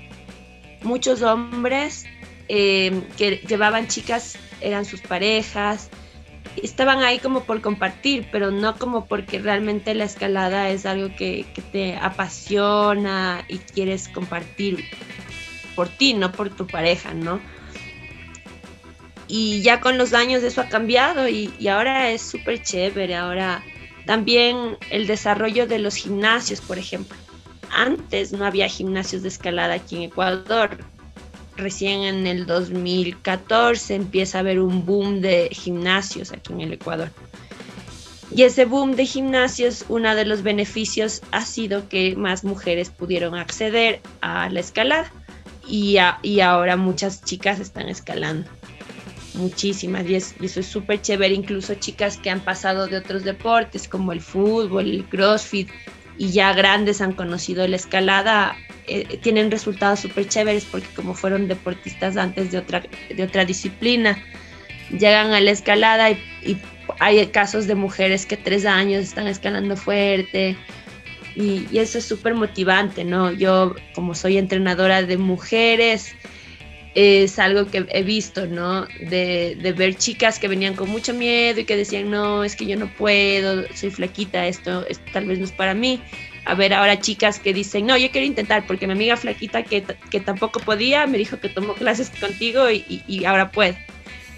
muchos 0.82 1.22
hombres 1.22 2.04
em, 2.48 3.02
que 3.16 3.36
llevaban 3.46 3.86
chicas, 3.86 4.36
eran 4.60 4.84
sus 4.84 5.00
parejas, 5.00 5.90
estaban 6.62 7.02
ahí 7.02 7.18
como 7.18 7.44
por 7.44 7.60
compartir, 7.60 8.28
pero 8.32 8.50
no 8.50 8.76
como 8.76 9.06
porque 9.06 9.38
realmente 9.38 9.94
la 9.94 10.04
escalada 10.04 10.70
es 10.70 10.86
algo 10.86 11.14
que, 11.14 11.46
te 11.72 11.96
apasiona 11.96 13.44
y 13.48 13.58
quieres 13.58 14.08
compartir 14.08 14.84
por 15.76 15.88
ti, 15.88 16.14
no 16.14 16.32
por 16.32 16.50
tu 16.50 16.66
pareja, 16.66 17.14
¿no? 17.14 17.40
Y 19.32 19.62
ya 19.62 19.80
con 19.80 19.96
los 19.96 20.12
años 20.12 20.42
eso 20.42 20.60
ha 20.60 20.68
cambiado 20.68 21.28
y, 21.28 21.52
ahora 21.68 22.10
es 22.10 22.20
súper 22.20 22.62
chévere. 22.62 23.14
Ahora 23.14 23.62
también 24.04 24.76
el 24.90 25.06
desarrollo 25.06 25.68
de 25.68 25.78
los 25.78 25.94
gimnasios, 25.94 26.60
por 26.60 26.78
ejemplo. 26.78 27.16
Antes 27.70 28.32
no 28.32 28.44
había 28.44 28.66
gimnasios 28.66 29.22
de 29.22 29.28
escalada 29.28 29.74
aquí 29.74 29.96
en 29.96 30.02
Ecuador 30.02 30.78
recién 31.56 32.02
en 32.02 32.26
el 32.26 32.46
2014 32.46 33.94
empieza 33.94 34.38
a 34.38 34.40
haber 34.40 34.60
un 34.60 34.84
boom 34.84 35.20
de 35.20 35.48
gimnasios 35.52 36.32
aquí 36.32 36.52
en 36.52 36.62
el 36.62 36.72
Ecuador. 36.72 37.10
Y 38.34 38.42
ese 38.42 38.64
boom 38.64 38.96
de 38.96 39.06
gimnasios, 39.06 39.84
uno 39.88 40.14
de 40.14 40.24
los 40.24 40.42
beneficios 40.42 41.20
ha 41.30 41.44
sido 41.44 41.88
que 41.88 42.16
más 42.16 42.44
mujeres 42.44 42.90
pudieron 42.90 43.34
acceder 43.34 44.00
a 44.22 44.48
la 44.48 44.60
escalada. 44.60 45.12
Y 45.66 45.98
ahora 46.40 46.76
muchas 46.76 47.22
chicas 47.22 47.60
están 47.60 47.88
escalando. 47.88 48.48
Muchísimas. 49.34 50.06
Y, 50.06 50.14
y 50.14 50.46
eso 50.46 50.60
es 50.60 50.66
súper 50.66 51.00
chévere. 51.00 51.34
Incluso 51.34 51.74
chicas 51.74 52.16
que 52.16 52.30
han 52.30 52.40
pasado 52.40 52.86
de 52.86 52.96
otros 52.96 53.24
deportes 53.24 53.88
como 53.88 54.12
el 54.12 54.20
fútbol, 54.20 54.90
el 54.90 55.04
crossfit, 55.04 55.68
y 56.20 56.32
ya 56.32 56.52
grandes 56.52 57.00
han 57.00 57.14
conocido 57.14 57.66
la 57.66 57.76
escalada, 57.76 58.54
eh, 58.86 59.18
tienen 59.22 59.50
resultados 59.50 60.00
súper 60.00 60.28
chéveres 60.28 60.66
porque 60.66 60.88
como 60.94 61.14
fueron 61.14 61.48
deportistas 61.48 62.18
antes 62.18 62.52
de 62.52 62.58
otra, 62.58 62.82
de 63.08 63.22
otra 63.22 63.46
disciplina, 63.46 64.18
llegan 64.90 65.32
a 65.32 65.40
la 65.40 65.50
escalada 65.50 66.10
y, 66.10 66.18
hay 66.98 67.24
casos 67.28 67.66
de 67.66 67.74
mujeres 67.74 68.26
que 68.26 68.36
tres 68.36 68.66
años 68.66 69.04
están 69.04 69.28
escalando 69.28 69.76
fuerte 69.76 70.56
Y, 71.36 71.78
eso 71.78 71.96
es 71.96 72.04
súper 72.04 72.34
motivante, 72.34 73.02
¿no? 73.04 73.32
Yo 73.32 73.74
como 73.94 74.14
soy 74.14 74.36
entrenadora 74.36 75.02
de 75.02 75.16
mujeres, 75.16 76.14
es 76.94 77.38
algo 77.38 77.66
que 77.66 77.86
he 77.90 78.02
visto, 78.02 78.46
¿no? 78.46 78.86
De, 79.00 79.56
de, 79.60 79.72
ver 79.72 79.94
chicas 79.94 80.38
que 80.38 80.48
venían 80.48 80.74
con 80.74 80.88
mucho 80.88 81.14
miedo 81.14 81.60
y 81.60 81.64
que 81.64 81.76
decían, 81.76 82.10
no, 82.10 82.42
es 82.42 82.56
que 82.56 82.66
yo 82.66 82.76
no 82.76 82.92
puedo, 82.94 83.64
soy 83.74 83.90
flaquita, 83.90 84.46
esto, 84.46 84.84
tal 85.12 85.26
vez 85.26 85.38
no 85.38 85.44
es 85.44 85.52
para 85.52 85.74
mí. 85.74 86.02
A 86.46 86.54
ver 86.54 86.72
ahora 86.74 86.98
chicas 87.00 87.38
que 87.38 87.52
dicen, 87.52 87.86
no, 87.86 87.96
yo 87.96 88.10
quiero 88.10 88.26
intentar 88.26 88.66
porque 88.66 88.86
mi 88.86 88.94
amiga 88.94 89.16
flaquita 89.16 89.62
que, 89.62 89.84
que 90.10 90.20
tampoco 90.20 90.58
podía 90.60 91.06
me 91.06 91.18
dijo 91.18 91.38
que 91.38 91.48
tomó 91.48 91.74
clases 91.74 92.10
contigo 92.10 92.70
y, 92.70 93.02
y, 93.06 93.24
ahora 93.24 93.52
puede. 93.52 93.78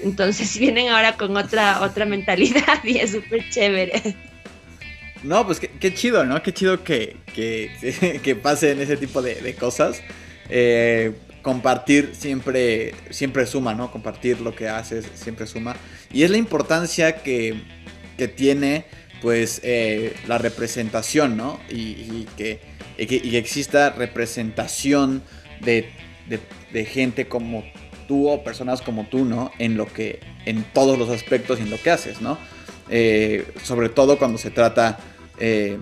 Entonces 0.03 0.59
vienen 0.59 0.89
ahora 0.89 1.17
con 1.17 1.35
otra, 1.37 1.81
otra 1.81 2.05
mentalidad 2.05 2.81
y 2.85 2.99
es 2.99 3.13
súper 3.13 3.49
chévere. 3.49 4.03
No, 5.23 5.47
pues 5.47 5.61
qué, 5.61 5.95
chido, 5.95 6.25
¿no? 6.25 6.43
Qué 6.43 6.53
chido 6.53 6.83
que, 6.83 7.17
que, 7.33 8.21
que 8.23 8.37
pasen 8.37 8.81
ese 8.81 8.97
tipo 8.97 9.23
de, 9.23 9.37
de 9.37 9.55
cosas. 9.55 10.03
Eh, 10.51 11.13
compartir 11.43 12.13
siempre, 12.15 12.95
siempre 13.11 13.47
suma, 13.47 13.75
¿no? 13.75 13.91
Compartir 13.91 14.41
lo 14.41 14.55
que 14.55 14.69
haces 14.69 15.07
siempre 15.15 15.47
suma. 15.47 15.77
Y 16.13 16.23
es 16.23 16.31
la 16.31 16.39
importancia 16.39 17.23
que, 17.23 17.61
que 18.17 18.29
tiene, 18.29 18.87
pues, 19.21 19.61
eh, 19.65 20.15
la 20.27 20.39
representación, 20.39 21.37
¿no? 21.37 21.61
Y, 21.69 22.27
que, 22.37 22.61
y, 22.97 23.37
exista 23.37 23.91
representación 23.91 25.23
de, 25.61 25.91
de, 26.73 26.85
gente 26.85 27.27
como 27.27 27.65
tú 28.09 28.29
o 28.29 28.45
personas 28.45 28.81
como 28.81 29.07
tú, 29.07 29.25
¿no? 29.25 29.51
En 29.59 29.77
lo 29.77 29.87
que, 29.87 30.21
en 30.47 30.65
todos 30.73 30.99
los 30.99 31.11
aspectos 31.11 31.59
y 31.59 31.63
en 31.63 31.71
lo 31.71 31.81
que 31.81 31.91
haces, 31.91 32.21
¿no? 32.21 32.39
Eh, 32.89 33.47
sobre 33.63 33.89
todo 33.89 34.19
cuando 34.19 34.39
se 34.39 34.51
trata 34.51 34.99
eh, 35.39 35.79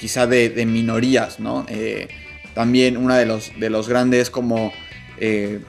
quizá 0.00 0.26
de, 0.26 0.48
de, 0.48 0.66
minorías, 0.66 1.38
¿no? 1.40 1.66
También 2.54 2.96
uno 2.96 3.14
de 3.14 3.26
los, 3.26 3.50
de 3.58 3.70
los 3.70 3.88
grandes 3.88 4.30
como 4.30 4.72
eh, 5.18 5.60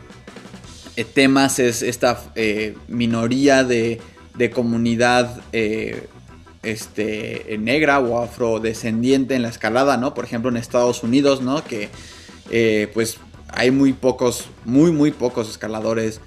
eh, 0.96 1.06
temas 1.06 1.60
es 1.60 1.82
esta 1.82 2.22
eh, 2.36 2.76
minoría 2.88 3.64
de, 3.64 4.02
de 4.36 4.50
comunidad 4.50 5.42
este, 6.62 7.58
negra 7.60 8.00
o 8.00 8.22
afrodescendiente 8.22 9.36
en 9.36 9.42
la 9.44 9.50
escalada, 9.50 9.98
¿no? 9.98 10.14
Por 10.14 10.26
ejemplo 10.26 10.50
en 10.50 10.58
Estados 10.58 11.04
Unidos, 11.04 11.42
¿no? 11.42 11.64
Que 11.64 11.90
pues 12.94 13.18
hay 13.50 13.72
muy 13.72 13.94
pocos, 13.94 14.48
muy 14.66 14.92
muy 14.92 15.12
pocos 15.12 15.50
escaladores 15.50 16.22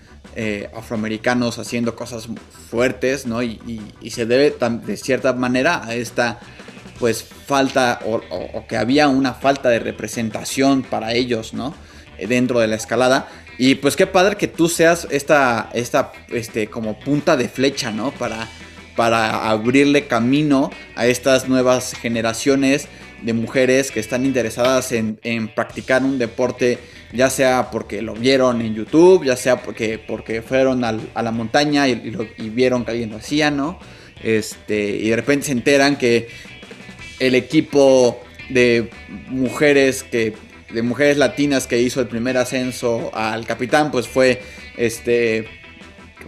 afroamericanos 0.74 1.58
haciendo 1.58 1.96
cosas 1.96 2.28
fuertes, 2.70 3.26
¿no? 3.26 3.42
Y, 3.42 3.82
se 4.10 4.26
debe 4.26 4.54
de 4.86 4.96
cierta 4.96 5.32
manera 5.32 5.84
a 5.84 5.94
esta 5.94 6.40
pues 6.98 7.24
falta 7.24 8.00
o, 8.04 8.66
que 8.66 8.76
había 8.76 9.08
una 9.08 9.34
falta 9.34 9.68
de 9.68 9.78
representación 9.78 10.82
para 10.82 11.12
ellos, 11.12 11.54
¿no? 11.54 11.74
Dentro 12.28 12.60
de 12.60 12.66
la 12.66 12.76
escalada. 12.76 13.28
Y 13.58 13.76
pues 13.76 13.96
qué 13.96 14.06
padre 14.06 14.36
que 14.36 14.48
tú 14.48 14.68
seas 14.68 15.06
esta, 15.10 15.70
esta, 15.72 16.12
este, 16.28 16.68
como 16.68 16.98
punta 16.98 17.36
de 17.36 17.48
flecha, 17.48 17.90
¿no? 17.90 18.10
Para, 18.12 18.48
para 18.96 19.50
abrirle 19.50 20.06
camino 20.06 20.70
a 20.94 21.06
estas 21.06 21.48
nuevas 21.48 21.94
generaciones 21.94 22.88
de 23.22 23.32
mujeres 23.32 23.90
que 23.90 24.00
están 24.00 24.26
interesadas 24.26 24.92
en, 24.92 25.18
practicar 25.54 26.02
un 26.02 26.18
deporte, 26.18 26.78
ya 27.12 27.30
sea 27.30 27.70
porque 27.70 28.02
lo 28.02 28.14
vieron 28.14 28.60
en 28.60 28.74
YouTube, 28.74 29.24
ya 29.24 29.36
sea 29.36 29.62
porque, 29.62 29.98
porque 29.98 30.42
fueron 30.42 30.84
a 30.84 31.22
la 31.22 31.30
montaña 31.30 31.88
y, 31.88 32.14
y, 32.38 32.50
vieron 32.50 32.84
que 32.84 32.90
alguien 32.90 33.10
lo 33.10 33.16
hacía, 33.16 33.50
¿no? 33.50 33.78
Este, 34.22 34.96
y 34.96 35.10
de 35.10 35.16
repente 35.16 35.46
se 35.46 35.52
enteran 35.52 35.96
que 35.96 36.28
el 37.18 37.34
equipo 37.34 38.20
de 38.48 38.90
mujeres 39.28 40.02
que 40.02 40.34
de 40.72 40.82
mujeres 40.82 41.16
latinas 41.16 41.66
que 41.66 41.80
hizo 41.80 42.00
el 42.00 42.08
primer 42.08 42.36
ascenso 42.36 43.10
al 43.14 43.46
capitán 43.46 43.90
pues 43.90 44.08
fue 44.08 44.42
este 44.76 45.48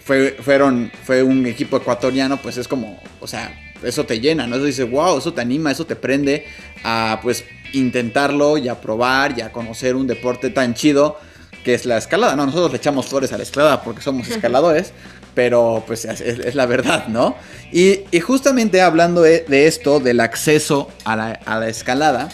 fue 0.01 0.37
fueron 0.41 0.93
fue 1.05 1.23
un 1.23 1.45
equipo 1.47 1.77
ecuatoriano 1.77 2.37
pues 2.37 2.57
es 2.57 2.69
como 2.69 3.01
o 3.21 3.27
sea 3.27 3.53
eso 3.83 4.05
te 4.05 4.21
llena 4.21 4.47
no 4.47 4.57
eso 4.57 4.65
dice 4.65 4.85
wow 4.85 5.19
eso 5.19 5.33
te 5.33 5.41
anima 5.41 5.71
eso 5.71 5.87
te 5.87 5.97
prende 5.97 6.47
a 6.85 7.21
pues 7.23 7.45
intentarlo 7.73 8.59
y 8.59 8.69
a 8.69 8.81
probar 8.81 9.35
y 9.37 9.43
a 9.43 9.53
conocer 9.53 9.97
un 9.97 10.07
deporte 10.07 10.51
tan 10.51 10.75
chido 10.75 11.19
que 11.65 11.75
es 11.75 11.85
la 11.85 11.99
escalada 11.99 12.37
no 12.37 12.47
nosotros 12.47 12.71
le 12.71 12.79
echamos 12.79 13.07
flores 13.07 13.33
a 13.33 13.37
la 13.37 13.43
escalada 13.43 13.83
porque 13.83 14.03
somos 14.03 14.29
escaladores 14.31 14.93
pero 15.39 15.85
pues 15.87 16.05
es, 16.05 16.57
la 16.57 16.67
verdad, 16.67 17.07
¿no? 17.07 17.37
Y, 17.71 18.01
justamente 18.19 18.81
hablando 18.81 19.23
de, 19.23 19.45
esto, 19.69 20.01
del 20.01 20.19
acceso 20.19 20.91
a 21.05 21.15
la, 21.15 21.69
escalada, 21.69 22.29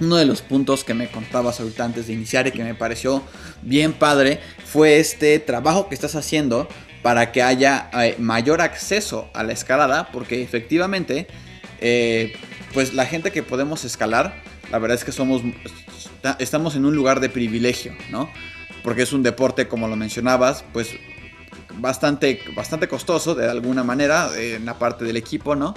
uno 0.00 0.16
de 0.16 0.26
los 0.26 0.42
puntos 0.42 0.84
que 0.84 0.92
me 0.92 1.08
contabas 1.08 1.60
ahorita 1.60 1.82
antes 1.82 2.08
de 2.08 2.12
iniciar 2.12 2.46
y 2.46 2.50
que 2.50 2.62
me 2.62 2.74
pareció 2.74 3.22
bien 3.62 3.94
padre 3.94 4.38
fue 4.66 4.98
este 4.98 5.38
trabajo 5.38 5.88
que 5.88 5.94
estás 5.94 6.14
haciendo 6.14 6.68
para 7.00 7.32
que 7.32 7.42
haya 7.42 7.88
eh, 7.94 8.16
mayor 8.18 8.60
acceso 8.60 9.30
a 9.32 9.42
la 9.42 9.54
escalada, 9.54 10.10
porque 10.12 10.42
efectivamente, 10.42 11.26
eh, 11.80 12.34
pues 12.74 12.92
la 12.92 13.06
gente 13.06 13.32
que 13.32 13.42
podemos 13.42 13.86
escalar, 13.86 14.42
la 14.70 14.78
verdad 14.78 14.98
es 14.98 15.04
que 15.04 15.12
somos, 15.12 15.40
estamos 16.38 16.76
en 16.76 16.84
un 16.84 16.94
lugar 16.94 17.20
de 17.20 17.30
privilegio, 17.30 17.94
¿no? 18.10 18.30
Porque 18.82 19.00
es 19.00 19.14
un 19.14 19.22
deporte, 19.22 19.68
como 19.68 19.88
lo 19.88 19.96
mencionabas, 19.96 20.64
pues 20.74 20.90
bastante, 21.78 22.40
bastante 22.54 22.88
costoso 22.88 23.34
de 23.34 23.48
alguna 23.48 23.82
manera 23.82 24.30
en 24.36 24.64
la 24.64 24.78
parte 24.78 25.04
del 25.04 25.16
equipo, 25.16 25.54
¿no? 25.54 25.74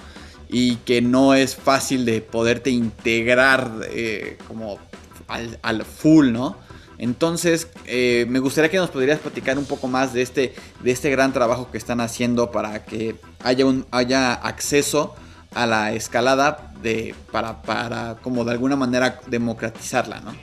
Y 0.49 0.77
que 0.77 1.01
no 1.01 1.33
es 1.33 1.55
fácil 1.55 2.05
de 2.05 2.21
poderte 2.21 2.69
integrar 2.69 3.71
eh, 3.89 4.37
como 4.47 4.79
al, 5.27 5.85
full, 5.85 6.31
¿no? 6.31 6.57
Entonces, 6.97 7.67
eh, 7.85 8.25
me 8.29 8.39
gustaría 8.39 8.69
que 8.69 8.77
nos 8.77 8.89
podrías 8.89 9.19
platicar 9.19 9.57
un 9.57 9.65
poco 9.65 9.87
más 9.87 10.13
de 10.13 10.21
este, 10.21 10.53
de 10.81 10.91
este 10.91 11.09
gran 11.09 11.33
trabajo 11.33 11.71
que 11.71 11.77
están 11.77 12.01
haciendo 12.01 12.51
para 12.51 12.85
que 12.85 13.15
haya, 13.43 13.65
un, 13.65 13.85
haya 13.91 14.33
acceso 14.33 15.15
a 15.55 15.65
la 15.65 15.93
escalada 15.93 16.71
de, 16.81 17.15
para, 17.31 17.61
para 17.61 18.15
como 18.21 18.43
de 18.45 18.51
alguna 18.51 18.75
manera 18.75 19.19
democratizarla, 19.27 20.21
¿no? 20.21 20.33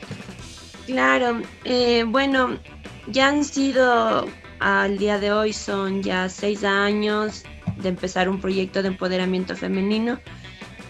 Claro, 0.87 1.41
eh, 1.65 2.05
bueno, 2.07 2.59
ya 3.07 3.29
han 3.29 3.45
sido 3.45 4.27
al 4.61 4.99
día 4.99 5.19
de 5.19 5.33
hoy 5.33 5.53
son 5.53 6.03
ya 6.03 6.29
seis 6.29 6.65
años 6.65 7.45
de 7.79 7.89
empezar 7.89 8.29
un 8.29 8.41
proyecto 8.41 8.83
de 8.83 8.89
empoderamiento 8.89 9.57
femenino 9.57 10.21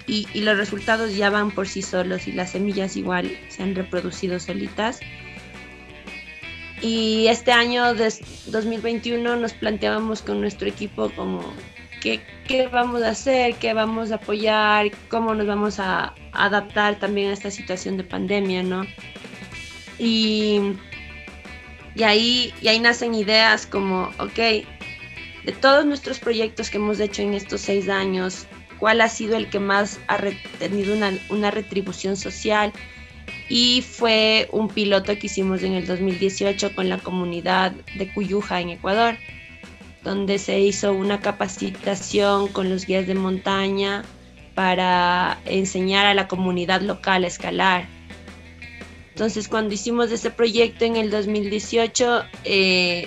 y, 0.06 0.26
los 0.40 0.58
resultados 0.58 1.16
ya 1.16 1.30
van 1.30 1.52
por 1.52 1.68
sí 1.68 1.82
solos 1.82 2.26
y 2.26 2.32
las 2.32 2.50
semillas 2.50 2.96
igual 2.96 3.30
se 3.48 3.62
han 3.62 3.76
reproducido 3.76 4.40
solitas. 4.40 4.98
Y 6.82 7.28
este 7.28 7.52
año 7.52 7.94
de 7.94 8.12
2021 8.46 9.36
nos 9.36 9.52
planteábamos 9.52 10.22
con 10.22 10.40
nuestro 10.40 10.66
equipo 10.66 11.10
como 11.10 11.40
qué, 12.00 12.20
qué 12.48 12.66
vamos 12.66 13.02
a 13.02 13.10
hacer, 13.10 13.54
qué 13.56 13.72
vamos 13.72 14.10
a 14.10 14.16
apoyar, 14.16 14.90
cómo 15.08 15.34
nos 15.34 15.46
vamos 15.46 15.78
a 15.78 16.14
adaptar 16.32 16.98
también 16.98 17.30
a 17.30 17.34
esta 17.34 17.52
situación 17.52 17.96
de 17.96 18.02
pandemia, 18.02 18.64
¿no? 18.64 18.84
Y 19.98 20.60
y 22.00 22.02
ahí, 22.02 22.54
y 22.62 22.68
ahí 22.68 22.80
nacen 22.80 23.14
ideas 23.14 23.66
como, 23.66 24.04
ok, 24.18 24.38
de 25.44 25.52
todos 25.60 25.84
nuestros 25.84 26.18
proyectos 26.18 26.70
que 26.70 26.78
hemos 26.78 26.98
hecho 26.98 27.20
en 27.20 27.34
estos 27.34 27.60
seis 27.60 27.90
años, 27.90 28.46
¿cuál 28.78 29.02
ha 29.02 29.08
sido 29.10 29.36
el 29.36 29.50
que 29.50 29.60
más 29.60 30.00
ha 30.08 30.18
tenido 30.58 30.96
una, 30.96 31.12
una 31.28 31.50
retribución 31.50 32.16
social? 32.16 32.72
Y 33.50 33.82
fue 33.82 34.48
un 34.50 34.68
piloto 34.68 35.14
que 35.18 35.26
hicimos 35.26 35.62
en 35.62 35.74
el 35.74 35.86
2018 35.86 36.74
con 36.74 36.88
la 36.88 36.96
comunidad 36.96 37.72
de 37.72 38.10
Cuyuja 38.14 38.62
en 38.62 38.70
Ecuador, 38.70 39.18
donde 40.02 40.38
se 40.38 40.58
hizo 40.58 40.94
una 40.94 41.20
capacitación 41.20 42.48
con 42.48 42.70
los 42.70 42.86
guías 42.86 43.06
de 43.06 43.14
montaña 43.14 44.06
para 44.54 45.38
enseñar 45.44 46.06
a 46.06 46.14
la 46.14 46.28
comunidad 46.28 46.80
local 46.80 47.24
a 47.24 47.26
escalar 47.26 47.99
entonces, 49.20 49.48
cuando 49.48 49.74
hicimos 49.74 50.10
ese 50.12 50.30
proyecto 50.30 50.86
en 50.86 50.96
el 50.96 51.10
2018, 51.10 52.22
eh, 52.44 53.06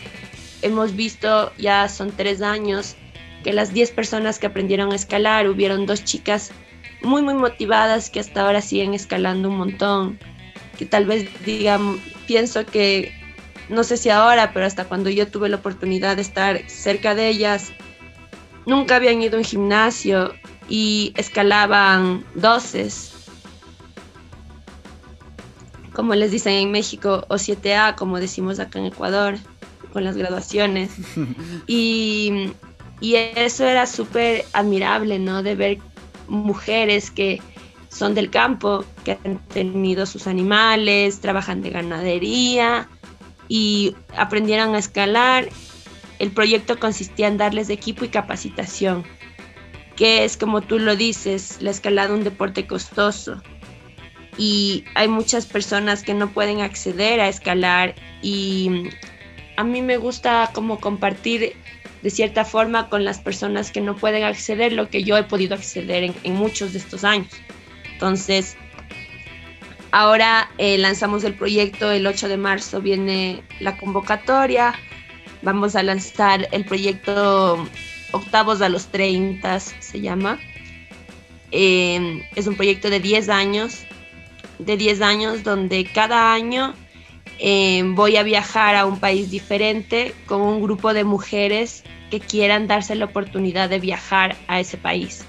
hemos 0.61 0.95
visto, 0.95 1.51
ya 1.57 1.89
son 1.89 2.11
tres 2.11 2.43
años, 2.43 2.95
que 3.43 3.51
las 3.51 3.73
10 3.73 3.89
personas 3.93 4.37
que 4.37 4.45
aprendieron 4.45 4.91
a 4.91 4.95
escalar, 4.95 5.49
hubieron 5.49 5.87
dos 5.87 6.03
chicas 6.03 6.51
muy, 7.01 7.23
muy 7.23 7.33
motivadas 7.33 8.11
que 8.11 8.19
hasta 8.19 8.41
ahora 8.45 8.61
siguen 8.61 8.93
escalando 8.93 9.49
un 9.49 9.57
montón, 9.57 10.19
que 10.77 10.85
tal 10.85 11.07
vez 11.07 11.27
digan, 11.45 11.99
pienso 12.27 12.63
que, 12.63 13.11
no 13.69 13.83
sé 13.83 13.97
si 13.97 14.11
ahora, 14.11 14.53
pero 14.53 14.67
hasta 14.67 14.85
cuando 14.85 15.09
yo 15.09 15.27
tuve 15.27 15.49
la 15.49 15.55
oportunidad 15.55 16.17
de 16.17 16.21
estar 16.21 16.69
cerca 16.69 17.15
de 17.15 17.29
ellas, 17.29 17.73
nunca 18.67 18.97
habían 18.97 19.19
ido 19.23 19.37
a 19.37 19.39
un 19.39 19.45
gimnasio 19.45 20.35
y 20.69 21.11
escalaban 21.17 22.23
doces 22.35 23.12
como 25.93 26.15
les 26.15 26.31
dicen 26.31 26.53
en 26.53 26.71
México, 26.71 27.25
o 27.29 27.35
7A, 27.35 27.95
como 27.95 28.19
decimos 28.19 28.59
acá 28.59 28.79
en 28.79 28.85
Ecuador, 28.85 29.35
con 29.91 30.03
las 30.03 30.17
graduaciones. 30.17 30.91
Y, 31.67 32.51
y 32.99 33.15
eso 33.15 33.65
era 33.65 33.85
súper 33.85 34.45
admirable, 34.53 35.19
¿no? 35.19 35.43
De 35.43 35.55
ver 35.55 35.77
mujeres 36.27 37.11
que 37.11 37.41
son 37.89 38.15
del 38.15 38.29
campo, 38.29 38.85
que 39.03 39.17
han 39.23 39.39
tenido 39.49 40.05
sus 40.05 40.27
animales, 40.27 41.19
trabajan 41.19 41.61
de 41.61 41.69
ganadería 41.69 42.89
y 43.47 43.95
aprendieron 44.17 44.73
a 44.75 44.79
escalar. 44.79 45.49
El 46.19 46.31
proyecto 46.31 46.79
consistía 46.79 47.27
en 47.27 47.37
darles 47.37 47.69
equipo 47.69 48.03
y 48.05 48.09
capacitación, 48.09 49.03
que 49.95 50.25
es 50.25 50.37
como 50.37 50.61
tú 50.61 50.79
lo 50.79 50.95
dices, 50.95 51.57
la 51.59 51.69
escalada 51.69 52.13
un 52.13 52.23
deporte 52.23 52.65
costoso 52.65 53.41
y 54.37 54.83
hay 54.95 55.07
muchas 55.07 55.45
personas 55.45 56.03
que 56.03 56.13
no 56.13 56.29
pueden 56.29 56.61
acceder 56.61 57.19
a 57.19 57.27
escalar 57.27 57.95
y 58.21 58.89
a 59.57 59.63
mí 59.63 59.81
me 59.81 59.97
gusta 59.97 60.49
como 60.53 60.79
compartir 60.79 61.55
de 62.01 62.09
cierta 62.09 62.43
forma 62.43 62.89
con 62.89 63.05
las 63.05 63.19
personas 63.19 63.71
que 63.71 63.79
no 63.79 63.95
pueden 63.95 64.23
acceder 64.23 64.73
lo 64.73 64.89
que 64.89 65.03
yo 65.03 65.17
he 65.17 65.23
podido 65.23 65.55
acceder 65.55 66.03
en, 66.23 66.33
muchos 66.33 66.73
de 66.73 66.79
estos 66.79 67.03
años. 67.03 67.29
Entonces, 67.93 68.57
ahora 69.91 70.51
eh, 70.57 70.77
lanzamos 70.77 71.23
el 71.23 71.33
proyecto, 71.35 71.91
el 71.91 72.05
8 72.05 72.27
de 72.27 72.37
marzo 72.37 72.81
viene 72.81 73.43
la 73.59 73.77
convocatoria, 73.77 74.73
vamos 75.43 75.75
a 75.75 75.83
lanzar 75.83 76.49
el 76.51 76.65
proyecto 76.65 77.65
Octavos 78.11 78.61
a 78.61 78.69
los 78.69 78.87
30, 78.87 79.59
se 79.59 80.01
llama. 80.01 80.39
Eh, 81.51 82.27
es 82.35 82.47
un 82.47 82.55
proyecto 82.55 82.89
de 82.89 82.99
10 82.99 83.29
años 83.29 83.85
de 84.59 84.77
10 84.77 85.01
años 85.01 85.43
donde 85.43 85.85
cada 85.85 86.33
año 86.33 86.73
eh, 87.39 87.81
voy 87.85 88.17
a 88.17 88.23
viajar 88.23 88.75
a 88.75 88.85
un 88.85 88.99
país 88.99 89.31
diferente 89.31 90.13
con 90.25 90.41
un 90.41 90.61
grupo 90.61 90.93
de 90.93 91.03
mujeres 91.03 91.83
que 92.09 92.19
quieran 92.19 92.67
darse 92.67 92.95
la 92.95 93.05
oportunidad 93.05 93.69
de 93.69 93.79
viajar 93.79 94.35
a 94.47 94.59
ese 94.59 94.77
país. 94.77 95.25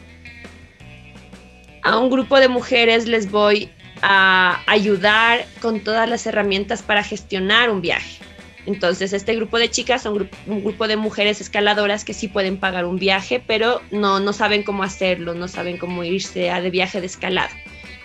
A 1.83 1.99
un 1.99 2.11
grupo 2.11 2.39
de 2.41 2.49
mujeres 2.49 3.07
les 3.07 3.31
voy 3.31 3.71
a 4.03 4.61
ayudar 4.67 5.47
con 5.61 5.81
todas 5.81 6.09
las 6.09 6.27
herramientas 6.27 6.83
para 6.83 7.03
gestionar 7.03 7.71
un 7.71 7.81
viaje. 7.81 8.19
Entonces, 8.67 9.13
este 9.13 9.35
grupo 9.35 9.59
de 9.59 9.71
chicas 9.71 10.03
son 10.03 10.31
un 10.47 10.65
grupo 10.65 10.89
de 10.89 10.97
mujeres 10.97 11.41
escaladoras 11.43 12.05
que 12.05 12.15
sí 12.15 12.29
pueden 12.29 12.57
pagar 12.57 12.87
un 12.87 12.97
viaje, 12.97 13.43
pero 13.47 13.83
no, 13.91 14.21
no 14.21 14.33
saben 14.33 14.63
cómo 14.63 14.83
hacerlo, 14.83 15.35
no 15.35 15.49
saben 15.49 15.77
cómo 15.77 16.03
irse 16.05 16.51
a 16.51 16.63
de 16.63 16.71
viaje 16.71 17.01
de 17.01 17.07
escalada 17.07 17.51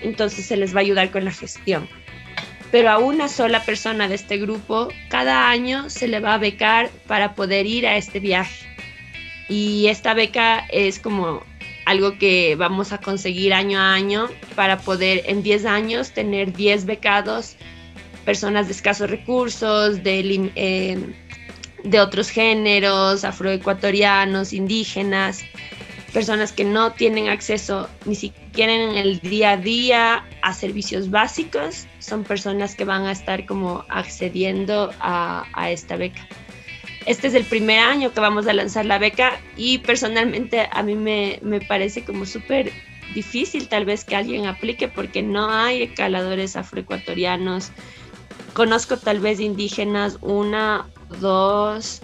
entonces 0.02 0.46
se 0.46 0.58
les 0.58 0.74
va 0.74 0.80
a 0.80 0.82
ayudar 0.82 1.12
con 1.12 1.26
la 1.26 1.32
gestión. 1.32 1.88
Pero 2.72 2.90
a 2.90 3.00
una 3.00 3.28
sola 3.28 3.64
persona 3.64 4.08
de 4.08 4.16
este 4.16 4.38
grupo, 4.38 4.90
cada 5.10 5.50
año 5.50 5.90
se 5.90 6.08
le 6.08 6.20
va 6.20 6.36
a 6.36 6.38
becar 6.38 6.90
para 7.08 7.34
poder 7.34 7.66
ir 7.66 7.88
a 7.88 7.98
este 7.98 8.20
viaje. 8.20 8.68
Y 9.48 9.88
esta 9.88 10.14
beca 10.14 10.68
es 10.70 11.00
como 11.00 11.44
algo 11.86 12.20
que 12.20 12.56
vamos 12.56 12.92
a 12.92 13.00
conseguir 13.00 13.52
año 13.52 13.80
a 13.80 13.96
año 13.96 14.30
para 14.56 14.78
poder 14.78 15.24
en 15.26 15.42
10 15.42 15.66
años 15.66 16.12
tener 16.12 16.54
10 16.54 16.86
becados, 16.86 17.56
personas 18.26 18.68
de 18.68 18.74
escasos 18.74 19.10
recursos, 19.10 20.04
de, 20.04 20.52
eh, 20.56 21.00
de 21.84 22.00
otros 22.00 22.30
géneros, 22.30 23.24
afroecuatorianos, 23.24 24.54
indígenas, 24.54 25.44
personas 26.10 26.52
que 26.52 26.64
no 26.64 26.92
tienen 26.92 27.30
acceso 27.30 27.90
ni 28.06 28.16
siquiera 28.16 28.74
en 28.74 28.98
el 28.98 29.20
día 29.20 29.52
a 29.52 29.58
día 29.58 30.26
a 30.42 30.54
servicios 30.54 31.10
básicos, 31.10 31.88
son 32.00 32.24
personas 32.24 32.76
que 32.76 32.86
van 32.86 33.06
a 33.06 33.12
estar 33.12 33.46
como 33.46 33.86
accediendo 33.90 34.92
a, 35.00 35.46
esta 35.70 35.96
beca. 35.96 36.28
Este 37.06 37.28
es 37.28 37.34
el 37.34 37.46
primer 37.46 37.80
año 37.80 38.14
que 38.14 38.20
vamos 38.20 38.48
a 38.48 38.54
lanzar 38.54 38.86
la 38.86 38.98
beca 38.98 39.40
y 39.56 39.80
personalmente 39.80 40.68
a 40.72 40.84
mí 40.84 40.96
me, 40.96 41.40
me 41.42 41.62
parece 41.62 42.04
como 42.04 42.26
súper 42.26 42.72
difícil 43.14 43.68
tal 43.68 43.86
vez 43.86 44.04
que 44.04 44.16
alguien 44.16 44.46
aplique 44.46 44.88
porque 44.88 45.22
no 45.22 45.50
hay 45.50 45.84
escaladores 45.84 46.56
afroecuatorianos. 46.56 47.72
Conozco 48.54 48.98
tal 48.98 49.20
vez 49.20 49.40
indígenas, 49.40 50.18
una, 50.22 50.88
dos, 51.20 52.02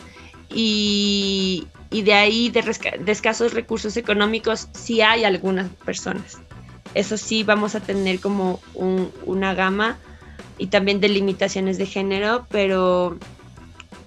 y, 0.50 1.68
y 1.96 2.02
de 2.02 2.14
ahí 2.14 2.50
de, 2.50 2.62
escasos 3.08 3.54
recursos 3.54 3.96
económicos 3.96 4.68
sí 4.74 5.00
hay 5.00 5.24
algunas 5.24 5.70
personas. 5.86 6.40
Eso 6.94 7.16
sí 7.16 7.44
vamos 7.46 7.74
a 7.74 7.80
tener 7.80 8.20
como 8.20 8.60
una 8.74 9.54
gama 9.54 9.98
y 10.58 10.68
también 10.68 11.00
de 11.00 11.08
limitaciones 11.08 11.78
de 11.78 11.86
género, 11.86 12.48
pero, 12.50 13.18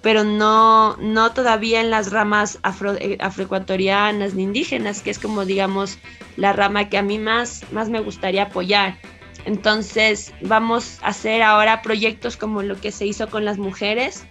pero 0.03 0.23
no, 0.23 0.97
no 0.97 1.31
todavía 1.31 1.81
en 1.81 1.89
las 1.89 2.11
ramas 2.11 2.59
afro, 2.61 2.93
eh, 2.93 3.17
afroecuatorianas 3.21 4.35
ni 4.35 4.43
indígenas, 4.43 5.01
que 5.01 5.09
es 5.09 5.17
como 5.17 5.45
digamos 5.45 5.97
la 6.37 6.53
rama 6.53 6.89
que 6.89 6.99
a 6.99 7.01
mí 7.01 7.17
más, 7.17 7.63
más 7.71 7.89
me 7.89 8.01
gustaría 8.01 8.43
apoyar. 8.43 8.99
Entonces 9.45 10.31
vamos 10.43 10.99
a 11.01 11.07
hacer 11.07 11.41
ahora 11.41 11.81
proyectos 11.81 12.37
como 12.37 12.61
lo 12.61 12.79
que 12.79 12.91
se 12.91 13.07
hizo 13.07 13.31
con 13.31 13.45
las 13.45 13.57
mujeres, 13.57 14.25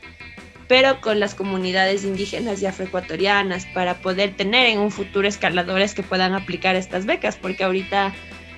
pero 0.68 1.00
con 1.00 1.18
las 1.18 1.34
comunidades 1.34 2.04
indígenas 2.04 2.60
y 2.60 2.66
afroecuatorianas 2.66 3.66
para 3.66 3.94
poder 4.00 4.36
tener 4.36 4.66
en 4.66 4.78
un 4.78 4.90
futuro 4.90 5.26
escaladores 5.26 5.94
que 5.94 6.02
puedan 6.02 6.34
aplicar 6.34 6.76
estas 6.76 7.06
becas, 7.06 7.36
porque 7.36 7.64
ahorita 7.64 8.14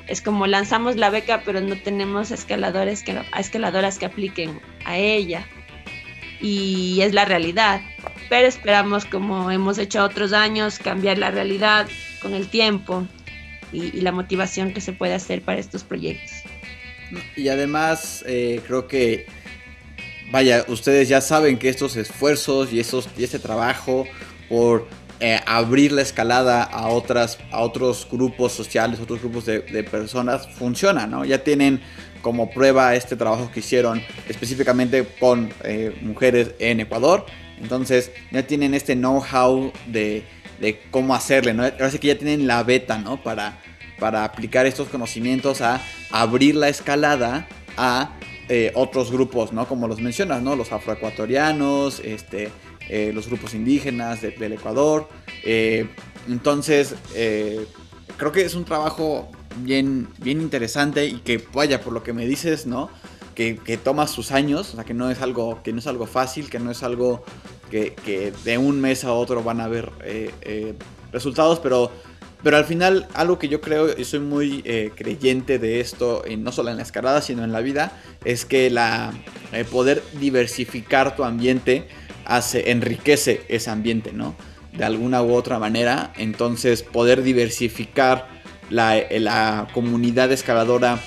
es 0.09 0.21
como 0.21 0.49
lanzamos 0.49 0.97
la 0.97 1.09
beca, 1.09 1.43
pero 1.45 1.61
no 1.61 1.77
tenemos 1.77 2.33
escaladores 2.33 3.05
que, 3.05 3.17
escaladoras 3.39 3.99
que 3.99 4.07
apliquen 4.07 4.61
a 4.85 4.99
ella. 4.99 5.47
Y 6.41 7.01
es 7.03 7.15
la 7.15 7.27
realidad. 7.27 7.81
Pero 8.29 8.49
esperamos, 8.49 9.05
como 9.05 9.51
hemos 9.53 9.79
hecho 9.79 10.03
otros 10.03 10.33
años, 10.33 10.81
cambiar 10.81 11.19
la 11.19 11.31
realidad 11.31 11.87
con 12.21 12.35
el 12.35 12.49
tiempo 12.49 13.07
y, 13.73 14.01
la 14.01 14.11
motivación 14.11 14.73
que 14.73 14.81
se 14.81 14.93
puede 14.93 15.15
hacer 15.15 15.43
para 15.43 15.61
estos 15.61 15.85
proyectos. 15.85 16.33
Y 17.37 17.49
además, 17.49 18.25
eh, 18.27 18.61
creo 18.67 18.89
que 18.89 19.27
vaya, 20.31 20.65
ustedes 20.69 21.09
ya 21.09 21.21
saben 21.21 21.59
que 21.59 21.69
estos 21.69 21.97
esfuerzos 21.97 22.73
y, 22.73 22.77
y 22.77 23.25
este 23.25 23.39
trabajo 23.39 24.07
por 24.49 24.87
eh, 25.23 25.39
abrir 25.45 25.93
la 25.93 26.01
escalada 26.01 26.63
a, 26.63 26.89
otras, 26.89 27.39
a 27.51 27.61
otros 27.61 28.09
grupos 28.11 28.53
sociales, 28.53 29.01
otros 29.01 29.21
grupos 29.21 29.45
de, 29.45 29.61
personas, 29.85 30.49
funciona, 30.49 31.07
¿no? 31.07 31.27
Ya 31.27 31.45
tienen 31.45 31.83
como 32.23 32.51
prueba 32.51 32.95
este 32.95 33.17
trabajo 33.17 33.51
que 33.53 33.61
hicieron 33.61 34.03
específicamente 34.31 35.07
con 35.21 35.53
eh, 35.63 35.95
mujeres 36.01 36.53
en 36.59 36.81
Ecuador. 36.81 37.27
Entonces 37.61 38.11
ya 38.31 38.47
tienen 38.47 38.73
este 38.73 38.95
know-how 38.95 39.73
de, 39.87 40.25
cómo 40.91 41.15
hacerle, 41.15 41.53
¿no? 41.53 41.65
Ahora 41.65 41.91
sí 41.91 41.99
que 41.99 42.09
ya 42.09 42.19
tienen 42.19 42.47
la 42.47 42.63
beta, 42.63 42.97
¿no? 42.97 43.23
Para, 43.23 43.59
para 43.99 44.25
aplicar 44.25 44.65
estos 44.65 44.89
conocimientos 44.89 45.61
a 45.61 45.83
abrir 46.11 46.55
la 46.55 46.71
escalada 46.71 47.47
a 47.77 48.13
eh, 48.53 48.73
otros 48.75 49.13
grupos, 49.13 49.53
¿no? 49.53 49.69
Como 49.69 49.87
los 49.87 50.01
mencionas, 50.01 50.43
¿no? 50.43 50.57
Los 50.57 50.73
afroecuatorianos, 50.73 52.01
este, 52.01 52.51
eh, 52.89 53.13
los 53.15 53.29
grupos 53.29 53.55
indígenas 53.55 54.23
del 54.23 54.53
Ecuador. 54.55 55.09
Eh, 55.45 55.87
entonces, 56.29 56.97
creo 57.15 58.33
que 58.33 58.43
es 58.43 58.57
un 58.57 58.65
trabajo 58.65 59.31
bien, 59.59 60.09
bien 60.19 60.41
interesante 60.41 61.07
y 61.07 61.21
que, 61.21 61.47
vaya, 61.53 61.81
por 61.81 61.93
lo 61.93 62.03
que 62.03 62.13
me 62.13 62.27
dices, 62.27 62.67
¿no? 62.67 62.91
Que, 63.37 63.55
toma 63.85 64.09
sus 64.09 64.33
años, 64.33 64.73
o 64.73 64.75
sea, 64.75 64.85
que 64.85 64.95
no 64.95 65.13
es 65.13 65.23
algo, 65.23 65.63
que 65.63 65.73
no 65.73 65.79
es 65.79 65.87
algo 65.87 66.09
fácil, 66.09 66.51
que 66.51 66.59
no 66.59 66.73
es 66.73 66.83
algo 66.83 67.23
que, 67.71 67.95
que 67.95 68.33
de 68.43 68.59
un 68.59 68.81
mes 68.81 69.05
a 69.05 69.13
otro 69.13 69.45
van 69.45 69.61
a 69.61 69.67
haber 69.67 69.93
resultados, 71.13 71.61
pero 71.61 71.93
pero 72.43 72.57
al 72.57 72.65
final, 72.65 73.07
algo 73.15 73.39
que 73.39 73.49
yo 73.49 73.61
creo 73.61 73.97
y 73.97 74.05
soy 74.05 74.21
muy 74.21 74.63
eh, 74.65 74.93
creyente 74.95 75.59
de 75.59 75.81
esto, 75.81 76.23
y 76.29 76.37
no 76.37 76.53
solo 76.53 76.71
en 76.71 76.79
la 76.79 76.83
escalada, 76.83 77.21
sino 77.21 77.45
en 77.45 77.53
la 77.53 77.61
vida, 77.61 77.93
es 78.25 78.45
que 78.47 78.71
la, 78.71 79.13
eh, 79.53 79.65
poder 79.65 80.03
diversificar 80.19 81.17
tu 81.17 81.25
ambiente 81.25 81.89
hace, 82.25 82.71
enriquece 82.71 83.43
ese 83.49 83.71
ambiente, 83.71 84.13
¿no? 84.13 84.35
De 84.73 84.85
alguna 84.85 85.23
u 85.23 85.35
otra 85.35 85.59
manera. 85.59 86.13
Entonces, 86.17 86.83
poder 86.83 87.23
diversificar 87.23 88.29
la, 88.71 88.97
eh, 88.97 89.21
la 89.21 89.69
comunidad 89.75 90.33
escaladora, 90.33 90.99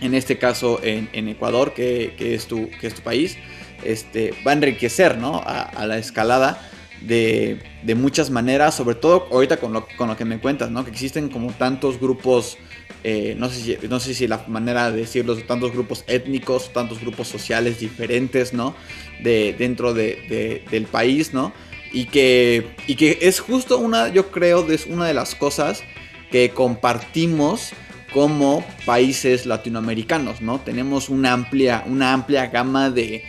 en 0.00 0.14
este 0.14 0.38
caso 0.38 0.80
en, 0.82 1.28
Ecuador, 1.28 1.74
que, 1.74 2.16
es 2.18 2.46
tu, 2.46 2.70
que 2.70 2.88
es 2.88 2.94
tu 2.94 3.02
país, 3.02 3.36
este, 3.84 4.34
va 4.44 4.50
a 4.50 4.54
enriquecer, 4.54 5.18
¿no? 5.18 5.42
a 5.44 5.86
la 5.86 5.98
escalada 5.98 6.58
de, 7.00 7.94
muchas 7.96 8.30
maneras, 8.30 8.74
sobre 8.74 8.94
todo 8.94 9.26
ahorita 9.30 9.58
con 9.58 9.72
lo, 9.72 9.86
con 9.96 10.08
lo 10.08 10.16
que 10.16 10.24
me 10.24 10.38
cuentas, 10.38 10.70
¿no? 10.70 10.84
Que 10.84 10.90
existen 10.90 11.28
como 11.28 11.52
tantos 11.52 11.98
grupos, 11.98 12.58
eh, 13.04 13.34
no, 13.38 13.48
sé 13.48 13.60
si, 13.60 13.88
no 13.88 14.00
sé 14.00 14.14
si 14.14 14.26
la 14.26 14.44
manera 14.48 14.90
de 14.90 14.98
decirlo, 14.98 15.36
tantos 15.36 15.72
grupos 15.72 16.04
étnicos, 16.06 16.72
tantos 16.72 17.00
grupos 17.00 17.28
sociales 17.28 17.80
diferentes, 17.80 18.52
¿no? 18.52 18.74
De, 19.22 19.54
dentro 19.58 19.94
de, 19.94 20.62
del 20.70 20.84
país, 20.84 21.32
¿no? 21.32 21.52
Y 21.92 22.06
que, 22.06 22.68
y 22.86 22.94
que 22.94 23.18
es 23.22 23.40
justo 23.40 23.78
una, 23.78 24.08
yo 24.08 24.30
creo, 24.30 24.70
es 24.70 24.86
una 24.86 25.06
de 25.06 25.14
las 25.14 25.34
cosas 25.34 25.82
que 26.30 26.50
compartimos 26.50 27.72
como 28.12 28.64
países 28.84 29.46
latinoamericanos, 29.46 30.40
¿no? 30.40 30.60
Tenemos 30.60 31.08
una 31.08 31.32
amplia, 31.32 31.84
una 31.86 32.12
amplia 32.12 32.46
gama 32.46 32.90
de, 32.90 33.24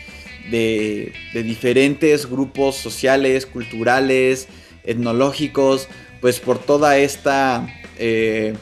de, 0.51 1.13
diferentes 1.33 2.29
grupos 2.29 2.75
sociales, 2.75 3.45
culturales, 3.45 4.47
etnológicos, 4.83 5.87
pues 6.19 6.39
por 6.39 6.59
toda 6.59 6.97
esta, 6.97 7.67
eh, 7.97 8.53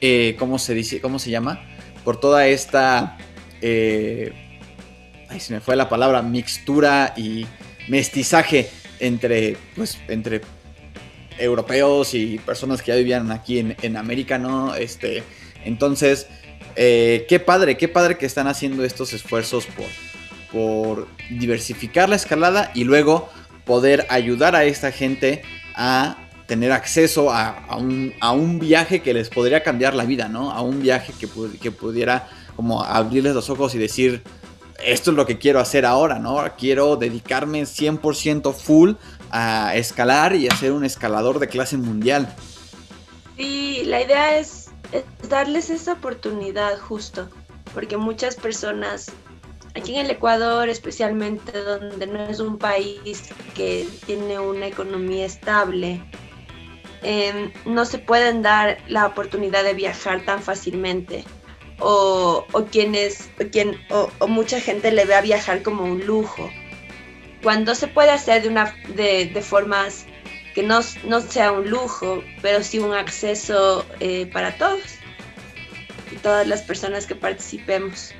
eh, 0.00 0.36
¿cómo 0.38 0.58
se 0.58 0.74
dice? 0.74 1.00
¿Cómo 1.00 1.18
se 1.18 1.30
llama? 1.30 1.64
Por 2.04 2.20
toda 2.20 2.46
esta, 2.46 3.18
eh, 3.60 4.32
ay, 5.28 5.40
se 5.40 5.54
me 5.54 5.60
fue 5.60 5.76
la 5.76 5.88
palabra, 5.88 6.22
mixtura 6.22 7.14
y 7.16 7.46
mestizaje 7.88 8.68
entre, 9.00 9.56
pues, 9.74 9.98
entre 10.08 10.40
europeos 11.38 12.14
y 12.14 12.38
personas 12.38 12.82
que 12.82 12.92
ya 12.92 12.96
vivían 12.96 13.30
aquí 13.32 13.58
en, 13.58 13.96
América, 13.96 14.38
¿no? 14.38 14.74
Este, 14.74 15.22
entonces, 15.64 16.28
eh, 16.76 17.26
qué 17.28 17.40
padre, 17.40 17.76
qué 17.76 17.88
padre 17.88 18.16
que 18.16 18.26
están 18.26 18.46
haciendo 18.46 18.84
estos 18.84 19.12
esfuerzos 19.12 19.66
por, 19.66 19.86
por 20.52 21.08
diversificar 21.30 22.08
la 22.08 22.16
escalada 22.16 22.70
y 22.74 22.84
luego 22.84 23.28
poder 23.64 24.06
ayudar 24.10 24.54
a 24.54 24.64
esta 24.64 24.92
gente 24.92 25.42
a 25.74 26.16
tener 26.46 26.72
acceso 26.72 27.30
a, 27.32 27.76
un, 27.78 28.58
viaje 28.58 29.00
que 29.00 29.14
les 29.14 29.30
podría 29.30 29.62
cambiar 29.62 29.94
la 29.94 30.04
vida, 30.04 30.28
¿no? 30.28 30.50
A 30.50 30.60
un 30.60 30.82
viaje 30.82 31.14
que, 31.18 31.28
que 31.58 31.70
pudiera 31.70 32.28
como 32.56 32.82
abrirles 32.84 33.34
los 33.34 33.48
ojos 33.48 33.74
y 33.74 33.78
decir, 33.78 34.22
esto 34.84 35.12
es 35.12 35.16
lo 35.16 35.24
que 35.24 35.38
quiero 35.38 35.60
hacer 35.60 35.86
ahora, 35.86 36.18
¿no? 36.18 36.42
Quiero 36.58 36.96
dedicarme 36.96 37.62
100% 37.62 38.52
full 38.52 38.92
a 39.30 39.74
escalar 39.76 40.34
y 40.36 40.48
a 40.48 40.56
ser 40.56 40.72
un 40.72 40.84
escalador 40.84 41.38
de 41.38 41.48
clase 41.48 41.76
mundial. 41.78 42.34
Sí, 43.36 43.82
la 43.86 44.02
idea 44.02 44.38
es, 44.38 44.70
darles 45.28 45.70
esa 45.70 45.94
oportunidad 45.94 46.78
justo, 46.78 47.28
porque 47.72 47.96
muchas 47.96 48.36
personas 48.36 49.10
aquí 49.74 49.94
en 49.94 50.06
el 50.06 50.10
Ecuador, 50.10 50.68
especialmente 50.68 51.52
donde 51.60 52.06
no 52.06 52.24
es 52.24 52.40
un 52.40 52.58
país 52.58 53.30
que 53.54 53.88
tiene 54.06 54.38
una 54.38 54.66
economía 54.66 55.26
estable, 55.26 56.00
em, 57.02 57.52
no 57.64 57.84
se 57.84 57.98
pueden 57.98 58.42
dar 58.42 58.78
la 58.88 59.06
oportunidad 59.06 59.64
de 59.64 59.74
viajar 59.74 60.24
tan 60.24 60.42
fácilmente. 60.42 61.24
O, 61.84 62.46
quienes, 62.70 63.28
quien, 63.50 63.76
o 63.90 64.28
mucha 64.28 64.60
gente 64.60 64.92
le 64.92 65.04
ve 65.04 65.16
a 65.16 65.20
viajar 65.20 65.64
como 65.64 65.82
un 65.82 66.06
lujo 66.06 66.48
cuando 67.42 67.74
se 67.74 67.88
puede 67.88 68.10
hacer 68.10 68.42
de, 68.42 68.48
una, 68.48 68.74
de, 68.94 69.42
formas 69.42 70.06
que 70.54 70.62
no, 70.62 70.80
no, 71.04 71.20
sea 71.20 71.52
un 71.52 71.68
lujo, 71.68 72.22
pero 72.40 72.62
sí 72.62 72.78
un 72.78 72.94
acceso 72.94 73.84
eh, 74.00 74.26
para 74.32 74.56
todos 74.56 74.82
y 76.10 76.16
todas 76.16 76.46
las 76.46 76.62
personas 76.62 77.06
que 77.06 77.14
participemos. 77.14 78.14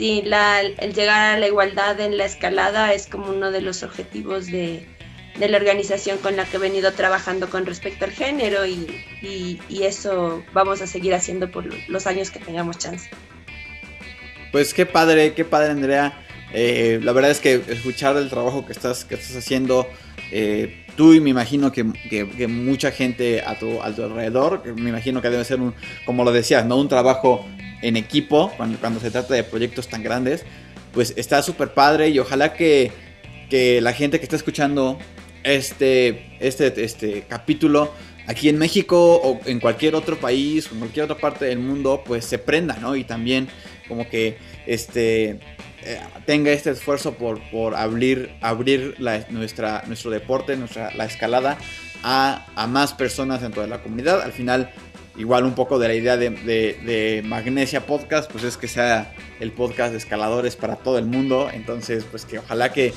Sí, 0.00 0.22
la, 0.24 0.62
el 0.62 0.94
llegar 0.94 1.34
a 1.34 1.38
la 1.38 1.46
igualdad 1.46 2.00
en 2.00 2.16
la 2.16 2.24
escalada 2.24 2.94
es 2.94 3.06
como 3.06 3.28
uno 3.28 3.50
de 3.50 3.60
los 3.60 3.82
objetivos 3.82 4.46
de, 4.46 4.86
de 5.38 5.48
la 5.50 5.58
organización 5.58 6.16
con 6.16 6.36
la 6.36 6.46
que 6.46 6.56
he 6.56 6.58
venido 6.58 6.90
trabajando 6.92 7.50
con 7.50 7.66
respecto 7.66 8.06
al 8.06 8.10
género 8.10 8.64
y, 8.64 9.04
y, 9.20 9.82
eso 9.82 10.42
vamos 10.54 10.80
a 10.80 10.86
seguir 10.86 11.12
haciendo 11.12 11.50
por 11.50 11.66
los 11.90 12.06
años 12.06 12.30
que 12.30 12.38
tengamos 12.38 12.78
chance. 12.78 13.10
Pues 14.52 14.72
qué 14.72 14.86
padre, 14.86 15.34
qué 15.34 15.44
padre 15.44 15.72
Andrea. 15.72 16.18
Eh, 16.54 16.98
la 17.02 17.12
verdad 17.12 17.32
es 17.32 17.40
que 17.40 17.62
escuchar 17.68 18.16
el 18.16 18.30
trabajo 18.30 18.64
que 18.64 18.72
estás, 18.72 19.04
que 19.04 19.16
estás 19.16 19.36
haciendo, 19.36 19.86
eh, 20.32 20.82
tú 20.96 21.14
y 21.14 21.20
me 21.20 21.30
imagino 21.30 21.72
que, 21.72 21.84
mucha 22.48 22.90
gente 22.90 23.42
a 23.42 23.58
tu, 23.58 23.80
alrededor, 23.82 24.62
me 24.76 24.90
imagino 24.90 25.22
que 25.22 25.30
debe 25.30 25.44
ser 25.44 25.60
un, 25.60 25.74
como 26.04 26.24
lo 26.24 26.32
decías, 26.32 26.66
¿no? 26.66 26.76
un 26.76 26.88
trabajo 26.88 27.46
en 27.82 27.96
equipo 27.96 28.52
cuando, 28.56 29.00
se 29.00 29.10
trata 29.10 29.34
de 29.34 29.44
proyectos 29.44 29.88
tan 29.88 30.02
grandes, 30.02 30.44
pues 30.92 31.14
está 31.16 31.42
súper 31.42 31.72
padre 31.72 32.08
y 32.08 32.18
ojalá 32.18 32.52
que, 32.52 32.92
la 33.50 33.92
gente 33.92 34.18
que 34.18 34.24
está 34.24 34.36
escuchando 34.36 34.96
este, 35.42 36.36
este, 36.38 36.84
este 36.84 37.24
capítulo 37.28 37.92
aquí 38.28 38.48
en 38.48 38.58
México 38.58 39.16
o 39.16 39.40
en 39.44 39.58
cualquier 39.58 39.96
otro 39.96 40.16
país 40.18 40.68
o 40.68 40.74
en 40.74 40.78
cualquier 40.78 41.06
otra 41.06 41.18
parte 41.18 41.46
del 41.46 41.58
mundo, 41.58 42.02
pues 42.06 42.24
se 42.24 42.38
prenda, 42.38 42.76
¿no? 42.76 42.94
Y 42.94 43.02
también 43.02 43.48
como 43.88 44.08
que 44.08 44.38
este 44.66 45.40
eh, 45.82 46.00
tenga 46.26 46.50
este 46.52 46.70
esfuerzo 46.70 47.14
por, 47.14 47.40
por 47.50 47.74
abrir, 47.74 48.30
abrir 48.40 48.96
nuestra, 49.30 49.84
nuestro 49.86 50.10
deporte, 50.10 50.56
nuestra, 50.56 50.94
la 50.94 51.04
escalada 51.04 51.58
a, 52.02 52.66
más 52.68 52.92
personas 52.92 53.40
dentro 53.42 53.62
de 53.62 53.68
la 53.68 53.82
comunidad. 53.82 54.20
Al 54.22 54.32
final, 54.32 54.70
igual 55.16 55.44
un 55.44 55.54
poco 55.54 55.78
de 55.78 55.88
la 55.88 55.94
idea 55.94 56.16
de, 56.16 57.22
Magnesia 57.24 57.86
Podcast, 57.86 58.30
pues 58.30 58.44
es 58.44 58.56
que 58.56 58.68
sea 58.68 59.14
el 59.40 59.52
podcast 59.52 59.92
de 59.92 59.98
escaladores 59.98 60.56
para 60.56 60.76
todo 60.76 60.98
el 60.98 61.06
mundo. 61.06 61.48
Entonces, 61.52 62.04
pues 62.10 62.24
que 62.24 62.38
ojalá 62.38 62.72
que, 62.72 62.92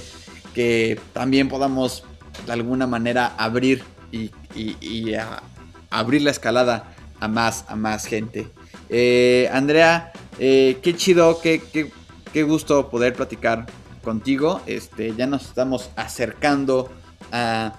que 0.54 1.00
también 1.14 1.50
podamos 1.50 2.04
de 2.46 2.54
alguna 2.54 2.88
manera 2.88 3.34
abrir 3.38 3.84
y, 4.12 4.32
abrir 5.90 6.22
la 6.22 6.32
escalada 6.32 6.96
a 7.20 7.28
más, 7.28 7.66
a 7.68 7.76
más 7.76 8.06
gente. 8.06 8.48
Eh, 8.90 9.50
Andrea, 9.52 10.12
eh, 10.40 10.78
qué 10.82 10.96
chido, 10.96 11.40
qué, 11.42 11.62
Qué 12.34 12.42
gusto 12.42 12.90
poder 12.90 13.14
platicar 13.14 13.68
contigo. 14.04 14.60
Este, 14.66 15.14
ya 15.16 15.28
nos 15.28 15.46
estamos 15.46 15.92
acercando 15.96 16.92
a 17.32 17.74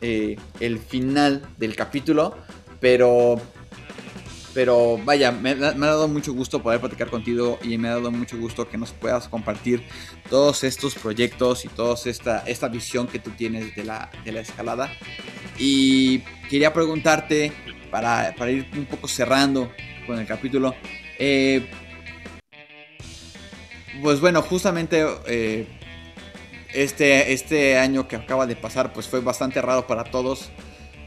eh, 0.00 0.36
el 0.60 0.78
final 0.78 1.46
del 1.58 1.76
capítulo, 1.76 2.34
pero 2.80 3.36
pero 4.54 4.98
vaya, 5.04 5.30
me, 5.30 5.50
ha 5.50 5.74
dado 5.74 6.08
mucho 6.08 6.32
gusto 6.32 6.62
poder 6.62 6.80
platicar 6.80 7.10
contigo 7.10 7.58
y 7.62 7.76
me 7.78 7.88
ha 7.88 7.92
dado 7.92 8.10
mucho 8.10 8.38
gusto 8.38 8.66
que 8.66 8.78
nos 8.78 8.92
puedas 8.92 9.28
compartir 9.28 9.84
todos 10.30 10.64
estos 10.64 10.94
proyectos 10.94 11.64
y 11.64 11.68
toda 11.68 11.94
esta, 12.06 12.40
esta 12.40 12.68
visión 12.68 13.06
que 13.06 13.18
tú 13.18 13.30
tienes 13.30 13.76
de 13.76 13.84
la, 13.84 14.10
de 14.24 14.32
la 14.32 14.40
escalada. 14.40 14.90
Y 15.58 16.20
quería 16.48 16.72
preguntarte, 16.72 17.52
para, 17.90 18.34
para, 18.36 18.50
ir 18.50 18.66
un 18.74 18.86
poco 18.86 19.06
cerrando 19.06 19.70
con 20.06 20.18
el 20.18 20.26
capítulo, 20.26 20.74
eh, 21.18 21.68
pues 24.02 24.20
bueno, 24.20 24.42
justamente 24.42 25.04
eh, 25.26 25.66
este, 26.72 27.32
este 27.32 27.78
año 27.78 28.08
que 28.08 28.16
acaba 28.16 28.46
de 28.46 28.56
pasar 28.56 28.92
pues 28.92 29.08
fue 29.08 29.20
bastante 29.20 29.60
raro 29.62 29.86
para 29.86 30.04
todos. 30.04 30.50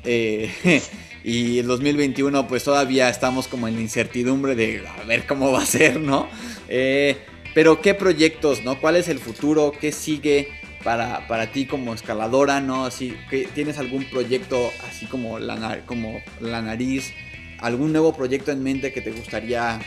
Eh, 0.03 0.51
y 1.23 1.59
el 1.59 1.67
2021 1.67 2.47
pues 2.47 2.63
todavía 2.63 3.09
estamos 3.09 3.47
como 3.47 3.67
en 3.67 3.75
la 3.75 3.81
incertidumbre 3.81 4.55
de 4.55 4.83
a 4.87 5.03
ver 5.03 5.25
cómo 5.25 5.51
va 5.51 5.61
a 5.61 5.65
ser, 5.65 5.99
¿no? 5.99 6.27
Eh, 6.67 7.17
pero 7.53 7.81
qué 7.81 7.93
proyectos, 7.93 8.63
¿no? 8.63 8.79
¿Cuál 8.79 8.95
es 8.95 9.07
el 9.09 9.19
futuro? 9.19 9.73
¿Qué 9.79 9.91
sigue 9.91 10.47
para, 10.83 11.27
para 11.27 11.51
ti 11.51 11.65
como 11.65 11.93
escaladora, 11.93 12.61
¿no? 12.61 12.85
Así, 12.85 13.15
¿Tienes 13.53 13.77
algún 13.77 14.05
proyecto 14.05 14.71
así 14.89 15.05
como 15.05 15.37
la, 15.37 15.81
como 15.85 16.21
la 16.39 16.61
nariz? 16.61 17.13
¿Algún 17.59 17.91
nuevo 17.91 18.15
proyecto 18.15 18.51
en 18.51 18.63
mente 18.63 18.91
que 18.91 19.01
te 19.01 19.11
gustaría 19.11 19.79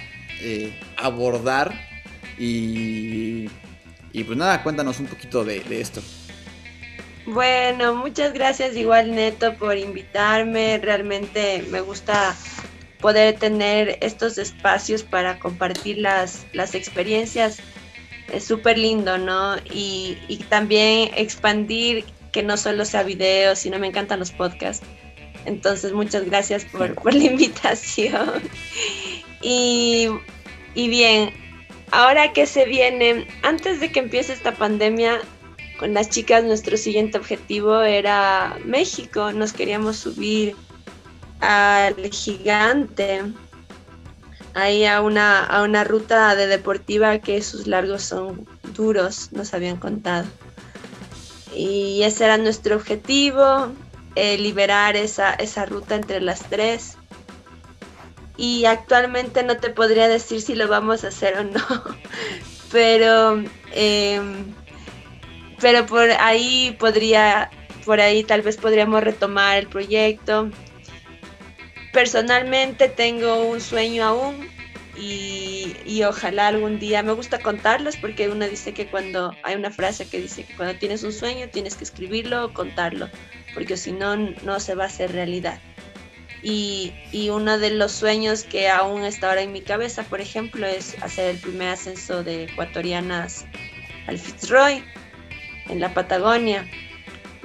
abordar? 0.96 1.93
Y, 2.38 3.48
pues 4.12 4.36
nada, 4.36 4.62
cuéntanos 4.62 5.00
un 5.00 5.06
poquito 5.06 5.44
de, 5.44 5.62
esto. 5.70 6.02
Bueno, 7.26 7.94
muchas 7.94 8.32
gracias 8.32 8.76
igual 8.76 9.14
Neto 9.14 9.54
por 9.54 9.76
invitarme. 9.76 10.78
Realmente 10.78 11.64
me 11.70 11.80
gusta 11.80 12.36
poder 13.00 13.38
tener 13.38 13.98
estos 14.00 14.38
espacios 14.38 15.02
para 15.02 15.38
compartir 15.38 15.98
las, 15.98 16.46
las 16.52 16.74
experiencias. 16.74 17.58
Es 18.32 18.44
súper 18.44 18.78
lindo, 18.78 19.18
¿no? 19.18 19.56
Y, 19.70 20.44
también 20.48 21.10
expandir 21.16 22.04
que 22.32 22.42
no 22.42 22.56
solo 22.56 22.84
sea 22.84 23.02
video, 23.02 23.56
sino 23.56 23.78
me 23.78 23.86
encantan 23.86 24.18
los 24.18 24.32
podcasts. 24.32 24.86
Entonces, 25.46 25.92
muchas 25.92 26.24
gracias 26.24 26.64
por, 26.64 26.94
por 26.94 27.14
la 27.14 27.24
invitación. 27.24 28.42
Y, 29.46 30.08
y 30.74 30.88
bien, 30.88 31.34
ahora 31.94 32.32
que 32.32 32.46
se 32.46 32.64
viene, 32.64 33.26
antes 33.42 33.80
de 33.80 33.92
que 33.92 34.00
empiece 34.00 34.32
esta 34.32 34.52
pandemia, 34.52 35.20
con 35.78 35.94
las 35.94 36.10
chicas 36.10 36.44
nuestro 36.44 36.76
siguiente 36.76 37.18
objetivo 37.18 37.82
era 37.82 38.58
México. 38.64 39.32
Nos 39.32 39.52
queríamos 39.52 39.96
subir 39.96 40.56
al 41.40 41.94
gigante, 42.10 43.22
ahí 44.54 44.84
a 44.84 45.02
una, 45.02 45.44
a 45.44 45.62
una 45.62 45.84
ruta 45.84 46.34
de 46.34 46.46
deportiva 46.46 47.18
que 47.18 47.42
sus 47.42 47.66
largos 47.66 48.02
son 48.02 48.46
duros, 48.74 49.30
nos 49.32 49.54
habían 49.54 49.76
contado. 49.76 50.26
Y 51.54 52.02
ese 52.02 52.24
era 52.24 52.38
nuestro 52.38 52.74
objetivo, 52.74 53.72
eh, 54.16 54.36
liberar 54.38 54.96
esa, 54.96 55.34
esa 55.34 55.64
ruta 55.64 55.94
entre 55.94 56.20
las 56.20 56.40
tres 56.48 56.96
y 58.36 58.64
actualmente 58.64 59.42
no 59.42 59.56
te 59.56 59.70
podría 59.70 60.08
decir 60.08 60.40
si 60.40 60.54
lo 60.54 60.68
vamos 60.68 61.04
a 61.04 61.08
hacer 61.08 61.38
o 61.38 61.44
no, 61.44 61.60
pero, 62.72 63.42
em, 63.72 64.54
pero 65.60 65.86
por 65.86 66.10
ahí 66.10 66.76
podría, 66.78 67.50
por 67.84 68.00
ahí 68.00 68.24
tal 68.24 68.42
vez 68.42 68.56
podríamos 68.56 69.02
retomar 69.02 69.58
el 69.58 69.68
proyecto. 69.68 70.50
Personalmente 71.92 72.88
tengo 72.88 73.44
un 73.44 73.60
sueño 73.60 74.02
aún 74.04 74.48
y, 74.96 75.76
y, 75.86 76.02
ojalá 76.02 76.48
algún 76.48 76.80
día, 76.80 77.02
me 77.04 77.12
gusta 77.12 77.38
contarlos 77.38 77.96
porque 77.96 78.28
uno 78.28 78.48
dice 78.48 78.74
que 78.74 78.86
cuando 78.86 79.32
hay 79.44 79.54
una 79.54 79.70
frase 79.70 80.08
que 80.08 80.20
dice 80.20 80.44
que 80.44 80.56
cuando 80.56 80.76
tienes 80.76 81.04
un 81.04 81.12
sueño 81.12 81.48
tienes 81.48 81.76
que 81.76 81.84
escribirlo 81.84 82.46
o 82.46 82.52
contarlo, 82.52 83.08
porque 83.54 83.76
si 83.76 83.92
no, 83.92 84.16
no 84.16 84.58
se 84.58 84.74
va 84.74 84.84
a 84.84 84.86
hacer 84.88 85.12
realidad. 85.12 85.60
Y, 86.46 86.92
y, 87.10 87.30
uno 87.30 87.58
de 87.58 87.70
los 87.70 87.90
sueños 87.90 88.44
que 88.44 88.68
aún 88.68 89.02
está 89.02 89.30
ahora 89.30 89.40
en 89.40 89.52
mi 89.52 89.62
cabeza, 89.62 90.02
por 90.02 90.20
ejemplo, 90.20 90.66
es 90.66 90.94
hacer 91.02 91.30
el 91.30 91.38
primer 91.38 91.70
ascenso 91.70 92.22
de 92.22 92.44
ecuatorianas 92.44 93.46
al 94.06 94.18
Fitzroy 94.18 94.84
en 95.70 95.80
la 95.80 95.94
Patagonia. 95.94 96.68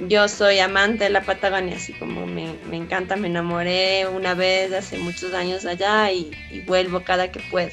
Yo 0.10 0.28
soy 0.28 0.60
amante 0.60 1.06
de 1.06 1.12
la 1.12 1.22
Patagonia, 1.22 1.78
así 1.78 1.94
como 1.94 2.28
me, 2.28 2.54
me 2.70 2.76
encanta, 2.76 3.16
me 3.16 3.30
enamoré 3.30 4.06
una 4.06 4.34
vez 4.34 4.74
hace 4.74 4.98
muchos 4.98 5.34
años 5.34 5.66
allá 5.66 6.12
y, 6.12 6.32
y 6.52 6.60
vuelvo 6.62 7.02
cada 7.02 7.32
que 7.32 7.40
puedo. 7.50 7.72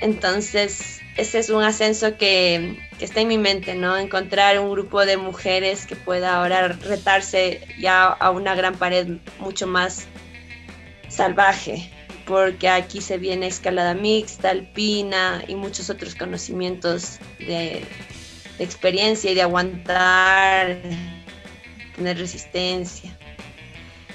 Entonces, 0.00 0.97
ese 1.18 1.40
es 1.40 1.50
un 1.50 1.64
ascenso 1.64 2.16
que, 2.16 2.78
está 3.00 3.20
en 3.20 3.28
mi 3.28 3.38
mente, 3.38 3.74
¿no? 3.74 3.96
Encontrar 3.96 4.58
un 4.60 4.70
grupo 4.70 5.04
de 5.04 5.16
mujeres 5.16 5.84
que 5.84 5.96
pueda 5.96 6.36
ahora 6.36 6.68
retarse 6.68 7.60
ya 7.80 8.04
a 8.06 8.30
una 8.30 8.54
gran 8.54 8.76
pared 8.76 9.18
mucho 9.40 9.66
más 9.66 10.06
salvaje, 11.08 11.90
porque 12.24 12.68
aquí 12.68 13.00
se 13.00 13.18
viene 13.18 13.48
escalada 13.48 13.94
mixta, 13.94 14.50
alpina 14.50 15.42
y 15.48 15.56
muchos 15.56 15.90
otros 15.90 16.14
conocimientos 16.14 17.18
de, 17.40 17.82
de 18.56 18.64
experiencia 18.64 19.32
y 19.32 19.34
de 19.34 19.42
aguantar, 19.42 20.78
tener 21.96 22.16
resistencia. 22.16 23.18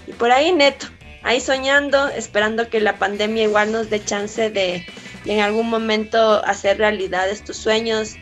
Y 0.07 0.13
por 0.13 0.31
ahí 0.31 0.53
neto, 0.53 0.87
ahí 1.21 1.41
soñando, 1.41 2.07
esperando 2.07 2.69
que 2.69 2.79
la 2.79 2.97
pandemia 2.97 3.43
igual 3.43 3.73
nos 3.73 3.89
dé 3.89 4.01
chance 4.03 4.49
de 4.49 4.85
en 5.25 5.39
algún 5.39 5.69
momento 5.69 6.43
hacer 6.45 6.77
realidad 6.77 7.29
estos 7.29 7.57
sueños. 7.57 8.15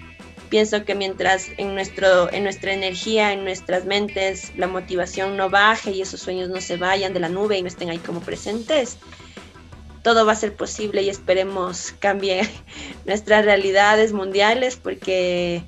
Pienso 0.49 0.83
que 0.83 0.95
mientras 0.95 1.47
en, 1.57 1.73
nuestro, 1.73 2.31
en 2.31 2.43
nuestra 2.43 2.73
energía, 2.73 3.31
en 3.31 3.45
nuestras 3.45 3.85
mentes, 3.85 4.51
la 4.57 4.67
motivación 4.67 5.37
no 5.37 5.49
baje 5.49 5.91
y 5.91 6.01
esos 6.01 6.19
sueños 6.19 6.49
no 6.49 6.59
se 6.59 6.77
vayan 6.77 7.13
de 7.13 7.21
la 7.21 7.29
nube 7.29 7.57
y 7.57 7.61
no 7.61 7.69
estén 7.69 7.89
ahí 7.89 7.99
como 7.99 8.19
presentes, 8.19 8.97
todo 10.03 10.25
va 10.25 10.33
a 10.33 10.35
ser 10.35 10.53
posible 10.53 11.03
y 11.03 11.09
esperemos 11.09 11.93
cambie 11.99 12.41
nuestras 13.05 13.45
realidades 13.45 14.11
mundiales 14.11 14.75
porque 14.75 15.63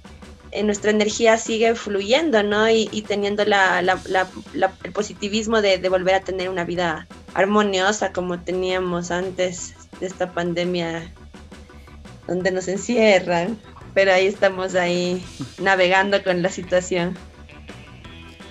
nuestra 0.63 0.91
energía 0.91 1.38
sigue 1.38 1.73
fluyendo, 1.73 2.43
¿no? 2.43 2.69
Y, 2.69 3.03
teniendo 3.07 3.43
la, 3.45 3.79
el 3.79 4.91
positivismo 4.91 5.61
de, 5.61 5.79
de, 5.79 5.89
volver 5.89 6.15
a 6.15 6.19
tener 6.21 6.49
una 6.49 6.63
vida 6.63 7.07
armoniosa 7.34 8.13
como 8.13 8.39
teníamos 8.39 9.09
antes 9.09 9.73
de 9.99 10.05
esta 10.05 10.31
pandemia 10.31 11.11
donde 12.28 12.51
nos 12.51 12.67
encierran, 12.67 13.57
pero 13.93 14.13
ahí 14.13 14.28
estamos 14.28 14.76
ahí 14.76 15.24
navegando 15.59 16.24
con 16.24 16.41
la 16.41 16.49
situación. 16.49 17.17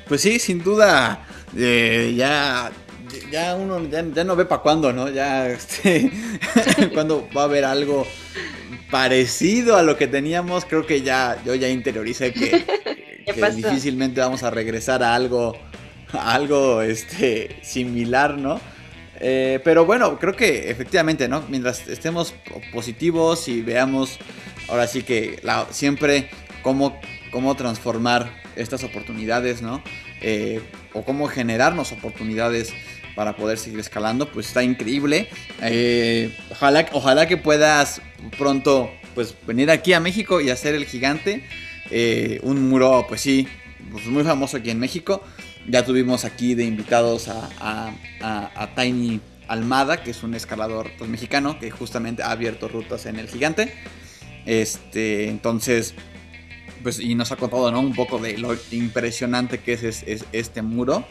Pues 0.08 0.20
sí, 0.20 0.38
sin 0.38 0.62
duda, 0.62 1.26
eh, 1.56 2.14
ya, 2.16 2.70
ya 3.30 3.54
uno 3.54 3.80
ya, 3.88 4.24
no 4.24 4.36
ve 4.36 4.44
para 4.44 4.62
cuándo, 4.62 4.92
¿no? 4.92 5.08
Ya, 5.08 5.48
este, 5.48 6.10
cuando 6.94 7.28
va 7.36 7.42
a 7.42 7.44
haber 7.44 7.64
algo 7.64 8.06
parecido 8.90 9.76
a 9.76 9.82
lo 9.82 9.96
que 9.96 10.06
teníamos, 10.06 10.64
creo 10.64 10.86
que 10.86 11.02
ya, 11.02 11.40
yo 11.44 11.54
ya 11.54 11.68
interioricé 11.68 12.32
que, 12.32 12.64
que 13.26 13.50
difícilmente 13.52 14.20
vamos 14.20 14.42
a 14.42 14.50
regresar 14.50 15.02
a 15.02 15.14
algo, 15.14 15.56
a 16.12 16.34
algo, 16.34 16.82
este, 16.82 17.56
similar, 17.62 18.36
¿no? 18.36 18.60
Eh, 19.24 19.60
pero 19.62 19.86
bueno, 19.86 20.18
creo 20.18 20.34
que 20.34 20.68
efectivamente, 20.68 21.28
¿no? 21.28 21.44
Mientras 21.48 21.86
estemos 21.86 22.34
positivos 22.72 23.46
y 23.46 23.62
veamos 23.62 24.18
ahora 24.68 24.88
sí 24.88 25.04
que 25.04 25.40
siempre 25.70 26.28
cómo, 26.62 27.00
cómo 27.30 27.54
transformar 27.54 28.42
estas 28.56 28.82
oportunidades, 28.82 29.62
¿no? 29.62 29.80
Eh, 30.20 30.60
o 30.92 31.04
cómo 31.04 31.28
generarnos 31.28 31.92
oportunidades 31.92 32.74
para 33.14 33.36
poder 33.36 33.58
seguir 33.58 33.78
escalando, 33.78 34.28
pues 34.28 34.48
está 34.48 34.64
increíble. 34.64 35.28
Eh, 35.62 36.36
ojalá, 36.50 36.86
ojalá 36.92 37.28
que 37.28 37.36
puedas 37.36 38.02
pronto 38.36 38.90
pues 39.14 39.36
venir 39.46 39.70
aquí 39.70 39.92
a 39.92 40.00
México 40.00 40.40
y 40.40 40.50
hacer 40.50 40.74
el 40.74 40.84
gigante. 40.84 41.44
un 42.42 42.68
muro, 42.68 43.06
pues 43.08 43.20
sí, 43.20 43.46
pues 43.92 44.06
muy 44.06 44.24
famoso 44.24 44.56
aquí 44.56 44.70
en 44.70 44.80
México. 44.80 45.22
Ya 45.68 45.84
tuvimos 45.84 46.24
aquí 46.24 46.54
de 46.54 46.64
invitados 46.64 47.28
a, 47.28 48.68
Tiny 48.76 49.20
Almada, 49.48 50.02
que 50.02 50.10
es 50.10 50.22
un 50.22 50.34
escalador 50.34 50.90
pues, 50.98 51.08
mexicano 51.08 51.58
que 51.58 51.70
justamente 51.70 52.22
ha 52.22 52.30
abierto 52.30 52.68
rutas 52.68 53.06
en 53.06 53.18
el 53.18 53.28
gigante. 53.28 53.72
Este, 54.44 55.28
entonces, 55.28 55.94
pues, 56.82 56.98
y 56.98 57.14
nos 57.14 57.30
ha 57.32 57.36
contado 57.36 57.70
¿no? 57.70 57.80
un 57.80 57.94
poco 57.94 58.18
de 58.18 58.38
lo 58.38 58.56
impresionante 58.70 59.58
que 59.58 59.74
es, 59.74 60.04
este 60.32 60.62
muro. 60.62 61.06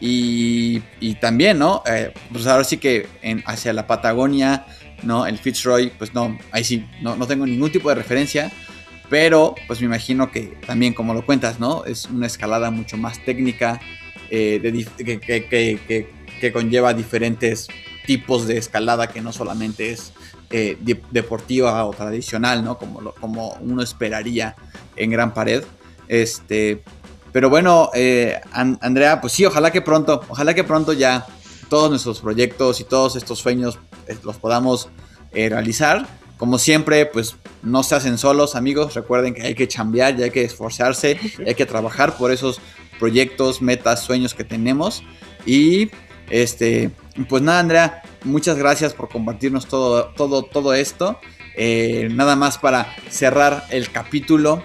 Y, 0.00 0.80
también, 1.20 1.58
¿no? 1.58 1.82
Eh, 1.86 2.12
pues 2.30 2.46
ahora 2.46 2.64
sí 2.64 2.76
que 2.76 3.06
en, 3.22 3.42
hacia 3.46 3.72
la 3.72 3.86
Patagonia, 3.86 4.66
¿no? 5.02 5.26
El 5.26 5.38
Fitzroy, 5.38 5.90
pues 5.96 6.12
no, 6.12 6.36
ahí 6.50 6.62
sí, 6.62 6.86
no, 7.00 7.16
no 7.16 7.26
tengo 7.26 7.46
ningún 7.46 7.72
tipo 7.72 7.88
de 7.88 7.94
referencia. 7.94 8.52
Pero, 9.10 9.54
pues 9.66 9.80
me 9.80 9.86
imagino 9.86 10.30
que 10.30 10.58
también, 10.66 10.94
como 10.94 11.14
lo 11.14 11.26
cuentas, 11.26 11.60
¿no? 11.60 11.84
Es 11.84 12.06
una 12.06 12.26
escalada 12.26 12.70
mucho 12.70 12.96
más 12.96 13.22
técnica, 13.24 13.80
eh, 14.30 14.60
que, 16.40 16.52
conlleva 16.52 16.92
diferentes 16.92 17.68
tipos 18.06 18.46
de 18.46 18.58
escalada 18.58 19.06
que 19.06 19.22
no 19.22 19.32
solamente 19.32 19.90
es 19.90 20.12
eh, 20.50 20.76
deportiva 21.10 21.84
o 21.86 21.92
tradicional, 21.92 22.62
¿no? 22.62 22.78
Como, 22.78 23.12
como 23.12 23.56
uno 23.60 23.82
esperaría 23.82 24.54
en 24.96 25.10
Gran 25.10 25.32
Pared. 25.32 25.64
Este, 26.08 26.82
pero 27.32 27.48
bueno, 27.48 27.90
eh, 27.94 28.40
Andrea, 28.52 29.20
pues 29.20 29.32
sí, 29.32 29.44
ojalá 29.46 29.70
que 29.70 29.80
pronto, 29.80 30.22
ojalá 30.28 30.52
que 30.54 30.64
pronto 30.64 30.92
ya 30.92 31.26
todos 31.70 31.88
nuestros 31.88 32.20
proyectos 32.20 32.80
y 32.80 32.84
todos 32.84 33.16
estos 33.16 33.38
sueños 33.38 33.78
los 34.22 34.36
podamos 34.36 34.88
realizar 35.32 36.06
como 36.36 36.58
siempre, 36.58 37.06
pues 37.06 37.36
no 37.62 37.82
se 37.82 37.94
hacen 37.94 38.18
solos, 38.18 38.56
amigos. 38.56 38.94
Recuerden 38.94 39.34
que 39.34 39.42
hay 39.42 39.54
que 39.54 39.68
chambear, 39.68 40.18
y 40.18 40.22
hay 40.24 40.30
que 40.30 40.44
esforzarse, 40.44 41.18
hay 41.46 41.54
que 41.54 41.66
trabajar 41.66 42.16
por 42.16 42.32
esos 42.32 42.60
proyectos, 42.98 43.62
metas, 43.62 44.02
sueños 44.04 44.34
que 44.34 44.44
tenemos. 44.44 45.02
Y 45.46 45.90
este, 46.30 46.90
pues 47.28 47.42
nada, 47.42 47.60
Andrea, 47.60 48.02
muchas 48.24 48.56
gracias 48.56 48.94
por 48.94 49.08
compartirnos 49.08 49.66
todo, 49.66 50.06
todo, 50.16 50.42
todo 50.42 50.74
esto. 50.74 51.18
Eh, 51.56 52.08
nada 52.10 52.34
más 52.36 52.58
para 52.58 52.94
cerrar 53.08 53.64
el 53.70 53.90
capítulo. 53.90 54.62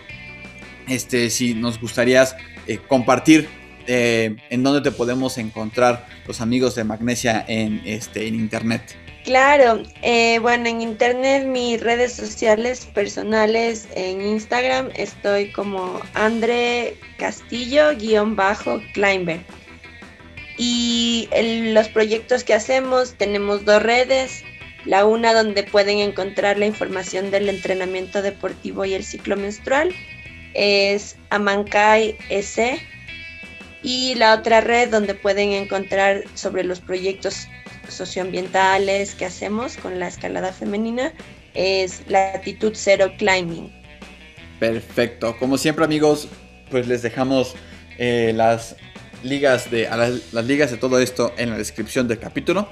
Este, 0.87 1.29
si 1.29 1.53
nos 1.53 1.79
gustaría 1.79 2.27
eh, 2.65 2.79
compartir 2.87 3.47
eh, 3.85 4.37
en 4.49 4.63
dónde 4.63 4.81
te 4.81 4.91
podemos 4.91 5.37
encontrar 5.37 6.07
los 6.27 6.41
amigos 6.41 6.75
de 6.75 6.83
Magnesia 6.83 7.45
en, 7.47 7.81
este, 7.85 8.27
en 8.27 8.35
internet. 8.35 8.95
Claro, 9.29 9.83
eh, 10.01 10.39
bueno, 10.39 10.67
en 10.69 10.81
internet 10.81 11.45
mis 11.45 11.79
redes 11.81 12.13
sociales 12.13 12.87
personales, 12.95 13.87
en 13.93 14.21
Instagram 14.21 14.89
estoy 14.95 15.51
como 15.51 16.01
Andre 16.15 16.97
Castillo-Climber. 17.19 19.41
Y 20.57 21.29
los 21.73 21.89
proyectos 21.89 22.43
que 22.43 22.55
hacemos, 22.55 23.13
tenemos 23.19 23.65
dos 23.65 23.83
redes. 23.83 24.43
La 24.85 25.05
una 25.05 25.35
donde 25.35 25.61
pueden 25.61 25.99
encontrar 25.99 26.57
la 26.57 26.65
información 26.65 27.29
del 27.29 27.49
entrenamiento 27.49 28.23
deportivo 28.23 28.83
y 28.83 28.95
el 28.95 29.03
ciclo 29.03 29.37
menstrual 29.37 29.93
es 30.55 31.17
Amankai 31.29 32.17
S. 32.29 32.81
Y 33.83 34.15
la 34.15 34.33
otra 34.33 34.61
red 34.61 34.89
donde 34.89 35.13
pueden 35.13 35.51
encontrar 35.51 36.23
sobre 36.33 36.63
los 36.63 36.79
proyectos 36.79 37.47
socioambientales 37.93 39.15
que 39.15 39.25
hacemos 39.25 39.77
con 39.77 39.99
la 39.99 40.07
escalada 40.07 40.51
femenina 40.53 41.13
es 41.53 42.03
Latitud 42.07 42.73
Cero 42.75 43.11
Climbing. 43.17 43.71
Perfecto. 44.59 45.37
Como 45.37 45.57
siempre 45.57 45.85
amigos, 45.85 46.27
pues 46.69 46.87
les 46.87 47.01
dejamos 47.01 47.55
eh, 47.97 48.33
las 48.35 48.75
ligas 49.23 49.69
de 49.71 49.83
las, 49.89 50.45
ligas 50.45 50.71
de 50.71 50.77
todo 50.77 50.99
esto 50.99 51.33
en 51.37 51.49
la 51.49 51.57
descripción 51.57 52.07
del 52.07 52.19
capítulo 52.19 52.69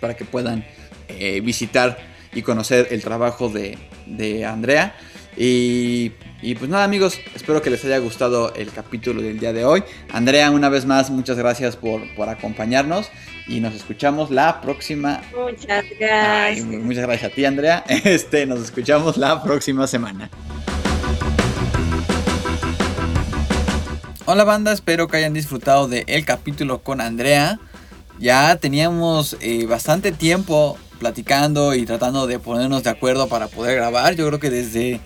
para 0.00 0.16
que 0.16 0.24
puedan 0.24 0.64
eh, 1.08 1.40
visitar 1.40 1.98
y 2.32 2.42
conocer 2.42 2.88
el 2.90 3.02
trabajo 3.02 3.48
de, 3.48 3.78
de 4.06 4.44
Andrea. 4.44 4.94
Y, 5.36 6.12
y, 6.42 6.54
pues 6.54 6.70
nada 6.70 6.84
amigos, 6.84 7.18
espero 7.34 7.60
que 7.60 7.70
les 7.70 7.84
haya 7.84 7.98
gustado 7.98 8.54
el 8.54 8.70
capítulo 8.70 9.20
del 9.20 9.38
día 9.38 9.52
de 9.52 9.64
hoy. 9.64 9.82
Andrea, 10.10 10.50
una 10.50 10.68
vez 10.68 10.86
más, 10.86 11.10
muchas 11.10 11.36
gracias 11.36 11.76
por, 11.76 12.02
por 12.14 12.28
acompañarnos 12.28 13.10
y 13.46 13.60
nos 13.60 13.74
escuchamos 13.74 14.30
la 14.30 14.60
próxima. 14.60 15.20
Muchas 15.36 15.84
gracias. 15.98 16.64
muchas 16.66 17.06
gracias 17.06 17.32
a 17.32 17.34
ti, 17.34 17.44
Andrea. 17.44 17.84
Este, 18.04 18.46
nos 18.46 18.60
escuchamos 18.60 19.16
la 19.16 19.42
próxima 19.42 19.86
semana. 19.86 20.30
Hola 24.24 24.44
banda, 24.44 24.72
espero 24.72 25.08
que 25.08 25.16
hayan 25.16 25.34
disfrutado 25.34 25.88
del 25.88 26.04
el 26.06 26.24
capítulo 26.24 26.82
con 26.82 27.00
Andrea. 27.00 27.58
Ya 28.20 28.54
teníamos 28.56 29.36
eh, 29.40 29.66
bastante 29.66 30.12
tiempo 30.12 30.78
platicando 31.00 31.74
y 31.74 31.84
tratando 31.84 32.26
de 32.26 32.38
ponernos 32.38 32.84
de 32.84 32.90
acuerdo 32.90 33.28
para 33.28 33.48
poder 33.48 33.76
grabar. 33.76 34.14
Yo 34.14 34.26
creo 34.28 34.38
que 34.38 34.50
desde 34.50 35.00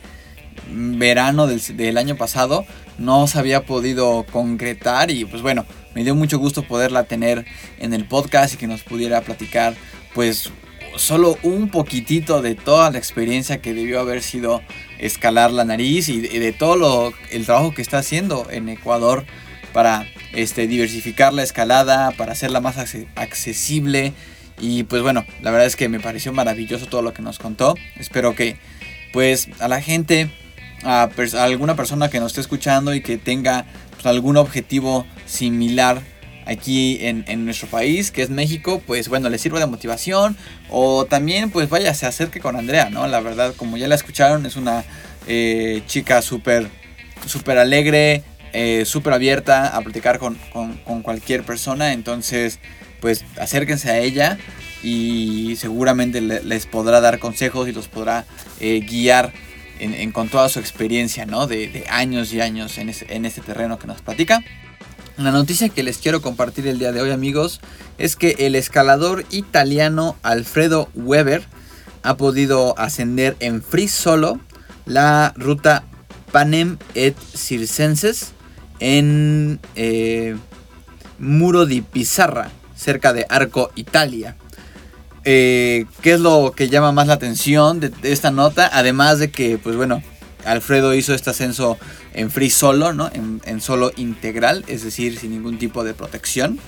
verano 0.71 1.47
del, 1.47 1.99
año 1.99 2.17
pasado 2.17 2.65
no 2.99 3.27
se 3.27 3.39
había 3.39 3.65
podido 3.65 4.25
concretar 4.31 5.11
y 5.11 5.25
pues 5.25 5.43
bueno, 5.43 5.67
me 5.95 6.05
dio 6.05 6.15
mucho 6.15 6.39
gusto 6.39 6.62
poderla 6.62 7.05
tener 7.05 7.45
en 7.79 7.93
el 7.93 8.07
podcast 8.07 8.55
y 8.55 8.57
que 8.57 8.67
nos 8.67 8.83
pudiera 8.83 9.21
platicar 9.21 9.75
pues 10.15 10.51
solo 10.97 11.37
un 11.43 11.71
poquitito 11.71 12.41
de 12.41 12.55
toda 12.55 12.91
la 12.91 12.99
experiencia 12.99 13.61
que 13.61 13.75
debió 13.75 14.01
haber 14.01 14.23
sido 14.23 14.62
escalar 14.99 15.51
la 15.51 15.65
nariz 15.65 16.09
y 16.09 16.21
de, 16.21 16.53
todo 16.53 16.77
lo, 16.77 17.12
el 17.31 17.45
trabajo 17.45 17.75
que 17.75 17.83
está 17.83 17.99
haciendo 17.99 18.47
en 18.51 18.69
Ecuador 18.69 19.25
para 19.73 20.07
este, 20.33 20.67
diversificar 20.69 21.33
la 21.33 21.43
escalada, 21.43 22.12
para 22.12 22.33
hacerla 22.33 22.61
más 22.61 22.77
accesible. 23.17 24.12
Y 24.61 24.85
pues 24.85 25.03
bueno, 25.03 25.27
la 25.43 25.51
verdad 25.51 25.67
es 25.67 25.75
que 25.75 25.89
me 25.89 25.99
pareció 25.99 26.33
maravilloso 26.33 26.87
todo 26.87 27.03
lo 27.03 27.12
que 27.12 27.23
nos 27.23 27.39
contó. 27.39 27.75
Espero 27.99 28.37
que 28.37 28.57
pues 29.12 29.49
a 29.61 29.69
la 29.69 29.81
gente, 29.81 30.31
a, 30.85 31.09
alguna 31.39 31.76
persona 31.76 32.09
que 32.09 32.20
nos 32.20 32.32
esté 32.32 32.41
escuchando 32.41 32.95
y 32.95 33.01
que 33.01 33.16
tenga 33.16 33.64
pues, 33.93 34.07
algún 34.07 34.37
objetivo 34.37 35.07
similar 35.26 36.03
aquí 36.47 36.99
en, 37.01 37.45
nuestro 37.45 37.68
país, 37.68 38.11
que 38.11 38.22
es 38.22 38.30
México, 38.30 38.82
pues 38.87 39.09
bueno, 39.09 39.30
le 39.30 39.39
sirva 39.39 39.61
de 39.61 39.66
motivación. 39.66 40.37
O 40.68 41.07
también, 41.07 41.51
pues 41.51 41.68
vaya, 41.68 41.95
se 41.95 42.07
acerque 42.07 42.41
con 42.41 42.57
Andrea, 42.57 42.91
¿no? 42.91 43.07
La 43.07 43.20
verdad, 43.20 43.55
como 43.57 43.76
ya 43.76 43.89
la 43.89 43.95
escucharon, 43.95 44.45
es 44.47 44.57
una 44.57 44.85
eh, 45.26 45.82
chica 45.87 46.20
súper, 46.22 46.68
súper 47.26 47.59
alegre, 47.59 48.22
eh, 48.53 48.85
súper 48.85 49.14
abierta 49.14 49.76
a 49.76 49.80
platicar 49.80 50.18
con, 50.18 50.37
cualquier 51.03 51.45
persona. 51.45 51.93
Entonces, 51.93 52.59
pues 53.01 53.24
acérquense 53.39 53.91
a 53.91 53.99
ella 53.99 54.39
y 54.82 55.57
seguramente 55.57 56.20
les 56.20 56.66
podrá 56.66 57.01
dar 57.01 57.18
consejos 57.18 57.68
y 57.68 57.72
los 57.72 57.89
podrá 57.89 58.26
eh, 58.61 58.80
guiar 58.80 59.32
en, 59.79 60.12
con 60.12 60.29
toda 60.29 60.49
su 60.49 60.59
experiencia, 60.61 61.27
¿no? 61.27 61.47
De, 61.47 61.85
años 61.91 62.33
y 62.33 62.41
años 62.41 62.79
en, 62.79 62.89
este 62.89 63.41
terreno 63.41 63.79
que 63.79 63.87
nos 63.87 64.01
platica. 64.03 64.43
La 65.16 65.31
noticia 65.31 65.68
que 65.68 65.83
les 65.83 65.99
quiero 65.99 66.20
compartir 66.22 66.66
el 66.66 66.79
día 66.79 66.93
de 66.93 67.01
hoy 67.01 67.11
amigos 67.11 67.61
es 67.99 68.16
que 68.16 68.35
el 68.41 68.57
escalador 68.57 69.25
italiano 69.31 70.16
Alfredo 70.22 70.89
Weber 70.95 71.45
ha 72.03 72.16
podido 72.16 72.79
ascender 72.79 73.37
en 73.39 73.62
free 73.62 73.89
solo 73.89 74.41
la 74.87 75.33
ruta 75.37 75.85
Panem 76.33 76.79
et 76.95 77.16
Circenses 77.16 78.33
en 78.81 79.61
eh, 79.77 80.37
Muro 81.18 81.64
di 81.64 81.81
Pizarra, 81.81 82.51
cerca 82.77 83.12
de 83.12 83.25
Arco, 83.29 83.70
Italia. 83.77 84.37
Eh, 85.25 85.87
¿Qué 86.03 86.12
es 86.12 86.20
lo 86.20 86.53
que 86.55 86.68
llama 86.68 86.93
más 86.93 87.07
la 87.07 87.14
atención 87.14 87.81
de, 87.81 87.89
de, 87.89 88.12
esta 88.12 88.31
nota? 88.31 88.70
Además 88.72 89.18
de 89.18 89.31
que, 89.31 89.59
pues 89.59 89.75
bueno, 89.77 90.03
Alfredo 90.45 90.95
hizo 90.95 91.14
este 91.14 91.31
ascenso 91.31 91.79
en 92.12 92.31
free 92.31 92.51
solo, 92.51 92.93
¿no? 92.93 93.11
En, 93.12 93.61
solo 93.61 93.93
integral, 93.97 94.64
es 94.68 94.85
decir, 94.85 95.18
sin 95.18 95.33
ningún 95.33 95.59
tipo 95.59 95.85
de 95.85 95.95
protección. 95.95 96.59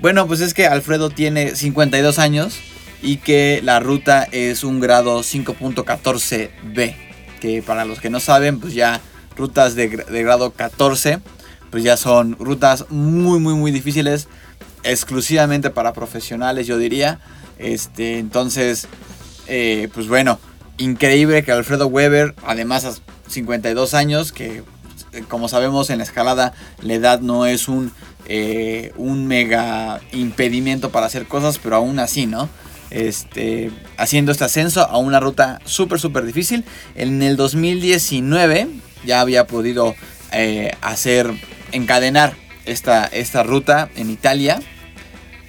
Bueno, 0.00 0.26
pues 0.26 0.40
es 0.40 0.54
que 0.54 0.66
Alfredo 0.66 1.10
tiene 1.10 1.54
52 1.54 2.18
años 2.18 2.56
y 3.02 3.18
que 3.18 3.60
la 3.62 3.80
ruta 3.80 4.26
es 4.32 4.64
un 4.64 4.80
grado 4.80 5.20
5.14b, 5.20 6.96
que 7.40 7.62
para 7.62 7.84
los 7.84 8.00
que 8.00 8.10
no 8.10 8.20
saben, 8.20 8.60
pues 8.60 8.74
ya 8.74 9.00
rutas 9.36 9.74
de, 9.74 9.88
grado 9.88 10.50
14, 10.52 11.20
pues 11.70 11.84
ya 11.84 11.96
son 11.96 12.36
rutas 12.38 12.86
muy, 12.90 13.38
muy, 13.38 13.54
muy 13.54 13.70
difíciles, 13.70 14.28
exclusivamente 14.82 15.70
para 15.70 15.92
profesionales, 15.92 16.66
yo 16.66 16.78
diría. 16.78 17.20
Este, 17.60 18.18
entonces, 18.18 18.88
eh, 19.46 19.88
pues 19.94 20.08
bueno, 20.08 20.40
increíble 20.78 21.44
que 21.44 21.52
Alfredo 21.52 21.86
Weber, 21.86 22.34
además 22.44 22.86
a 22.86 22.94
52 23.28 23.94
años, 23.94 24.32
que 24.32 24.62
como 25.28 25.48
sabemos 25.48 25.90
en 25.90 25.98
la 25.98 26.04
escalada 26.04 26.52
la 26.82 26.94
edad 26.94 27.20
no 27.20 27.46
es 27.46 27.68
un, 27.68 27.92
eh, 28.26 28.92
un 28.96 29.26
mega 29.26 30.00
impedimento 30.12 30.90
para 30.90 31.06
hacer 31.06 31.26
cosas, 31.26 31.58
pero 31.58 31.76
aún 31.76 31.98
así, 31.98 32.26
¿no? 32.26 32.48
Este, 32.90 33.70
haciendo 33.98 34.32
este 34.32 34.44
ascenso 34.44 34.82
a 34.82 34.96
una 34.98 35.20
ruta 35.20 35.60
súper, 35.64 36.00
súper 36.00 36.24
difícil. 36.24 36.64
En 36.94 37.22
el 37.22 37.36
2019 37.36 38.68
ya 39.04 39.20
había 39.20 39.46
podido 39.46 39.94
eh, 40.32 40.72
hacer, 40.80 41.30
encadenar 41.72 42.34
esta, 42.64 43.04
esta 43.04 43.42
ruta 43.42 43.90
en 43.96 44.10
Italia. 44.10 44.60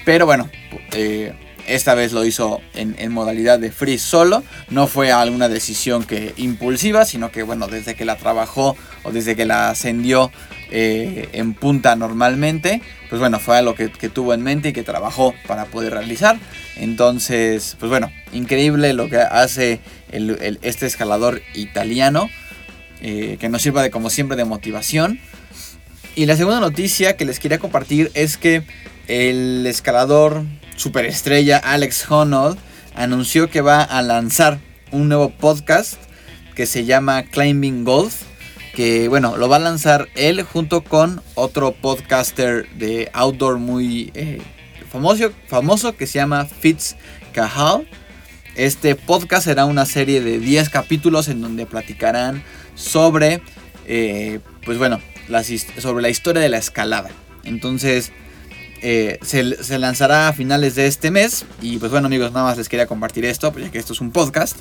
Pero 0.05 0.25
bueno, 0.25 0.49
eh, 0.93 1.33
esta 1.67 1.95
vez 1.95 2.13
lo 2.13 2.25
hizo 2.25 2.61
en, 2.73 3.11
modalidad 3.11 3.59
de 3.59 3.71
free 3.71 3.97
solo. 3.97 4.43
No 4.69 4.87
fue 4.87 5.11
alguna 5.11 5.49
decisión 5.49 6.03
que 6.03 6.33
impulsiva, 6.37 7.05
sino 7.05 7.31
que 7.31 7.43
bueno, 7.43 7.67
desde 7.67 7.95
que 7.95 8.05
la 8.05 8.17
trabajó 8.17 8.75
o 9.03 9.11
desde 9.11 9.35
que 9.35 9.45
la 9.45 9.69
ascendió 9.69 10.31
eh, 10.71 11.29
en 11.33 11.53
punta 11.53 11.95
normalmente, 11.95 12.81
pues 13.09 13.19
bueno, 13.19 13.39
fue 13.39 13.57
algo 13.57 13.75
que, 13.75 13.89
tuvo 13.89 14.33
en 14.33 14.41
mente 14.41 14.69
y 14.69 14.73
que 14.73 14.83
trabajó 14.83 15.33
para 15.47 15.65
poder 15.65 15.93
realizar. 15.93 16.37
Entonces, 16.77 17.75
pues 17.79 17.89
bueno, 17.89 18.11
increíble 18.31 18.93
lo 18.93 19.09
que 19.09 19.17
hace 19.17 19.79
este 20.11 20.85
escalador 20.85 21.41
italiano, 21.53 22.29
eh, 23.01 23.37
que 23.39 23.49
nos 23.49 23.61
sirva 23.61 23.83
de 23.83 23.91
como 23.91 24.09
siempre 24.09 24.37
de 24.37 24.45
motivación. 24.45 25.19
Y 26.15 26.25
la 26.25 26.35
segunda 26.35 26.59
noticia 26.59 27.15
que 27.15 27.25
les 27.25 27.39
quería 27.39 27.59
compartir 27.59 28.11
es 28.13 28.37
que 28.37 28.63
el 29.07 29.65
escalador 29.67 30.43
superestrella 30.81 31.57
Alex 31.57 32.09
Honnold 32.09 32.57
anunció 32.95 33.51
que 33.51 33.61
va 33.61 33.83
a 33.83 34.01
lanzar 34.01 34.59
un 34.91 35.09
nuevo 35.09 35.29
podcast 35.29 35.93
que 36.55 36.65
se 36.65 36.85
llama 36.85 37.23
Climbing 37.23 37.83
Golf. 37.83 38.23
Que 38.73 39.07
bueno, 39.07 39.37
lo 39.37 39.47
va 39.47 39.57
a 39.57 39.59
lanzar 39.59 40.07
él 40.15 40.41
junto 40.41 40.81
con 40.83 41.21
otro 41.35 41.73
podcaster 41.73 42.67
de 42.77 43.11
outdoor 43.13 43.59
muy 43.59 44.11
eh, 44.15 44.41
famoso, 45.47 45.95
que 45.95 46.07
se 46.07 46.17
llama 46.17 46.45
Fitz 46.45 46.95
Cahal. 47.31 47.87
Este 48.55 48.95
podcast 48.95 49.45
será 49.45 49.65
una 49.65 49.85
serie 49.85 50.21
de 50.21 50.39
10 50.39 50.69
capítulos 50.69 51.27
en 51.27 51.41
donde 51.41 51.67
platicarán 51.67 52.43
sobre, 52.73 53.41
eh, 53.85 54.39
pues 54.65 54.79
bueno, 54.79 54.99
sobre 55.77 56.01
la 56.01 56.09
historia 56.09 56.41
de 56.41 56.49
la 56.49 56.57
escalada. 56.57 57.11
Entonces, 57.43 58.11
eh, 58.81 59.19
se, 59.21 59.79
lanzará 59.79 60.27
a 60.27 60.33
finales 60.33 60.75
de 60.75 60.87
este 60.87 61.11
mes. 61.11 61.45
Y 61.61 61.77
pues 61.77 61.91
bueno 61.91 62.07
amigos, 62.07 62.31
nada 62.31 62.45
más 62.45 62.57
les 62.57 62.69
quería 62.69 62.87
compartir 62.87 63.25
esto, 63.25 63.51
pues 63.51 63.65
ya 63.65 63.71
que 63.71 63.79
esto 63.79 63.93
es 63.93 64.01
un 64.01 64.11
podcast. 64.11 64.57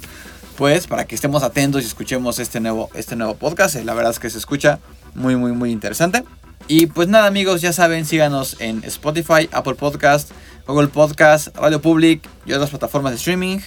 Pues 0.57 0.87
para 0.87 1.07
que 1.07 1.15
estemos 1.15 1.43
atentos 1.43 1.83
y 1.83 1.87
escuchemos 1.87 2.39
este 2.39 2.61
nuevo, 2.61 2.91
este 2.95 3.17
nuevo 3.17 3.35
podcast. 3.35 3.77
Eh, 3.77 3.85
la 3.85 3.95
verdad 3.95 4.13
es 4.13 4.19
que 4.19 4.29
se 4.29 4.39
escucha 4.39 4.79
muy 5.15 5.37
muy 5.37 5.53
muy 5.53 5.71
interesante. 5.71 6.23
Y 6.69 6.87
pues 6.87 7.09
nada 7.09 7.27
amigos, 7.27 7.63
ya 7.63 7.73
saben, 7.73 8.05
síganos 8.05 8.57
en 8.61 8.85
Spotify, 8.85 9.49
Apple 9.53 9.75
Podcast, 9.75 10.31
Google 10.67 10.89
Podcast, 10.89 11.57
Radio 11.57 11.81
Public 11.81 12.29
y 12.45 12.53
otras 12.53 12.71
plataformas 12.71 13.13
de 13.13 13.17
streaming. 13.17 13.59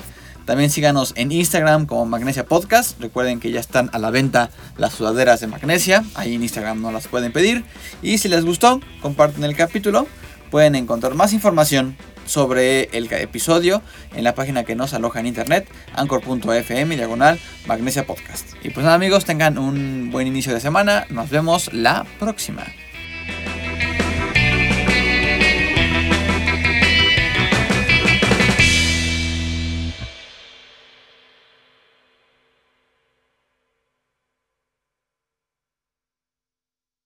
También 0.45 0.69
síganos 0.69 1.13
en 1.15 1.31
Instagram 1.31 1.85
como 1.85 2.05
Magnesia 2.05 2.45
Podcast. 2.45 2.99
Recuerden 2.99 3.39
que 3.39 3.51
ya 3.51 3.59
están 3.59 3.89
a 3.93 3.99
la 3.99 4.11
venta 4.11 4.49
las 4.77 4.93
sudaderas 4.93 5.39
de 5.39 5.47
Magnesia. 5.47 6.03
Ahí 6.15 6.35
en 6.35 6.43
Instagram 6.43 6.81
no 6.81 6.91
las 6.91 7.07
pueden 7.07 7.31
pedir. 7.31 7.63
Y 8.01 8.17
si 8.17 8.27
les 8.27 8.43
gustó, 8.45 8.81
comparten 9.01 9.43
el 9.45 9.55
capítulo 9.55 10.05
pueden 10.53 10.75
encontrar 10.75 11.15
más 11.15 11.33
información 11.33 11.97
sobre 12.27 12.83
el 12.95 13.11
episodio 13.11 13.81
en 14.13 14.23
la 14.23 14.35
página 14.35 14.63
que 14.63 14.75
nos 14.75 14.93
aloja 14.93 15.19
en 15.19 15.25
internet, 15.25 15.67
anchor.fm 15.95 16.95
diagonal 16.95 17.39
magnesia 17.65 18.05
podcast. 18.05 18.53
Y 18.61 18.69
pues 18.69 18.83
nada 18.83 18.93
amigos, 18.93 19.25
tengan 19.25 19.57
un 19.57 20.11
buen 20.11 20.27
inicio 20.27 20.53
de 20.53 20.59
semana, 20.59 21.07
nos 21.09 21.31
vemos 21.31 21.73
la 21.73 22.05
próxima. 22.19 22.65